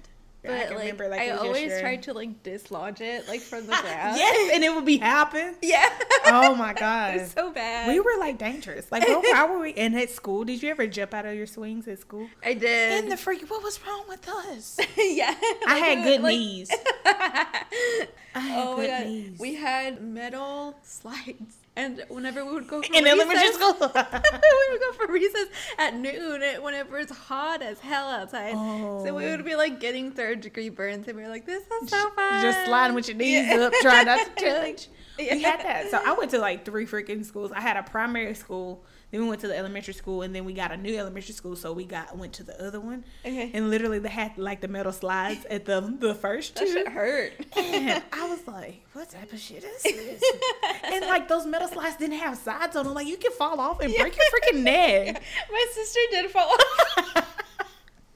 I 0.53 0.57
But 0.57 0.67
can 0.67 0.69
like, 0.75 0.79
remember, 0.83 1.07
like, 1.09 1.19
I 1.21 1.29
always 1.31 1.61
yesterday. 1.63 1.81
tried 1.81 2.03
to 2.03 2.13
like 2.13 2.43
dislodge 2.43 3.01
it 3.01 3.27
like 3.27 3.41
from 3.41 3.61
the 3.67 3.73
grass. 3.81 4.17
yes, 4.17 4.51
and 4.53 4.63
it 4.63 4.73
would 4.73 4.85
be 4.85 4.97
hopping. 4.97 5.55
Yeah. 5.61 5.89
Oh 6.27 6.55
my 6.55 6.71
It 6.75 6.77
god. 6.79 7.15
was 7.21 7.31
so 7.31 7.51
bad. 7.51 7.87
We 7.87 7.99
were 7.99 8.17
like 8.19 8.37
dangerous. 8.37 8.91
Like, 8.91 9.07
what, 9.07 9.23
why 9.23 9.45
were 9.49 9.59
we 9.59 9.71
in 9.71 9.93
at 9.95 10.09
school? 10.09 10.43
Did 10.45 10.61
you 10.63 10.69
ever 10.69 10.87
jump 10.87 11.13
out 11.13 11.25
of 11.25 11.35
your 11.35 11.47
swings 11.47 11.87
at 11.87 11.99
school? 11.99 12.27
I 12.43 12.53
did. 12.53 13.03
In 13.03 13.09
the 13.09 13.17
freak, 13.17 13.49
what 13.49 13.63
was 13.63 13.79
wrong 13.85 14.03
with 14.07 14.27
us? 14.27 14.77
yeah. 14.97 15.33
I 15.67 15.79
Like, 15.79 15.83
had 15.83 16.03
good 16.03 16.21
like- 16.21 16.31
knees. 16.37 16.71
I 17.05 18.39
had 18.39 18.67
Oh 18.67 18.75
good 18.75 19.07
knees. 19.07 19.39
We 19.39 19.55
had 19.55 20.01
metal 20.01 20.75
slides. 20.83 21.57
And 21.77 22.03
whenever 22.07 22.45
we 22.45 22.53
would 22.53 22.67
go 22.67 22.81
for 22.81 22.93
in 22.93 23.05
elementary 23.05 23.47
recess- 23.49 23.55
school. 23.55 23.73
we 23.79 24.71
would 24.71 24.79
go 24.79 24.91
for 24.93 25.11
recess 25.11 25.47
at 25.77 25.93
noon 25.95 26.41
whenever 26.61 26.97
it's 26.99 27.11
hot 27.11 27.61
as 27.61 27.79
hell 27.79 28.07
outside. 28.07 28.53
So 28.53 29.13
we 29.13 29.25
Oh. 29.25 29.31
would 29.35 29.43
be 29.45 29.55
like 29.55 29.79
getting 29.81 30.11
third 30.11 30.39
degree 30.41 30.69
burns 30.69 31.07
and 31.07 31.17
we 31.17 31.23
were 31.23 31.29
like, 31.29 31.45
this 31.45 31.63
is 31.83 31.89
so 31.89 32.09
fun. 32.11 32.41
Just 32.41 32.65
sliding 32.65 32.95
with 32.95 33.07
your 33.09 33.17
knees 33.17 33.47
Yeah. 33.47 33.57
up, 33.57 33.73
trying 33.81 34.05
not 34.05 34.37
to 34.37 34.45
touch. 34.45 34.87
We 35.17 35.27
had 35.41 35.59
that. 35.61 35.91
So 35.91 35.99
I 36.05 36.13
went 36.13 36.31
to 36.31 36.39
like 36.39 36.63
three 36.65 36.85
freaking 36.85 37.25
schools. 37.25 37.51
I 37.51 37.59
had 37.61 37.75
a 37.77 37.83
primary 37.83 38.33
school, 38.35 38.83
then 39.15 39.23
we 39.23 39.29
went 39.29 39.41
to 39.41 39.47
the 39.47 39.57
elementary 39.57 39.93
school, 39.93 40.21
and 40.23 40.35
then 40.35 40.43
we 40.45 40.53
got 40.53 40.71
a 40.71 40.77
new 40.77 40.97
elementary 40.97 41.33
school. 41.33 41.55
So 41.55 41.71
we 41.71 41.85
got 41.85 42.17
went 42.17 42.33
to 42.33 42.43
the 42.43 42.61
other 42.65 42.79
one, 42.79 43.03
Okay. 43.25 43.49
and 43.53 43.69
literally 43.69 43.99
they 43.99 44.09
had 44.09 44.37
like 44.37 44.61
the 44.61 44.67
metal 44.67 44.91
slides 44.91 45.45
at 45.49 45.65
the 45.65 45.79
the 45.99 46.13
first 46.13 46.55
That 46.55 46.67
shit 46.67 46.87
hurt. 46.87 47.33
And 47.55 48.03
I 48.11 48.29
was 48.29 48.45
like, 48.47 48.83
what 48.93 49.09
type 49.09 49.31
of 49.31 49.39
shit 49.39 49.63
is 49.63 49.83
this? 49.83 50.23
and 50.83 51.05
like 51.05 51.27
those 51.27 51.45
metal 51.45 51.67
slides 51.67 51.95
didn't 51.97 52.17
have 52.19 52.37
sides 52.37 52.75
on 52.75 52.85
them. 52.85 52.93
Like 52.93 53.07
you 53.07 53.17
can 53.17 53.31
fall 53.31 53.59
off 53.59 53.79
and 53.79 53.93
break 53.95 54.15
your 54.17 54.25
freaking 54.53 54.63
neck. 54.63 55.21
My 55.51 55.65
sister 55.71 55.99
did 56.11 56.29
fall 56.31 56.51
off. 56.97 57.31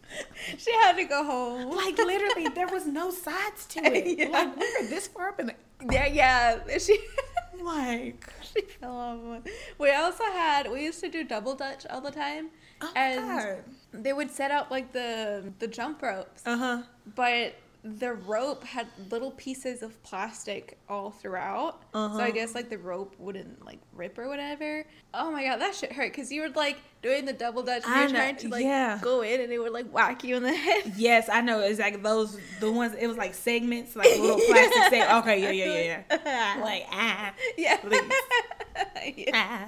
she 0.58 0.72
had 0.74 0.94
to 0.98 1.06
go 1.06 1.24
home. 1.24 1.76
Like 1.76 1.98
literally, 1.98 2.50
there 2.50 2.68
was 2.68 2.86
no 2.86 3.12
sides 3.12 3.66
to 3.68 3.80
it. 3.84 4.18
Yeah. 4.20 4.28
Like 4.30 4.56
we 4.58 4.66
were 4.82 4.88
this 4.88 5.08
far 5.08 5.30
up 5.30 5.40
in 5.40 5.48
the 5.48 5.56
yeah, 5.92 6.08
yeah. 6.08 6.78
She 6.78 7.00
like. 7.64 8.26
she 8.54 8.62
fell 8.62 8.98
off. 8.98 9.42
We 9.78 9.92
also 9.92 10.24
had 10.26 10.72
we 10.72 10.84
used 10.84 11.00
to 11.02 11.10
do 11.10 11.24
double 11.24 11.56
dutch 11.56 11.86
all 11.90 12.02
the 12.02 12.12
time. 12.12 12.50
Oh 12.82 12.92
and 12.96 13.64
they 13.92 14.14
would 14.14 14.32
set 14.32 14.52
up 14.52 14.72
like 14.72 14.94
the 14.94 15.54
the 15.60 15.68
jump 15.68 16.02
ropes. 16.02 16.44
Uh 16.46 16.58
huh. 16.58 16.82
but 17.16 17.56
the 17.82 18.14
rope 18.14 18.66
had 18.66 18.88
little 19.10 19.32
pieces 19.32 19.82
of 19.84 20.02
plastic 20.04 20.78
all 20.90 21.12
throughout. 21.12 21.82
So 21.94 22.00
Uh-huh. 22.00 22.18
I 22.20 22.32
guess 22.32 22.54
like 22.54 22.70
the 22.70 22.78
rope 22.78 23.16
wouldn't 23.18 23.66
like 23.66 23.80
rip 23.94 24.18
or 24.18 24.28
whatever. 24.28 24.86
Oh 25.14 25.32
my 25.32 25.46
god, 25.46 25.62
that 25.62 25.76
shit 25.76 25.94
hurt 25.94 26.12
because 26.12 26.30
you 26.32 26.42
were 26.42 26.50
like 26.50 26.78
doing 27.02 27.24
the 27.24 27.32
double 27.32 27.64
dutch 27.64 27.84
and 27.86 27.94
I 27.94 28.02
you're 28.02 28.10
know, 28.10 28.16
trying 28.20 28.36
to 28.38 28.48
like 28.50 28.66
yeah. 28.66 29.00
go 29.02 29.22
in 29.22 29.40
and 29.40 29.52
it 29.54 29.60
would 29.60 29.72
like 29.72 29.90
whack 29.94 30.24
you 30.26 30.36
in 30.36 30.44
the 30.44 30.54
head. 30.54 30.94
Yes, 30.98 31.30
I 31.30 31.40
know. 31.40 31.62
It's 31.62 31.80
like 31.80 32.04
those 32.04 32.38
the 32.60 32.70
ones. 32.72 32.96
It 33.00 33.08
was 33.08 33.16
like 33.18 33.34
segments, 33.34 33.96
like 33.96 34.10
little 34.20 34.40
plastic 34.40 34.84
segments. 34.90 35.14
Okay, 35.20 35.42
yeah, 35.42 35.52
yeah, 35.52 35.82
yeah, 36.10 36.18
yeah. 36.26 36.56
Like 36.62 36.86
ah, 36.92 37.34
yeah. 37.58 37.78
yeah. 39.16 39.32
ah. 39.34 39.68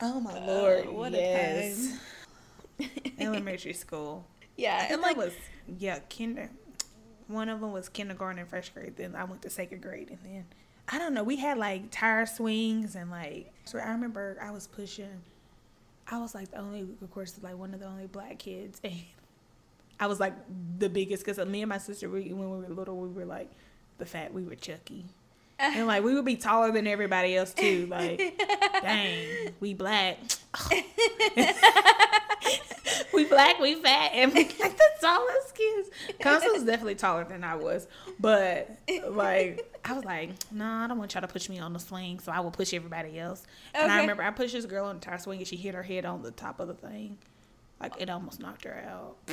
Oh 0.00 0.20
my 0.20 0.38
lord! 0.46 0.88
what 0.88 1.14
a 1.14 1.16
yes. 1.16 1.98
Elementary 3.18 3.72
school. 3.72 4.26
Yeah, 4.56 4.86
And 4.90 5.00
like 5.02 5.16
was 5.16 5.32
yeah, 5.78 5.98
kinder. 6.14 6.50
One 7.28 7.48
of 7.48 7.60
them 7.60 7.72
was 7.72 7.88
kindergarten 7.88 8.38
and 8.38 8.48
first 8.48 8.72
grade. 8.74 8.96
Then 8.96 9.14
I 9.16 9.24
went 9.24 9.42
to 9.42 9.50
second 9.50 9.82
grade, 9.82 10.10
and 10.10 10.18
then 10.22 10.44
I 10.88 10.98
don't 10.98 11.14
know. 11.14 11.24
We 11.24 11.36
had 11.36 11.58
like 11.58 11.90
tire 11.90 12.26
swings 12.26 12.94
and 12.94 13.10
like. 13.10 13.52
So 13.64 13.78
I 13.78 13.90
remember 13.90 14.38
I 14.40 14.50
was 14.50 14.66
pushing 14.66 15.22
I 16.08 16.18
was 16.18 16.34
like 16.34 16.50
the 16.50 16.58
only, 16.58 16.82
of 17.02 17.10
course, 17.10 17.38
like 17.42 17.58
one 17.58 17.74
of 17.74 17.80
the 17.80 17.86
only 17.86 18.06
black 18.06 18.38
kids, 18.38 18.80
and 18.84 18.94
I 19.98 20.06
was 20.06 20.20
like 20.20 20.34
the 20.78 20.88
biggest 20.88 21.24
because 21.24 21.44
me 21.46 21.62
and 21.62 21.68
my 21.68 21.78
sister, 21.78 22.08
we, 22.08 22.32
when 22.32 22.50
we 22.50 22.58
were 22.58 22.68
little, 22.68 22.96
we 22.96 23.08
were 23.08 23.24
like 23.24 23.50
the 23.98 24.06
fat, 24.06 24.32
we 24.32 24.44
were 24.44 24.54
Chucky, 24.54 25.06
and 25.58 25.86
like 25.86 26.04
we 26.04 26.14
would 26.14 26.24
be 26.24 26.36
taller 26.36 26.70
than 26.70 26.86
everybody 26.86 27.36
else 27.36 27.52
too. 27.52 27.86
Like, 27.90 28.40
dang, 28.82 29.52
we 29.60 29.74
black. 29.74 30.18
we 33.16 33.24
black, 33.24 33.58
we 33.58 33.74
fat, 33.74 34.10
and 34.12 34.32
we 34.32 34.44
like 34.44 34.76
the 34.76 34.84
tallest 35.00 35.54
kids. 35.54 35.90
Constance 36.20 36.52
was 36.52 36.64
definitely 36.64 36.94
taller 36.94 37.24
than 37.24 37.42
I 37.42 37.56
was, 37.56 37.88
but 38.20 38.78
like 39.08 39.74
I 39.84 39.94
was 39.94 40.04
like, 40.04 40.30
nah, 40.52 40.84
I 40.84 40.86
don't 40.88 40.98
want 40.98 41.14
y'all 41.14 41.22
to 41.22 41.28
push 41.28 41.48
me 41.48 41.58
on 41.58 41.72
the 41.72 41.78
swing, 41.80 42.20
so 42.20 42.30
I 42.30 42.40
will 42.40 42.50
push 42.50 42.74
everybody 42.74 43.18
else. 43.18 43.42
And 43.74 43.90
I 43.90 44.00
remember 44.02 44.22
I 44.22 44.30
pushed 44.30 44.52
this 44.52 44.66
girl 44.66 44.84
on 44.86 45.00
the 45.00 45.04
tire 45.04 45.18
swing, 45.18 45.38
and 45.38 45.48
she 45.48 45.56
hit 45.56 45.74
her 45.74 45.82
head 45.82 46.04
on 46.04 46.22
the 46.22 46.30
top 46.30 46.60
of 46.60 46.68
the 46.68 46.74
thing, 46.74 47.18
like 47.80 47.94
it 47.98 48.10
almost 48.10 48.38
knocked 48.38 48.64
her 48.64 48.84
out. 48.86 49.16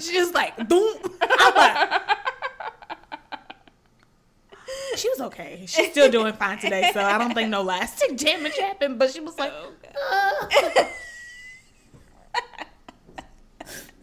she 0.00 0.12
just 0.12 0.34
like 0.34 0.68
boom. 0.68 0.98
I'm 1.20 1.54
like. 1.54 2.02
She 4.94 5.08
was 5.08 5.20
okay. 5.22 5.64
She's 5.66 5.90
still 5.90 6.10
doing 6.10 6.34
fine 6.34 6.58
today, 6.58 6.90
so 6.92 7.00
I 7.00 7.16
don't 7.16 7.32
think 7.32 7.48
no 7.48 7.62
lasting 7.62 8.16
damage 8.16 8.56
happened. 8.58 8.98
But 8.98 9.10
she 9.10 9.20
was 9.20 9.38
like, 9.38 9.50
Oh, 9.54 9.72
"Uh." 10.52 10.84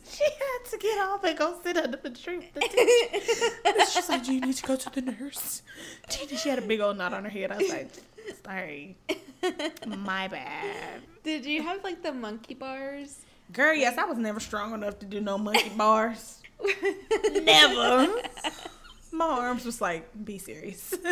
she 0.10 0.24
had 0.24 0.59
to 0.72 0.78
get 0.78 0.98
off 1.00 1.24
and 1.24 1.38
go 1.38 1.60
sit 1.64 1.78
under 1.78 1.98
the 1.98 2.10
tree. 2.12 2.50
the 2.54 2.60
teacher. 2.62 3.86
She's 3.92 4.10
like, 4.10 4.24
"Do 4.24 4.34
you 4.34 4.42
need 4.42 4.56
to 4.56 4.64
go 4.64 4.76
to 4.76 4.90
the 4.90 5.02
nurse?" 5.02 5.62
She 6.10 6.28
she 6.36 6.50
had 6.50 6.60
a 6.60 6.62
big 6.62 6.80
old 6.80 6.98
knot 6.98 7.14
on 7.14 7.24
her 7.24 7.30
head. 7.30 7.52
I 7.52 7.58
was 7.58 7.70
like, 7.70 7.90
"Sorry, 8.46 8.98
my 9.88 10.28
bad." 10.28 11.02
Did 11.24 11.46
you 11.46 11.62
have 11.64 11.84
like 11.84 12.02
the 12.04 12.14
monkey 12.14 12.54
bars? 12.54 13.20
Girl, 13.52 13.74
yes, 13.74 13.98
I 13.98 14.06
was 14.06 14.18
never 14.18 14.40
strong 14.40 14.74
enough 14.74 15.00
to 15.00 15.06
do 15.06 15.20
no 15.22 15.38
monkey 15.38 15.70
bars. 15.78 16.42
Never. 17.42 18.14
My 19.12 19.26
arms 19.26 19.66
was 19.66 19.82
like, 19.82 20.08
"Be 20.26 20.38
serious." 20.38 20.94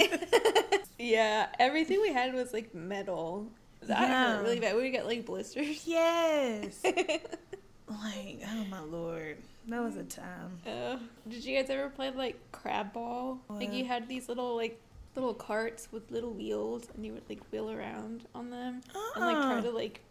Yeah, 1.00 1.46
everything 1.60 2.02
we 2.02 2.12
had 2.12 2.34
was 2.34 2.52
like 2.54 2.74
metal. 2.74 3.52
That 3.84 4.02
Yeah. 4.02 4.38
hurt 4.38 4.44
really 4.44 4.60
bad. 4.60 4.76
We 4.76 4.90
get 4.90 5.06
like 5.06 5.28
blisters. 5.28 5.86
yes. 5.86 6.82
Like, 7.90 8.42
oh 8.46 8.66
my 8.70 8.82
lord, 8.82 9.38
that 9.70 9.82
was 9.82 9.96
a 9.96 10.04
time. 10.04 10.60
Uh, 10.66 10.98
did 11.28 11.44
you 11.46 11.58
guys 11.58 11.70
ever 11.70 11.90
play 11.90 12.12
like 12.12 12.38
crab 12.52 12.92
ball? 12.94 13.40
Like 13.50 13.72
you 13.74 13.86
had 13.86 14.08
these 14.10 14.28
little 14.28 14.56
like 14.56 14.80
little 15.16 15.34
carts 15.34 15.88
with 15.92 16.12
little 16.12 16.34
wheels, 16.34 16.88
and 16.96 17.06
you 17.06 17.14
would 17.14 17.24
like 17.30 17.40
wheel 17.52 17.72
around 17.72 18.26
on 18.36 18.50
them 18.50 18.82
and 19.16 19.26
like 19.26 19.36
try 19.38 19.54
Uh-uh. 19.56 19.62
to 19.62 19.70
like. 19.72 20.02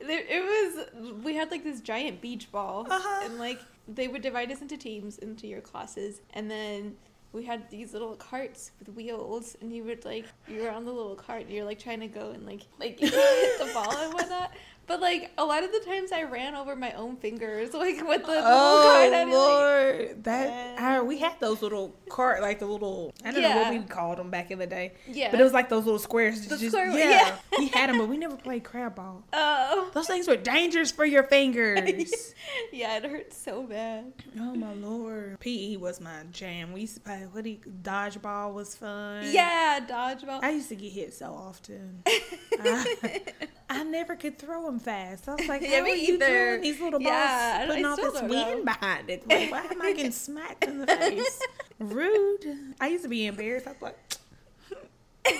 There, 0.00 0.22
it 0.28 0.42
was 0.42 1.22
we 1.24 1.36
had 1.36 1.52
like 1.52 1.62
this 1.62 1.80
giant 1.80 2.20
beach 2.20 2.50
ball, 2.50 2.86
Uh-huh. 2.90 3.20
and 3.24 3.38
like 3.38 3.60
they 3.86 4.08
would 4.08 4.22
divide 4.22 4.50
us 4.50 4.60
into 4.60 4.76
teams 4.76 5.18
into 5.18 5.46
your 5.46 5.60
classes, 5.60 6.20
and 6.34 6.50
then 6.50 6.96
we 7.32 7.44
had 7.44 7.70
these 7.70 7.92
little 7.92 8.16
carts 8.16 8.72
with 8.80 8.88
wheels, 8.96 9.56
and 9.60 9.72
you 9.72 9.84
would 9.84 10.04
like 10.04 10.24
you 10.48 10.62
were 10.62 10.70
on 10.70 10.84
the 10.84 10.92
little 10.92 11.14
cart, 11.14 11.42
and 11.42 11.50
you're 11.50 11.64
like 11.64 11.78
trying 11.78 12.00
to 12.00 12.08
go 12.08 12.30
and 12.32 12.44
like 12.44 12.62
like 12.80 12.98
hit 13.00 13.12
the 13.12 13.70
ball 13.72 13.96
and 13.96 14.12
whatnot. 14.12 14.50
But 14.86 15.00
like 15.00 15.30
a 15.38 15.44
lot 15.44 15.64
of 15.64 15.72
the 15.72 15.80
times, 15.80 16.12
I 16.12 16.24
ran 16.24 16.54
over 16.54 16.76
my 16.76 16.92
own 16.92 17.16
fingers, 17.16 17.72
like 17.74 18.06
with 18.06 18.22
the 18.22 18.42
oh, 18.44 18.82
little 18.82 18.82
cart. 18.82 19.12
I'd 19.12 19.14
Oh 19.14 19.24
like, 19.24 19.32
lord, 19.32 20.24
that 20.24 20.48
Yeah. 20.48 20.98
I, 20.98 21.00
we 21.02 21.18
had 21.18 21.40
those 21.40 21.62
little 21.62 21.94
cart, 22.08 22.42
like 22.42 22.58
the 22.58 22.66
little 22.66 23.12
I 23.24 23.30
don't 23.30 23.42
know 23.42 23.56
what 23.56 23.72
we 23.72 23.80
called 23.80 24.18
them 24.18 24.30
back 24.30 24.50
in 24.50 24.58
the 24.58 24.66
day, 24.66 24.92
yeah. 25.06 25.30
but 25.30 25.40
it 25.40 25.42
was 25.42 25.52
like 25.52 25.68
those 25.68 25.84
little 25.84 25.98
squares. 25.98 26.46
The 26.46 26.58
just, 26.58 26.68
square 26.70 26.90
yeah, 26.90 27.10
yeah. 27.10 27.36
we 27.58 27.68
had 27.68 27.88
them, 27.88 27.98
but 27.98 28.08
we 28.08 28.18
never 28.18 28.36
played 28.36 28.64
crab 28.64 28.96
ball. 28.96 29.24
oh. 29.32 29.90
Those 29.94 30.06
things 30.06 30.28
were 30.28 30.36
dangerous 30.36 30.90
for 30.90 31.04
your 31.04 31.22
fingers. 31.24 32.34
yeah, 32.72 32.98
it 32.98 33.04
hurt 33.04 33.32
so 33.32 33.62
bad. 33.62 34.12
oh 34.38 34.54
my 34.54 34.72
lord, 34.74 35.40
PE 35.40 35.76
was 35.76 36.00
my 36.00 36.24
jam. 36.30 36.72
We 36.72 36.82
used 36.82 36.96
to 36.96 37.00
play 37.00 37.26
what 37.30 37.44
do 37.44 37.50
you, 37.50 37.58
dodgeball 37.82 38.52
was 38.52 38.74
fun. 38.74 39.24
Yeah, 39.30 39.80
dodgeball. 39.88 40.40
I 40.42 40.50
used 40.50 40.68
to 40.68 40.76
get 40.76 40.92
hit 40.92 41.14
so 41.14 41.26
often. 41.26 42.02
I, 42.06 43.20
I 43.74 43.82
never 43.84 44.14
could 44.16 44.38
throw 44.38 44.64
them 44.66 44.78
fast. 44.78 45.28
I 45.28 45.34
was 45.34 45.46
like, 45.48 45.62
Yeah, 45.66 45.78
how 45.78 45.82
are 45.82 45.88
you 45.88 46.14
either. 46.14 46.50
doing 46.50 46.60
these 46.62 46.80
little 46.80 47.00
balls 47.00 47.10
Yeah, 47.12 47.66
putting 47.66 47.84
all 47.84 47.96
this 47.96 48.22
wind 48.22 48.64
behind 48.64 49.10
it? 49.10 49.28
Like, 49.28 49.50
why 49.50 49.64
am 49.64 49.82
I 49.82 49.92
getting 49.92 50.12
smacked 50.12 50.64
in 50.64 50.78
the 50.80 50.86
face? 50.86 51.40
Rude. 51.78 52.74
I 52.80 52.88
used 52.88 53.02
to 53.04 53.10
be 53.10 53.26
embarrassed. 53.26 53.66
I 53.66 53.72
was 53.72 53.82
like, 53.82 53.98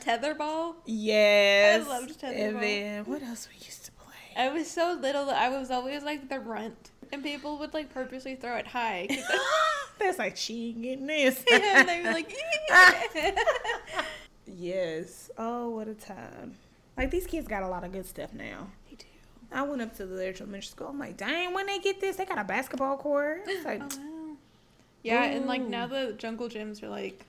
Tetherball. 0.00 0.74
yes. 0.84 1.84
I 1.84 1.88
loved 1.88 2.20
tetherball. 2.20 2.48
And 2.48 2.62
then 2.62 3.04
what 3.04 3.22
else 3.22 3.48
we 3.52 3.64
used 3.64 3.84
to 3.86 3.92
play? 3.92 4.14
I 4.36 4.48
was 4.50 4.70
so 4.70 4.96
little 5.00 5.26
that 5.26 5.36
I 5.36 5.48
was 5.48 5.70
always 5.70 6.02
like 6.02 6.28
the 6.28 6.38
runt, 6.40 6.90
and 7.12 7.22
people 7.22 7.58
would 7.58 7.74
like 7.74 7.92
purposely 7.92 8.34
throw 8.36 8.56
it 8.56 8.66
high. 8.68 9.08
That's 9.98 10.18
like 10.18 10.36
she 10.36 10.68
ain't 10.68 10.82
getting 10.82 11.06
this. 11.06 11.42
and 11.50 11.88
they'd 11.88 12.02
be 12.02 12.08
like, 12.10 12.32
yes. 14.46 15.30
Oh, 15.38 15.70
what 15.70 15.88
a 15.88 15.94
time. 15.94 16.54
Like 16.96 17.10
these 17.10 17.26
kids 17.26 17.46
got 17.48 17.62
a 17.62 17.68
lot 17.68 17.84
of 17.84 17.92
good 17.92 18.06
stuff 18.06 18.32
now. 18.32 18.68
They 18.88 18.96
do. 18.96 19.04
I 19.52 19.62
went 19.62 19.82
up 19.82 19.94
to 19.96 20.06
the 20.06 20.26
elementary 20.26 20.62
school. 20.62 20.88
I'm 20.88 20.98
like, 20.98 21.16
dang, 21.16 21.54
when 21.54 21.66
they 21.66 21.78
get 21.78 22.00
this, 22.00 22.16
they 22.16 22.24
got 22.24 22.38
a 22.38 22.44
basketball 22.44 22.96
court. 22.96 23.42
It's 23.46 23.64
like, 23.64 23.82
Oh 23.82 23.98
wow. 23.98 24.36
Yeah, 25.02 25.24
and 25.24 25.46
like 25.46 25.62
now 25.62 25.86
the 25.86 26.14
jungle 26.18 26.48
gyms 26.48 26.82
are 26.82 26.88
like 26.88 27.24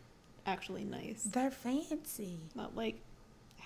actually 0.46 0.84
nice, 0.84 1.24
they're 1.24 1.52
fancy. 1.52 2.40
not 2.56 2.76
like 2.76 3.00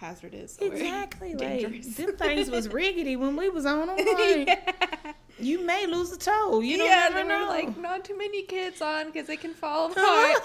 hazardous. 0.01 0.57
Exactly. 0.59 1.35
Like, 1.35 1.37
dangerous. 1.37 1.95
them 1.95 2.17
things 2.17 2.49
was 2.49 2.67
riggedy 2.79 3.17
when 3.17 3.35
we 3.35 3.49
was 3.49 3.65
on 3.65 3.87
them. 3.87 3.97
Like, 3.97 4.47
yeah. 4.47 5.13
You 5.39 5.65
may 5.65 5.85
lose 5.87 6.11
a 6.11 6.17
toe. 6.17 6.59
You 6.59 6.77
don't 6.77 6.87
yeah, 6.87 7.09
never 7.09 7.27
know. 7.27 7.47
like 7.47 7.77
not 7.77 8.03
too 8.03 8.17
many 8.17 8.43
kids 8.43 8.81
on 8.81 9.07
because 9.07 9.27
they 9.27 9.37
can 9.37 9.53
fall 9.53 9.91
apart. 9.91 10.37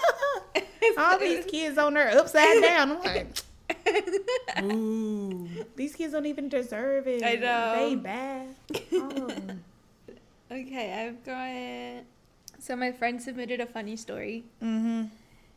All 0.97 1.19
these 1.19 1.45
kids 1.45 1.77
on 1.77 1.95
there 1.95 2.09
upside 2.17 2.61
down. 2.61 2.91
I'm 2.91 3.03
like, 3.03 3.27
ooh, 4.63 5.49
these 5.75 5.95
kids 5.95 6.13
don't 6.13 6.25
even 6.25 6.49
deserve 6.49 7.07
it. 7.07 7.23
I 7.23 7.35
know. 7.35 7.89
They 7.89 7.95
bad. 7.95 8.55
Them. 8.91 9.63
Okay, 10.51 10.93
I've 10.93 11.25
got. 11.25 12.05
So 12.59 12.75
my 12.75 12.91
friend 12.91 13.21
submitted 13.21 13.59
a 13.59 13.65
funny 13.65 13.95
story. 13.97 14.45
Mm-hmm. 14.63 15.05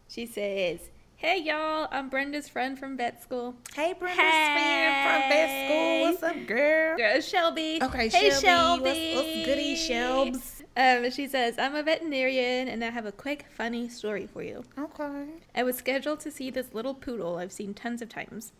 She 0.09 0.27
says, 0.27 0.81
"Hey 1.21 1.43
y'all, 1.43 1.87
I'm 1.93 2.09
Brenda's 2.09 2.49
friend 2.49 2.79
from 2.79 2.97
vet 2.97 3.23
school. 3.23 3.55
Hey, 3.75 3.93
Brenda's 3.93 4.17
friend 4.17 5.05
from 5.05 5.29
vet 5.29 5.67
school. 5.67 6.01
What's 6.01 6.23
up, 6.23 6.47
girl? 6.47 6.97
Girl, 6.97 7.21
Shelby. 7.21 7.79
Okay, 7.83 8.09
hey 8.09 8.31
Shelby. 8.31 8.41
Shelby. 8.41 9.15
What's, 9.15 9.27
what's 9.27 9.47
goody, 9.47 9.77
Shelbs? 9.77 10.63
Um, 10.79 11.11
she 11.11 11.29
says, 11.29 11.59
I'm 11.59 11.75
a 11.75 11.83
veterinarian 11.83 12.69
and 12.69 12.83
I 12.83 12.89
have 12.89 13.05
a 13.05 13.13
quick, 13.13 13.45
funny 13.55 13.87
story 13.91 14.27
for 14.27 14.43
you. 14.43 14.65
Okay. 14.79 15.27
I 15.55 15.63
was 15.63 15.77
scheduled 15.77 16.21
to 16.21 16.31
see 16.31 16.51
this 16.51 16.73
little 16.73 16.95
poodle 16.95 17.37
I've 17.37 17.53
seen 17.53 17.75
tons 17.75 18.01
of 18.01 18.09
times. 18.09 18.53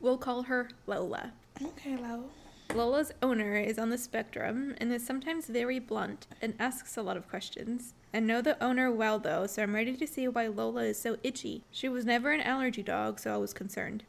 We'll 0.00 0.18
call 0.18 0.44
her 0.44 0.68
Lola. 0.86 1.32
Okay, 1.60 1.96
Lo. 1.96 2.26
Lola's 2.72 3.10
owner 3.22 3.56
is 3.56 3.76
on 3.76 3.90
the 3.90 3.98
spectrum 3.98 4.76
and 4.78 4.92
is 4.92 5.04
sometimes 5.04 5.46
very 5.46 5.80
blunt 5.80 6.28
and 6.40 6.54
asks 6.60 6.96
a 6.96 7.02
lot 7.02 7.16
of 7.16 7.28
questions. 7.28 7.94
I 8.14 8.20
know 8.20 8.40
the 8.40 8.62
owner 8.62 8.92
well 8.92 9.18
though, 9.18 9.48
so 9.48 9.64
I'm 9.64 9.74
ready 9.74 9.96
to 9.96 10.06
see 10.06 10.28
why 10.28 10.46
Lola 10.46 10.84
is 10.84 11.00
so 11.00 11.16
itchy. 11.24 11.64
She 11.72 11.88
was 11.88 12.04
never 12.04 12.30
an 12.30 12.40
allergy 12.40 12.82
dog, 12.82 13.18
so 13.18 13.34
I 13.34 13.38
was 13.38 13.52
concerned. 13.52 14.04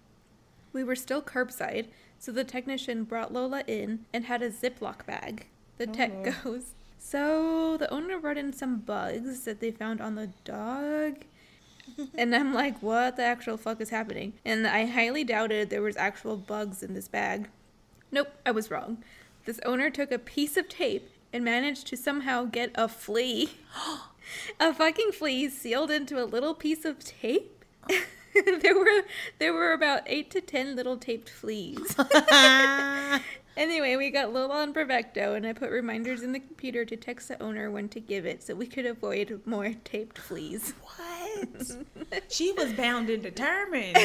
We 0.72 0.84
were 0.84 0.96
still 0.96 1.24
curbside, 1.24 1.88
so 2.20 2.32
the 2.32 2.44
technician 2.44 3.04
brought 3.04 3.34
Lola 3.34 3.64
in 3.66 4.06
and 4.14 4.26
had 4.26 4.44
a 4.44 4.52
Ziploc 4.52 5.08
bag. 5.08 5.48
The 5.80 5.88
tech 5.88 6.12
Oh. 6.14 6.32
goes, 6.44 6.76
So 7.00 7.78
the 7.78 7.92
owner 7.92 8.20
brought 8.20 8.38
in 8.38 8.54
some 8.54 8.78
bugs 8.78 9.42
that 9.46 9.60
they 9.60 9.72
found 9.72 10.00
on 10.02 10.14
the 10.14 10.30
dog. 10.44 11.24
and 12.16 12.36
I'm 12.36 12.54
like, 12.54 12.84
what 12.84 13.16
the 13.16 13.24
actual 13.24 13.58
fuck 13.58 13.82
is 13.82 13.90
happening? 13.90 14.34
And 14.46 14.68
I 14.68 14.86
highly 14.86 15.24
doubted 15.24 15.72
there 15.72 15.82
was 15.82 15.98
actual 15.98 16.38
bugs 16.38 16.84
in 16.84 16.94
this 16.94 17.08
bag. 17.08 17.50
Nope, 18.12 18.30
I 18.46 18.52
was 18.52 18.70
wrong. 18.70 19.04
This 19.46 19.60
owner 19.66 19.90
took 19.90 20.12
a 20.12 20.20
piece 20.20 20.58
of 20.58 20.70
tape 20.70 21.10
and 21.36 21.44
managed 21.44 21.86
to 21.88 21.98
somehow 21.98 22.46
get 22.46 22.72
a 22.76 22.88
flea. 22.88 23.50
a 24.60 24.74
fucking 24.74 25.12
flea 25.12 25.50
sealed 25.50 25.92
into 25.92 26.18
a 26.18 26.24
little 26.24 26.54
piece 26.54 26.86
of 26.86 27.04
tape. 27.04 27.66
there 28.62 28.74
were 28.74 29.04
there 29.38 29.54
were 29.54 29.74
about 29.74 30.04
eight 30.06 30.32
to 30.32 30.40
ten 30.40 30.78
little 30.78 30.96
taped 30.96 31.30
fleas. 31.30 31.94
anyway, 33.58 33.98
we 33.98 34.10
got 34.12 34.32
Lola 34.32 34.62
on 34.62 34.74
Bravecto, 34.74 35.36
and 35.36 35.46
I 35.46 35.52
put 35.52 35.72
reminders 35.72 36.24
in 36.24 36.32
the 36.32 36.40
computer 36.40 36.86
to 36.86 36.96
text 36.96 37.28
the 37.28 37.44
owner 37.44 37.70
when 37.70 37.90
to 37.90 38.00
give 38.00 38.26
it, 38.26 38.42
so 38.42 38.56
we 38.56 38.66
could 38.66 38.86
avoid 38.86 39.42
more 39.46 39.74
taped 39.84 40.18
fleas. 40.18 40.74
what? 40.82 42.24
she 42.30 42.54
was 42.54 42.72
bound 42.72 43.10
and 43.10 43.22
determined 43.22 43.98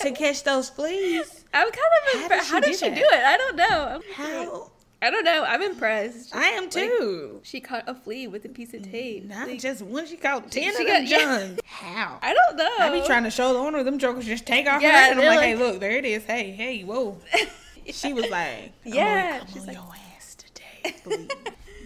to 0.00 0.10
catch 0.10 0.42
those 0.42 0.68
fleas. 0.68 1.44
I'm 1.54 1.70
kind 1.70 2.24
of 2.24 2.28
How 2.28 2.28
did 2.28 2.42
she 2.42 2.50
how 2.50 2.60
did 2.60 2.66
do 2.66 2.76
she 2.76 2.88
do 2.90 3.06
it? 3.06 3.24
I 3.24 3.36
don't 3.36 3.56
know. 3.56 4.00
How? 4.14 4.70
I 5.02 5.10
don't 5.10 5.24
know. 5.24 5.44
I'm 5.46 5.62
impressed. 5.62 6.34
I 6.36 6.48
am 6.48 6.68
too. 6.68 7.40
She 7.42 7.60
caught 7.60 7.84
a 7.86 7.94
flea 7.94 8.26
with 8.26 8.44
a 8.44 8.48
piece 8.50 8.74
of 8.74 8.82
tape. 8.82 9.24
Not 9.24 9.48
Like, 9.48 9.60
just 9.60 9.80
one. 9.82 10.06
She 10.06 10.16
caught 10.16 10.50
ten 10.50 10.64
she 10.64 10.68
of 10.68 10.76
them 10.76 10.86
got- 10.86 11.08
yeah. 11.08 11.48
How? 11.64 12.18
I 12.20 12.34
don't 12.34 12.56
know. 12.56 12.68
I 12.78 12.90
be 13.00 13.06
trying 13.06 13.24
to 13.24 13.30
show 13.30 13.52
the 13.54 13.58
owner 13.58 13.78
of 13.78 13.86
them 13.86 13.98
jokers 13.98 14.26
just 14.26 14.46
take 14.46 14.66
off 14.66 14.82
Yeah, 14.82 14.90
her. 14.90 15.10
And 15.12 15.12
I'm 15.12 15.18
they're 15.26 15.36
like, 15.36 15.40
hey, 15.44 15.54
look, 15.56 15.80
there 15.80 15.92
it 15.92 16.04
is. 16.04 16.24
Hey, 16.24 16.50
hey, 16.50 16.82
whoa. 16.84 17.18
She 17.92 18.12
was 18.12 18.28
like, 18.30 18.72
Yeah, 18.84 19.40
I'm 19.40 19.46
she's 19.48 19.62
on 19.62 19.66
like- 19.68 19.76
your 19.76 19.94
ass 20.16 20.36
today. 20.36 21.28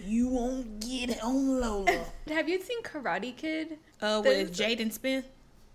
you 0.05 0.27
won't 0.27 0.81
get 0.81 1.09
it 1.09 1.23
on 1.23 1.59
Lola. 1.61 2.05
Have 2.27 2.47
you 2.49 2.61
seen 2.61 2.83
Karate 2.83 3.35
Kid? 3.35 3.77
Uh, 4.01 4.21
with 4.23 4.55
Jaden 4.55 4.91
Smith. 4.91 5.25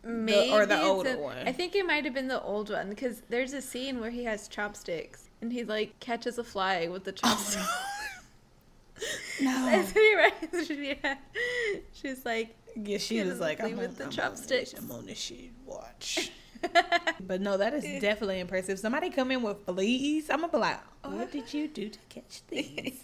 Maybe 0.04 0.52
or 0.52 0.66
the 0.66 0.80
older 0.82 1.14
a- 1.14 1.18
one? 1.18 1.38
I 1.48 1.52
think 1.52 1.74
it 1.74 1.84
might 1.86 2.04
have 2.04 2.14
been 2.14 2.28
the 2.28 2.40
old 2.42 2.70
one 2.70 2.90
because 2.90 3.22
there's 3.30 3.54
a 3.54 3.62
scene 3.62 3.98
where 3.98 4.10
he 4.10 4.24
has 4.24 4.46
chopsticks 4.46 5.29
and 5.40 5.52
he 5.52 5.64
like 5.64 5.98
catches 6.00 6.38
a 6.38 6.44
fly 6.44 6.88
with 6.88 7.04
the 7.04 7.12
chopsticks. 7.12 7.66
no. 9.40 9.66
That's 9.66 9.94
what 9.94 10.02
he 10.04 10.14
writes. 10.16 10.70
yeah. 10.70 11.14
She's 11.92 12.24
like, 12.24 12.54
Yeah, 12.76 12.98
she 12.98 13.22
was 13.22 13.40
like, 13.40 13.60
I'm, 13.60 13.76
with 13.76 13.90
on, 13.90 13.94
the 13.96 14.04
I'm 14.04 14.10
chopsticks. 14.10 14.74
On 14.74 14.80
this, 14.82 14.90
I'm 14.90 14.96
on 14.98 15.06
this 15.06 15.18
shit. 15.18 15.50
Watch. 15.66 16.30
But 17.26 17.40
no, 17.40 17.56
that 17.56 17.72
is 17.72 17.84
definitely 18.02 18.38
impressive. 18.40 18.78
Somebody 18.78 19.08
come 19.08 19.30
in 19.30 19.42
with 19.42 19.64
fleas, 19.64 20.28
I'm 20.28 20.40
gonna 20.40 20.52
be 20.52 20.58
like, 20.58 20.78
"What 21.02 21.32
did 21.32 21.54
you 21.54 21.68
do 21.68 21.88
to 21.88 21.98
catch 22.10 22.42
these?" 22.48 23.02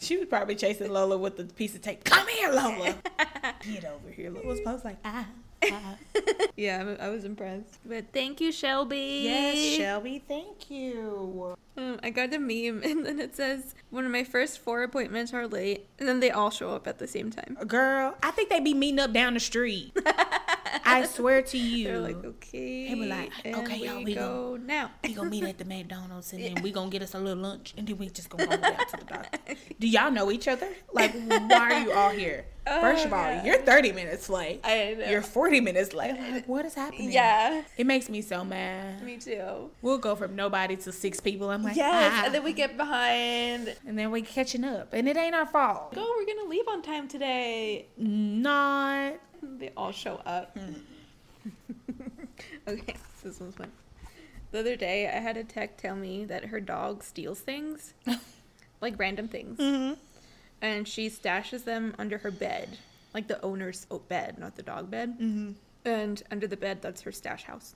she 0.00 0.16
was 0.16 0.26
probably 0.26 0.56
chasing 0.56 0.90
Lola 0.92 1.16
with 1.16 1.36
the 1.36 1.44
piece 1.44 1.76
of 1.76 1.82
tape. 1.82 2.02
Come 2.02 2.26
here, 2.26 2.50
Lola. 2.50 2.96
Get 3.72 3.84
over 3.84 4.10
here. 4.10 4.30
Lola's 4.30 4.58
supposed 4.58 4.84
like, 4.84 4.96
ah. 5.04 5.26
yeah, 6.56 6.78
I'm- 6.98 7.12
was 7.12 7.24
impressed. 7.24 7.78
But 7.84 8.06
thank 8.12 8.40
you, 8.40 8.52
Shelby. 8.52 9.22
Yes, 9.24 9.76
Shelby, 9.76 10.22
thank 10.26 10.70
you. 10.70 11.56
Um, 11.76 11.98
I 12.02 12.10
got 12.10 12.32
a 12.34 12.38
meme 12.38 12.82
and 12.84 13.06
then 13.06 13.20
it 13.20 13.36
says, 13.36 13.74
one 13.90 14.04
of 14.04 14.10
my 14.10 14.24
first 14.24 14.58
four 14.58 14.82
appointments 14.82 15.32
are 15.32 15.46
late, 15.46 15.86
and 15.98 16.08
then 16.08 16.20
they 16.20 16.30
all 16.30 16.50
show 16.50 16.70
up 16.70 16.86
at 16.86 16.98
the 16.98 17.06
same 17.06 17.30
time. 17.30 17.56
Girl, 17.66 18.16
I 18.22 18.30
think 18.32 18.50
they'd 18.50 18.64
be 18.64 18.74
meeting 18.74 19.00
up 19.00 19.12
down 19.12 19.34
the 19.34 19.40
street. 19.40 19.96
I 20.84 21.04
swear 21.10 21.42
to 21.42 21.58
you. 21.58 21.84
They're 21.88 22.00
like, 22.00 22.24
okay. 22.24 22.88
They 22.88 23.00
were 23.00 23.06
like, 23.06 23.32
okay, 23.44 23.80
we 23.80 23.86
y'all, 23.86 24.04
we 24.04 24.14
go 24.14 24.56
now. 24.56 24.90
we 25.02 25.14
gonna 25.14 25.30
meet 25.30 25.44
at 25.44 25.58
the 25.58 25.64
McDonald's 25.64 26.32
and 26.32 26.42
then 26.42 26.62
we 26.62 26.70
gonna 26.72 26.90
get 26.90 27.02
us 27.02 27.14
a 27.14 27.18
little 27.18 27.42
lunch 27.42 27.74
and 27.76 27.86
then 27.86 27.98
we 27.98 28.08
just 28.08 28.28
gonna 28.30 28.46
go 28.46 28.56
down 28.56 28.86
to 28.86 28.96
the 28.96 29.04
doctor. 29.04 29.38
Do 29.78 29.88
y'all 29.88 30.10
know 30.10 30.30
each 30.30 30.48
other? 30.48 30.68
Like, 30.92 31.12
why 31.28 31.72
are 31.72 31.80
you 31.80 31.92
all 31.92 32.10
here? 32.10 32.46
First 32.80 33.06
of 33.06 33.12
Oh, 33.12 33.16
all, 33.16 33.22
yeah. 33.22 33.44
you're 33.44 33.58
30 33.58 33.92
minutes 33.92 34.28
late. 34.30 34.60
I 34.62 34.94
know. 34.98 35.06
You're 35.10 35.22
40 35.22 35.60
minutes 35.60 35.92
late. 35.92 36.14
Like, 36.18 36.46
what 36.48 36.64
is 36.64 36.74
happening? 36.74 37.10
yeah, 37.10 37.62
It 37.76 37.86
makes 37.86 38.08
me 38.08 38.22
so 38.22 38.44
mad. 38.44 39.02
me 39.02 39.16
too. 39.16 39.70
We'll 39.82 39.98
go 39.98 40.14
from 40.14 40.36
nobody 40.36 40.76
to 40.76 40.92
six 40.92 41.18
people. 41.20 41.50
I'm 41.50 41.62
like, 41.64 41.74
Yes, 41.76 42.12
ah. 42.14 42.26
and 42.26 42.34
then 42.34 42.44
we 42.44 42.52
get 42.52 42.76
behind. 42.76 43.74
and 43.86 43.98
then 43.98 44.10
we 44.12 44.22
catching 44.22 44.62
up, 44.64 44.92
and 44.92 45.08
it 45.08 45.16
ain't 45.16 45.34
our 45.34 45.46
fault. 45.46 45.94
Go, 45.94 46.06
we're 46.16 46.26
gonna 46.26 46.48
leave 46.48 46.68
on 46.68 46.80
time 46.82 47.08
today. 47.08 47.86
Not. 47.96 49.14
They 49.42 49.70
all 49.76 49.90
show 49.92 50.20
up. 50.26 50.56
Hmm. 50.56 51.50
okay, 52.68 52.94
this 53.22 53.40
one's 53.40 53.54
fun. 53.54 53.70
The 54.52 54.60
other 54.60 54.76
day, 54.76 55.06
I 55.08 55.18
had 55.18 55.36
a 55.36 55.44
tech 55.44 55.76
tell 55.76 55.96
me 55.96 56.24
that 56.26 56.46
her 56.46 56.60
dog 56.60 57.02
steals 57.02 57.40
things, 57.40 57.94
like 58.80 58.98
random 58.98 59.28
things, 59.28 59.58
Mhm. 59.58 59.96
And 60.62 60.86
she 60.86 61.08
stashes 61.08 61.64
them 61.64 61.94
under 61.98 62.18
her 62.18 62.30
bed, 62.30 62.78
like 63.14 63.28
the 63.28 63.40
owner's 63.42 63.86
bed, 64.08 64.38
not 64.38 64.56
the 64.56 64.62
dog 64.62 64.90
bed. 64.90 65.18
Mhm. 65.18 65.54
And 65.84 66.22
under 66.30 66.46
the 66.46 66.56
bed, 66.56 66.82
that's 66.82 67.02
her 67.02 67.12
stash 67.12 67.44
house. 67.44 67.74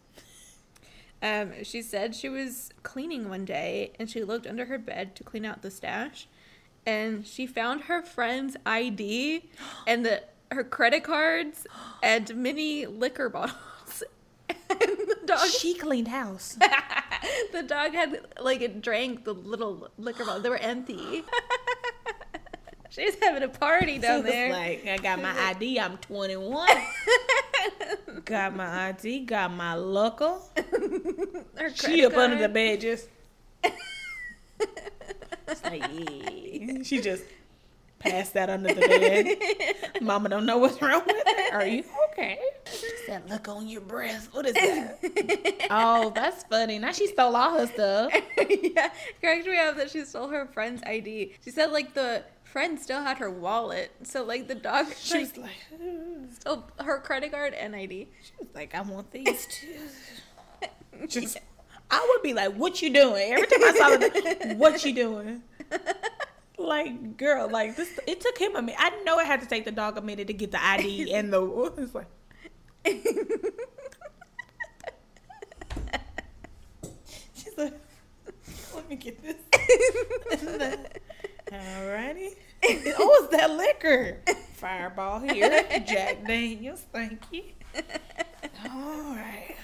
Um, 1.23 1.65
she 1.65 1.81
said 1.81 2.15
she 2.15 2.29
was 2.29 2.71
cleaning 2.83 3.31
one 3.31 3.45
day 3.47 3.93
and 3.99 4.11
she 4.11 4.23
looked 4.25 4.47
under 4.47 4.67
her 4.67 4.77
bed 4.79 5.15
to 5.17 5.25
clean 5.25 5.45
out 5.47 5.63
the 5.63 5.71
stash, 5.71 6.27
and 6.85 7.27
she 7.27 7.47
found 7.47 7.83
her 7.83 8.03
friend's 8.03 8.57
ID 8.67 9.49
and 9.87 10.05
the 10.05 10.23
her 10.51 10.63
credit 10.65 11.03
cards 11.03 11.67
and 12.03 12.35
mini 12.37 12.87
liquor 12.87 13.29
bottles. 13.31 14.03
and 14.49 14.79
the 14.81 15.19
dog, 15.25 15.49
She 15.49 15.75
cleaned 15.75 16.09
house. 16.09 16.57
the 17.53 17.63
dog 17.63 17.93
had 17.93 18.21
like 18.41 18.61
it 18.61 18.83
drank 18.83 19.25
the 19.25 19.33
little 19.35 19.89
liquor 19.97 20.25
bottles. 20.25 20.43
They 20.43 20.51
were 20.51 20.59
empty. 20.59 21.25
she 22.99 23.05
was 23.07 23.17
having 23.21 23.43
a 23.43 23.49
party 23.49 23.99
down 23.99 24.23
there. 24.23 24.53
like, 24.53 24.87
I 24.87 24.99
got 24.99 25.21
my 25.21 25.37
ID. 25.49 25.81
I'm 25.81 25.97
21. 25.99 26.69
got 28.25 28.55
my 28.55 28.89
ID. 28.89 29.25
Got 29.25 29.53
my 29.53 29.75
local. 29.75 30.49
She 31.75 32.07
up 32.07 32.17
under 32.17 32.39
the 32.39 32.49
bed 32.49 32.81
just. 32.81 33.09
Like, 35.65 35.85
yeah. 35.93 36.83
She 36.83 37.01
just 37.01 37.25
passed 37.99 38.35
that 38.35 38.49
under 38.49 38.73
the 38.73 38.81
bed. 38.81 40.03
Mama 40.03 40.29
don't 40.29 40.47
know 40.47 40.59
what's 40.59 40.81
wrong 40.81 41.03
with 41.07 41.17
her. 41.27 41.57
Are 41.57 41.67
you 41.67 41.85
okay? 42.13 42.39
She 42.67 42.89
said, 43.07 43.29
look 43.29 43.49
on 43.49 43.69
your 43.69 43.81
breast. 43.81 44.33
What 44.33 44.47
is 44.47 44.55
that? 44.55 45.67
oh, 45.71 46.13
that's 46.15 46.45
funny. 46.45 46.79
Now 46.79 46.93
she 46.93 47.09
stole 47.09 47.35
all 47.35 47.59
her 47.59 47.67
stuff. 47.67 48.13
yeah, 48.49 48.91
correct 49.21 49.47
me 49.47 49.59
up 49.59 49.77
that 49.77 49.91
she 49.91 50.05
stole 50.05 50.29
her 50.29 50.47
friend's 50.47 50.83
ID. 50.85 51.35
She 51.45 51.51
said 51.51 51.73
like 51.73 51.95
the 51.95 52.25
friend 52.55 52.79
still 52.79 53.03
had 53.03 53.19
her 53.19 53.29
wallet, 53.29 53.91
so 54.05 54.23
like 54.23 54.47
the 54.47 54.55
dog 54.55 54.87
She 54.95 55.15
like, 55.15 55.23
was 55.23 55.37
like, 55.39 55.51
"Ugh." 55.73 56.33
stole 56.39 56.65
her 56.79 57.01
credit 57.01 57.33
card 57.33 57.53
and 57.53 57.75
ID. 57.75 58.07
she 58.23 58.33
was 58.39 58.47
like, 58.55 58.77
I 58.77 58.81
want 58.81 59.11
these 59.11 59.47
too. 59.51 60.69
Just, 61.09 61.37
I 61.91 62.07
would 62.09 62.23
be 62.23 62.33
like, 62.33 62.55
"What 62.55 62.81
you 62.81 62.93
doing?" 62.93 63.33
Every 63.33 63.49
time 63.49 63.65
I 63.65 63.75
saw 63.77 63.89
the, 63.97 64.55
"What 64.57 64.85
you 64.85 64.95
doing?" 64.95 65.43
Like, 66.57 67.17
girl, 67.17 67.51
like 67.51 67.75
this. 67.75 67.99
It 68.07 68.21
took 68.21 68.39
him 68.39 68.55
a 68.55 68.63
minute. 68.63 68.77
I 68.79 69.03
know 69.03 69.19
it 69.19 69.27
had 69.27 69.41
to 69.41 69.47
take 69.47 69.65
the 69.65 69.73
dog 69.73 69.99
a 69.99 70.01
minute 70.01 70.29
to 70.29 70.33
get 70.33 70.53
the 70.53 70.65
ID 70.65 71.13
and 71.19 71.33
the. 71.33 71.43
It's 71.77 71.93
like, 71.93 72.07
she's 77.35 77.59
like, 77.59 77.75
"Let 78.77 78.89
me 78.89 78.95
get 78.95 79.21
this." 79.21 79.35
Alrighty. 81.55 82.35
Oh, 82.99 83.21
it's 83.23 83.37
that 83.37 83.51
liquor. 83.51 84.17
Fireball 84.55 85.21
here. 85.21 85.51
Jack 85.87 86.27
Daniels. 86.27 86.83
Thank 86.91 87.21
you. 87.31 87.43
All 88.65 89.15
right. 89.15 89.55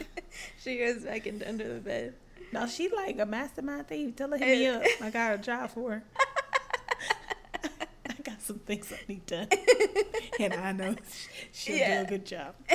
she 0.63 0.77
goes 0.79 1.05
back 1.05 1.27
into 1.27 1.49
under 1.49 1.73
the 1.73 1.81
bed. 1.81 2.13
No, 2.53 2.67
she 2.67 2.91
like 2.91 3.19
a 3.19 3.25
mastermind 3.25 3.89
thief. 3.89 4.17
Tell 4.17 4.29
her 4.31 4.37
hit 4.37 4.59
me 4.59 4.67
up. 4.67 4.83
I 5.01 5.09
got 5.09 5.35
a 5.35 5.39
job 5.39 5.71
for 5.71 5.93
her. 5.93 6.05
Some 8.51 8.59
things 8.59 8.93
I 8.93 8.97
need 9.07 9.25
done, 9.27 9.47
and 10.41 10.55
I 10.55 10.73
know 10.73 10.97
she'll 11.53 11.77
Yeah. 11.77 12.01
do 12.01 12.07
a 12.07 12.11
good 12.11 12.27
job. 12.27 12.55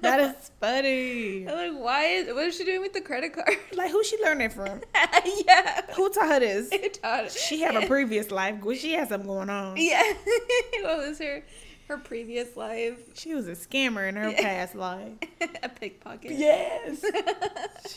That 0.00 0.18
is 0.20 0.50
funny. 0.58 1.46
I'm 1.46 1.74
like, 1.74 1.84
why 1.84 2.04
is 2.06 2.32
what 2.34 2.46
is 2.46 2.56
she 2.56 2.64
doing 2.64 2.80
with 2.80 2.94
the 2.94 3.02
credit 3.02 3.34
card? 3.34 3.54
Like 3.74 3.90
who 3.90 4.02
she 4.02 4.16
learned 4.22 4.40
that 4.40 4.54
from? 4.54 4.80
yeah, 5.46 5.82
Who 5.94 6.08
taught 6.08 6.28
her 6.30 6.40
this? 6.40 6.70
Taught 7.02 7.24
her. 7.24 7.28
She 7.28 7.60
have 7.60 7.76
a 7.76 7.86
previous 7.86 8.30
life. 8.30 8.56
She 8.78 8.94
had 8.94 9.10
something 9.10 9.28
going 9.28 9.50
on. 9.50 9.76
Yeah, 9.76 10.02
what 10.80 11.06
was 11.06 11.18
her 11.18 11.44
her 11.88 11.98
previous 11.98 12.56
life? 12.56 12.98
She 13.14 13.34
was 13.34 13.46
a 13.46 13.52
scammer 13.52 14.08
in 14.08 14.16
her 14.16 14.30
Yeah. 14.30 14.40
past 14.40 14.74
life. 14.74 15.12
a 15.62 15.68
pickpocket. 15.68 16.30
Yes. 16.32 17.04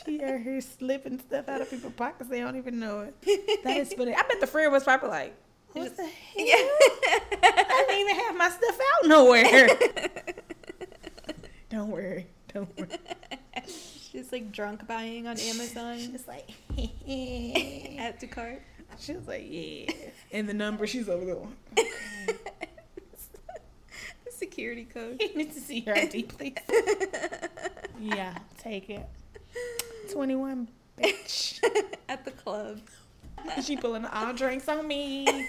she 0.05 0.21
out 0.21 0.41
here 0.41 0.59
slipping 0.59 1.19
stuff 1.19 1.47
out 1.47 1.61
of 1.61 1.69
people's 1.69 1.93
pockets. 1.93 2.29
They 2.29 2.41
don't 2.41 2.57
even 2.57 2.79
know 2.81 2.99
it. 3.23 3.63
That 3.63 3.77
is 3.77 3.93
funny. 3.93 4.13
I 4.13 4.23
bet 4.23 4.41
the 4.41 4.47
friend 4.47 4.71
was 4.73 4.83
probably 4.83 5.09
like, 5.09 5.35
what 5.73 5.95
the 5.97 6.03
hell? 6.03 6.11
Yeah. 6.35 6.67
I 7.43 7.85
didn't 7.87 8.01
even 8.01 8.15
have 8.25 8.35
my 8.37 8.49
stuff 8.49 8.79
out 8.79 9.07
nowhere. 9.09 9.69
don't 11.69 11.89
worry. 11.89 12.27
Don't 12.53 12.77
worry. 12.77 12.89
She's 14.11 14.31
like 14.31 14.51
drunk 14.51 14.87
buying 14.87 15.25
on 15.27 15.37
Amazon. 15.39 15.97
She's 15.97 16.27
like, 16.27 16.49
Add 17.99 18.19
to 18.19 18.27
cart. 18.27 18.61
she 18.99 19.13
was 19.13 19.27
like, 19.27 19.45
yeah. 19.47 19.91
And 20.31 20.47
the 20.47 20.53
number, 20.53 20.85
she's 20.85 21.09
over 21.09 21.25
there. 21.25 21.35
Okay. 21.35 21.89
The 24.25 24.31
security 24.31 24.85
code. 24.85 25.19
You 25.21 25.35
need 25.35 25.53
to 25.53 25.59
see 25.59 25.81
her 25.81 25.95
ID, 25.97 26.23
please. 26.23 26.53
Yeah, 27.99 28.35
take 28.59 28.89
it. 28.89 29.05
21, 30.11 30.67
bitch. 31.01 31.59
At 32.09 32.25
the 32.25 32.31
club. 32.31 32.79
She 33.63 33.77
pulling 33.77 34.05
all 34.05 34.33
drinks 34.33 34.67
on 34.67 34.87
me. 34.87 35.47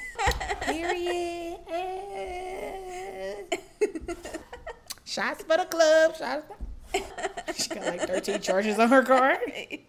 Period. 0.61 1.59
Shots 5.05 5.43
for 5.45 5.57
the 5.57 5.67
club. 5.67 6.17
Shots. 6.17 6.45
For... 6.47 7.53
She 7.55 7.69
got 7.69 7.87
like 7.87 8.01
13 8.03 8.41
charges 8.41 8.79
on 8.79 8.89
her 8.89 9.03
card. 9.03 9.39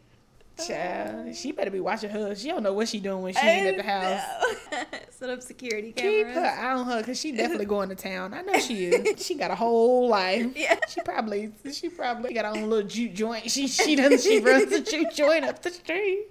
Child, 0.65 1.35
she 1.35 1.51
better 1.51 1.69
be 1.69 1.81
watching 1.81 2.09
her. 2.09 2.33
She 2.33 2.47
don't 2.47 2.63
know 2.63 2.71
what 2.71 2.87
she 2.87 3.01
doing 3.01 3.21
when 3.23 3.33
she 3.33 3.45
ain't 3.45 3.67
at 3.67 3.75
the 3.75 3.83
oh, 3.83 4.79
house. 4.79 4.95
Set 5.09 5.29
up 5.29 5.41
security 5.41 5.91
cameras. 5.91 6.33
Keep 6.33 6.35
her 6.35 6.45
eye 6.45 6.73
on 6.73 6.85
her 6.85 6.99
because 6.99 7.19
she 7.19 7.33
definitely 7.33 7.65
going 7.65 7.89
to 7.89 7.95
town. 7.95 8.33
I 8.33 8.41
know 8.41 8.57
she 8.59 8.85
is. 8.85 9.25
She 9.25 9.35
got 9.35 9.51
a 9.51 9.55
whole 9.55 10.07
life. 10.07 10.53
Yeah. 10.55 10.79
She 10.87 11.01
probably 11.01 11.51
she 11.73 11.89
probably 11.89 12.33
got 12.33 12.45
her 12.45 12.51
own 12.51 12.69
little 12.69 12.87
juke 12.87 13.13
joint. 13.13 13.51
She 13.51 13.67
she 13.67 13.97
doesn't 13.97 14.21
she 14.21 14.39
runs 14.39 14.71
a 14.71 14.79
juke 14.79 15.13
joint 15.13 15.43
up 15.43 15.61
the 15.61 15.71
street. 15.71 16.27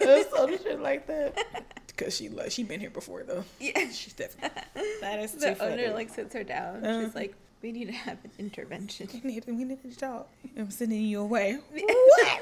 Or 0.00 0.24
some 0.36 0.58
shit 0.58 0.80
like 0.80 1.06
that. 1.06 1.64
Cause 1.96 2.16
she 2.16 2.28
lo- 2.30 2.48
she 2.48 2.62
been 2.62 2.80
here 2.80 2.88
before 2.90 3.22
though. 3.24 3.44
Yeah. 3.60 3.90
She's 3.92 4.14
definitely 4.14 4.62
that 5.02 5.18
is 5.20 5.32
too 5.32 5.40
The 5.40 5.54
funny. 5.54 5.84
owner 5.84 5.92
like 5.94 6.08
sits 6.08 6.32
her 6.34 6.44
down. 6.44 6.82
Uh. 6.84 7.04
She's 7.04 7.14
like, 7.14 7.34
"We 7.60 7.72
need 7.72 7.86
to 7.86 7.92
have 7.92 8.16
an 8.24 8.30
intervention." 8.38 9.08
we 9.12 9.20
need, 9.32 9.44
we 9.46 9.52
need 9.64 9.82
to 9.82 9.94
talk. 9.98 10.28
I'm 10.56 10.70
sending 10.70 11.02
you 11.02 11.20
away. 11.20 11.58
what? 11.72 12.40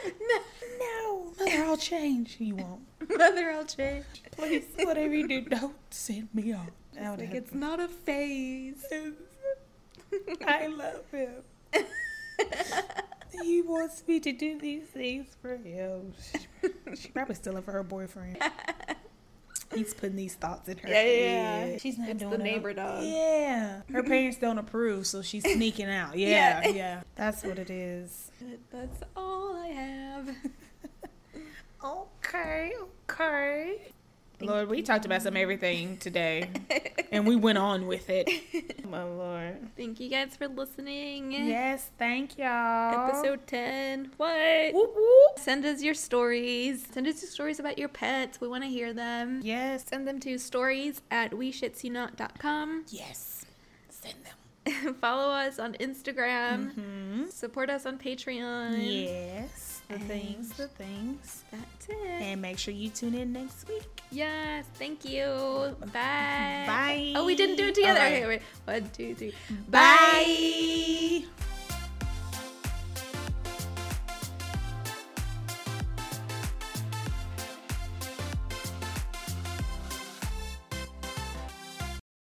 No, 0.79 1.33
mother, 1.39 1.65
I'll 1.65 1.77
change. 1.77 2.37
You 2.39 2.55
won't. 2.57 2.83
Mother, 3.19 3.51
I'll 3.51 3.65
change. 3.65 4.05
Please, 4.31 4.65
whatever 4.77 5.13
you 5.15 5.27
do, 5.27 5.41
don't 5.43 5.75
send 5.91 6.29
me 6.33 6.53
off. 6.53 6.69
Like 6.97 7.19
have 7.21 7.35
it's 7.35 7.55
not 7.55 7.81
a 7.81 7.89
phase. 7.89 8.85
I 10.47 10.67
love 10.69 11.03
him. 11.11 11.43
He 13.45 13.63
wants 13.63 14.03
me 14.07 14.21
to 14.21 14.33
do 14.33 14.59
these 14.59 14.85
things 14.85 15.37
for 15.43 15.57
him. 15.57 16.13
She 16.95 17.09
probably 17.09 17.35
stealing 17.35 17.63
for 17.63 17.73
her 17.73 17.83
boyfriend. 17.83 18.39
He's 19.75 19.93
putting 19.93 20.17
these 20.17 20.35
thoughts 20.35 20.67
in 20.69 20.79
her 20.79 20.89
Yeah, 20.89 20.95
yeah, 20.95 21.01
head. 21.03 21.71
yeah. 21.73 21.79
She's 21.79 21.99
not 21.99 22.09
It's 22.09 22.21
the 22.23 22.29
doing 22.31 22.41
it. 22.41 22.45
neighbor 22.45 22.73
dog. 22.73 23.05
Yeah. 23.05 23.83
Her 23.93 24.03
parents 24.03 24.39
don't 24.39 24.57
approve, 24.57 25.07
so 25.07 25.21
she's 25.21 25.43
sneaking 25.53 25.91
out. 25.91 26.17
Yeah, 26.17 26.67
yeah. 26.69 27.03
That's 27.17 27.43
what 27.45 27.59
it 27.59 27.69
is. 27.69 28.31
That's 28.71 29.03
all 29.17 29.55
I 29.57 29.69
have. 29.69 30.29
Okay, 31.85 32.73
okay. 33.09 33.93
Lord, 34.41 34.69
we 34.69 34.83
talked 34.83 35.05
about 35.05 35.23
some 35.23 35.37
everything 35.37 35.97
today, 35.97 36.49
and 37.13 37.27
we 37.27 37.35
went 37.37 37.59
on 37.59 37.87
with 37.87 38.09
it. 38.09 38.29
My 38.89 39.03
Lord. 39.03 39.69
Thank 39.77 39.99
you 40.01 40.09
guys 40.09 40.37
for 40.37 40.47
listening. 40.49 41.33
Yes, 41.33 41.91
thank 41.99 42.39
y'all. 42.39 43.09
Episode 43.09 43.47
10. 43.47 44.13
What? 44.17 44.75
Whoop, 44.75 44.95
whoop. 44.95 45.39
Send 45.39 45.65
us 45.67 45.83
your 45.83 45.95
stories. 45.95 46.87
Send 46.93 47.07
us 47.07 47.21
your 47.21 47.31
stories 47.31 47.59
about 47.59 47.79
your 47.79 47.89
pets. 47.89 48.41
We 48.41 48.49
want 48.49 48.63
to 48.65 48.71
hear 48.71 48.93
them. 48.93 49.41
Yes. 49.43 49.85
Send 49.89 50.07
them 50.07 50.21
to 50.21 50.39
stories 50.39 51.03
at 51.11 51.33
weshitsyouNot.com. 51.33 52.85
Yes. 52.91 53.45
Send 53.89 54.15
them. 54.25 54.95
Follow 55.01 55.33
us 55.33 55.59
on 55.59 55.75
Instagram. 55.75 56.75
hmm 56.75 57.25
Support 57.31 57.71
us 57.71 57.87
on 57.87 57.99
Patreon. 57.99 58.77
Yes. 58.79 59.68
The 59.89 59.95
And- 59.95 60.05
things, 60.05 60.51
the 60.51 60.69
things. 60.69 61.45
That's 61.51 61.89
it. 61.89 61.97
And 62.23 62.43
make 62.43 62.59
sure 62.59 62.75
you 62.75 62.91
tune 62.91 63.15
in 63.15 63.33
next 63.33 63.67
week. 63.69 63.89
Yes. 64.11 64.67
Thank 64.75 65.05
you. 65.05 65.25
Bye. 65.93 66.65
Bye. 66.67 67.13
Oh, 67.17 67.25
we 67.25 67.35
didn't 67.35 67.57
do 67.57 67.69
it 67.69 67.75
together. 67.75 68.01
Right. 68.01 68.13
Okay, 68.13 68.27
wait. 68.27 68.43
One, 68.67 68.91
two, 68.93 69.15
three. 69.15 69.33
Bye. 69.71 71.25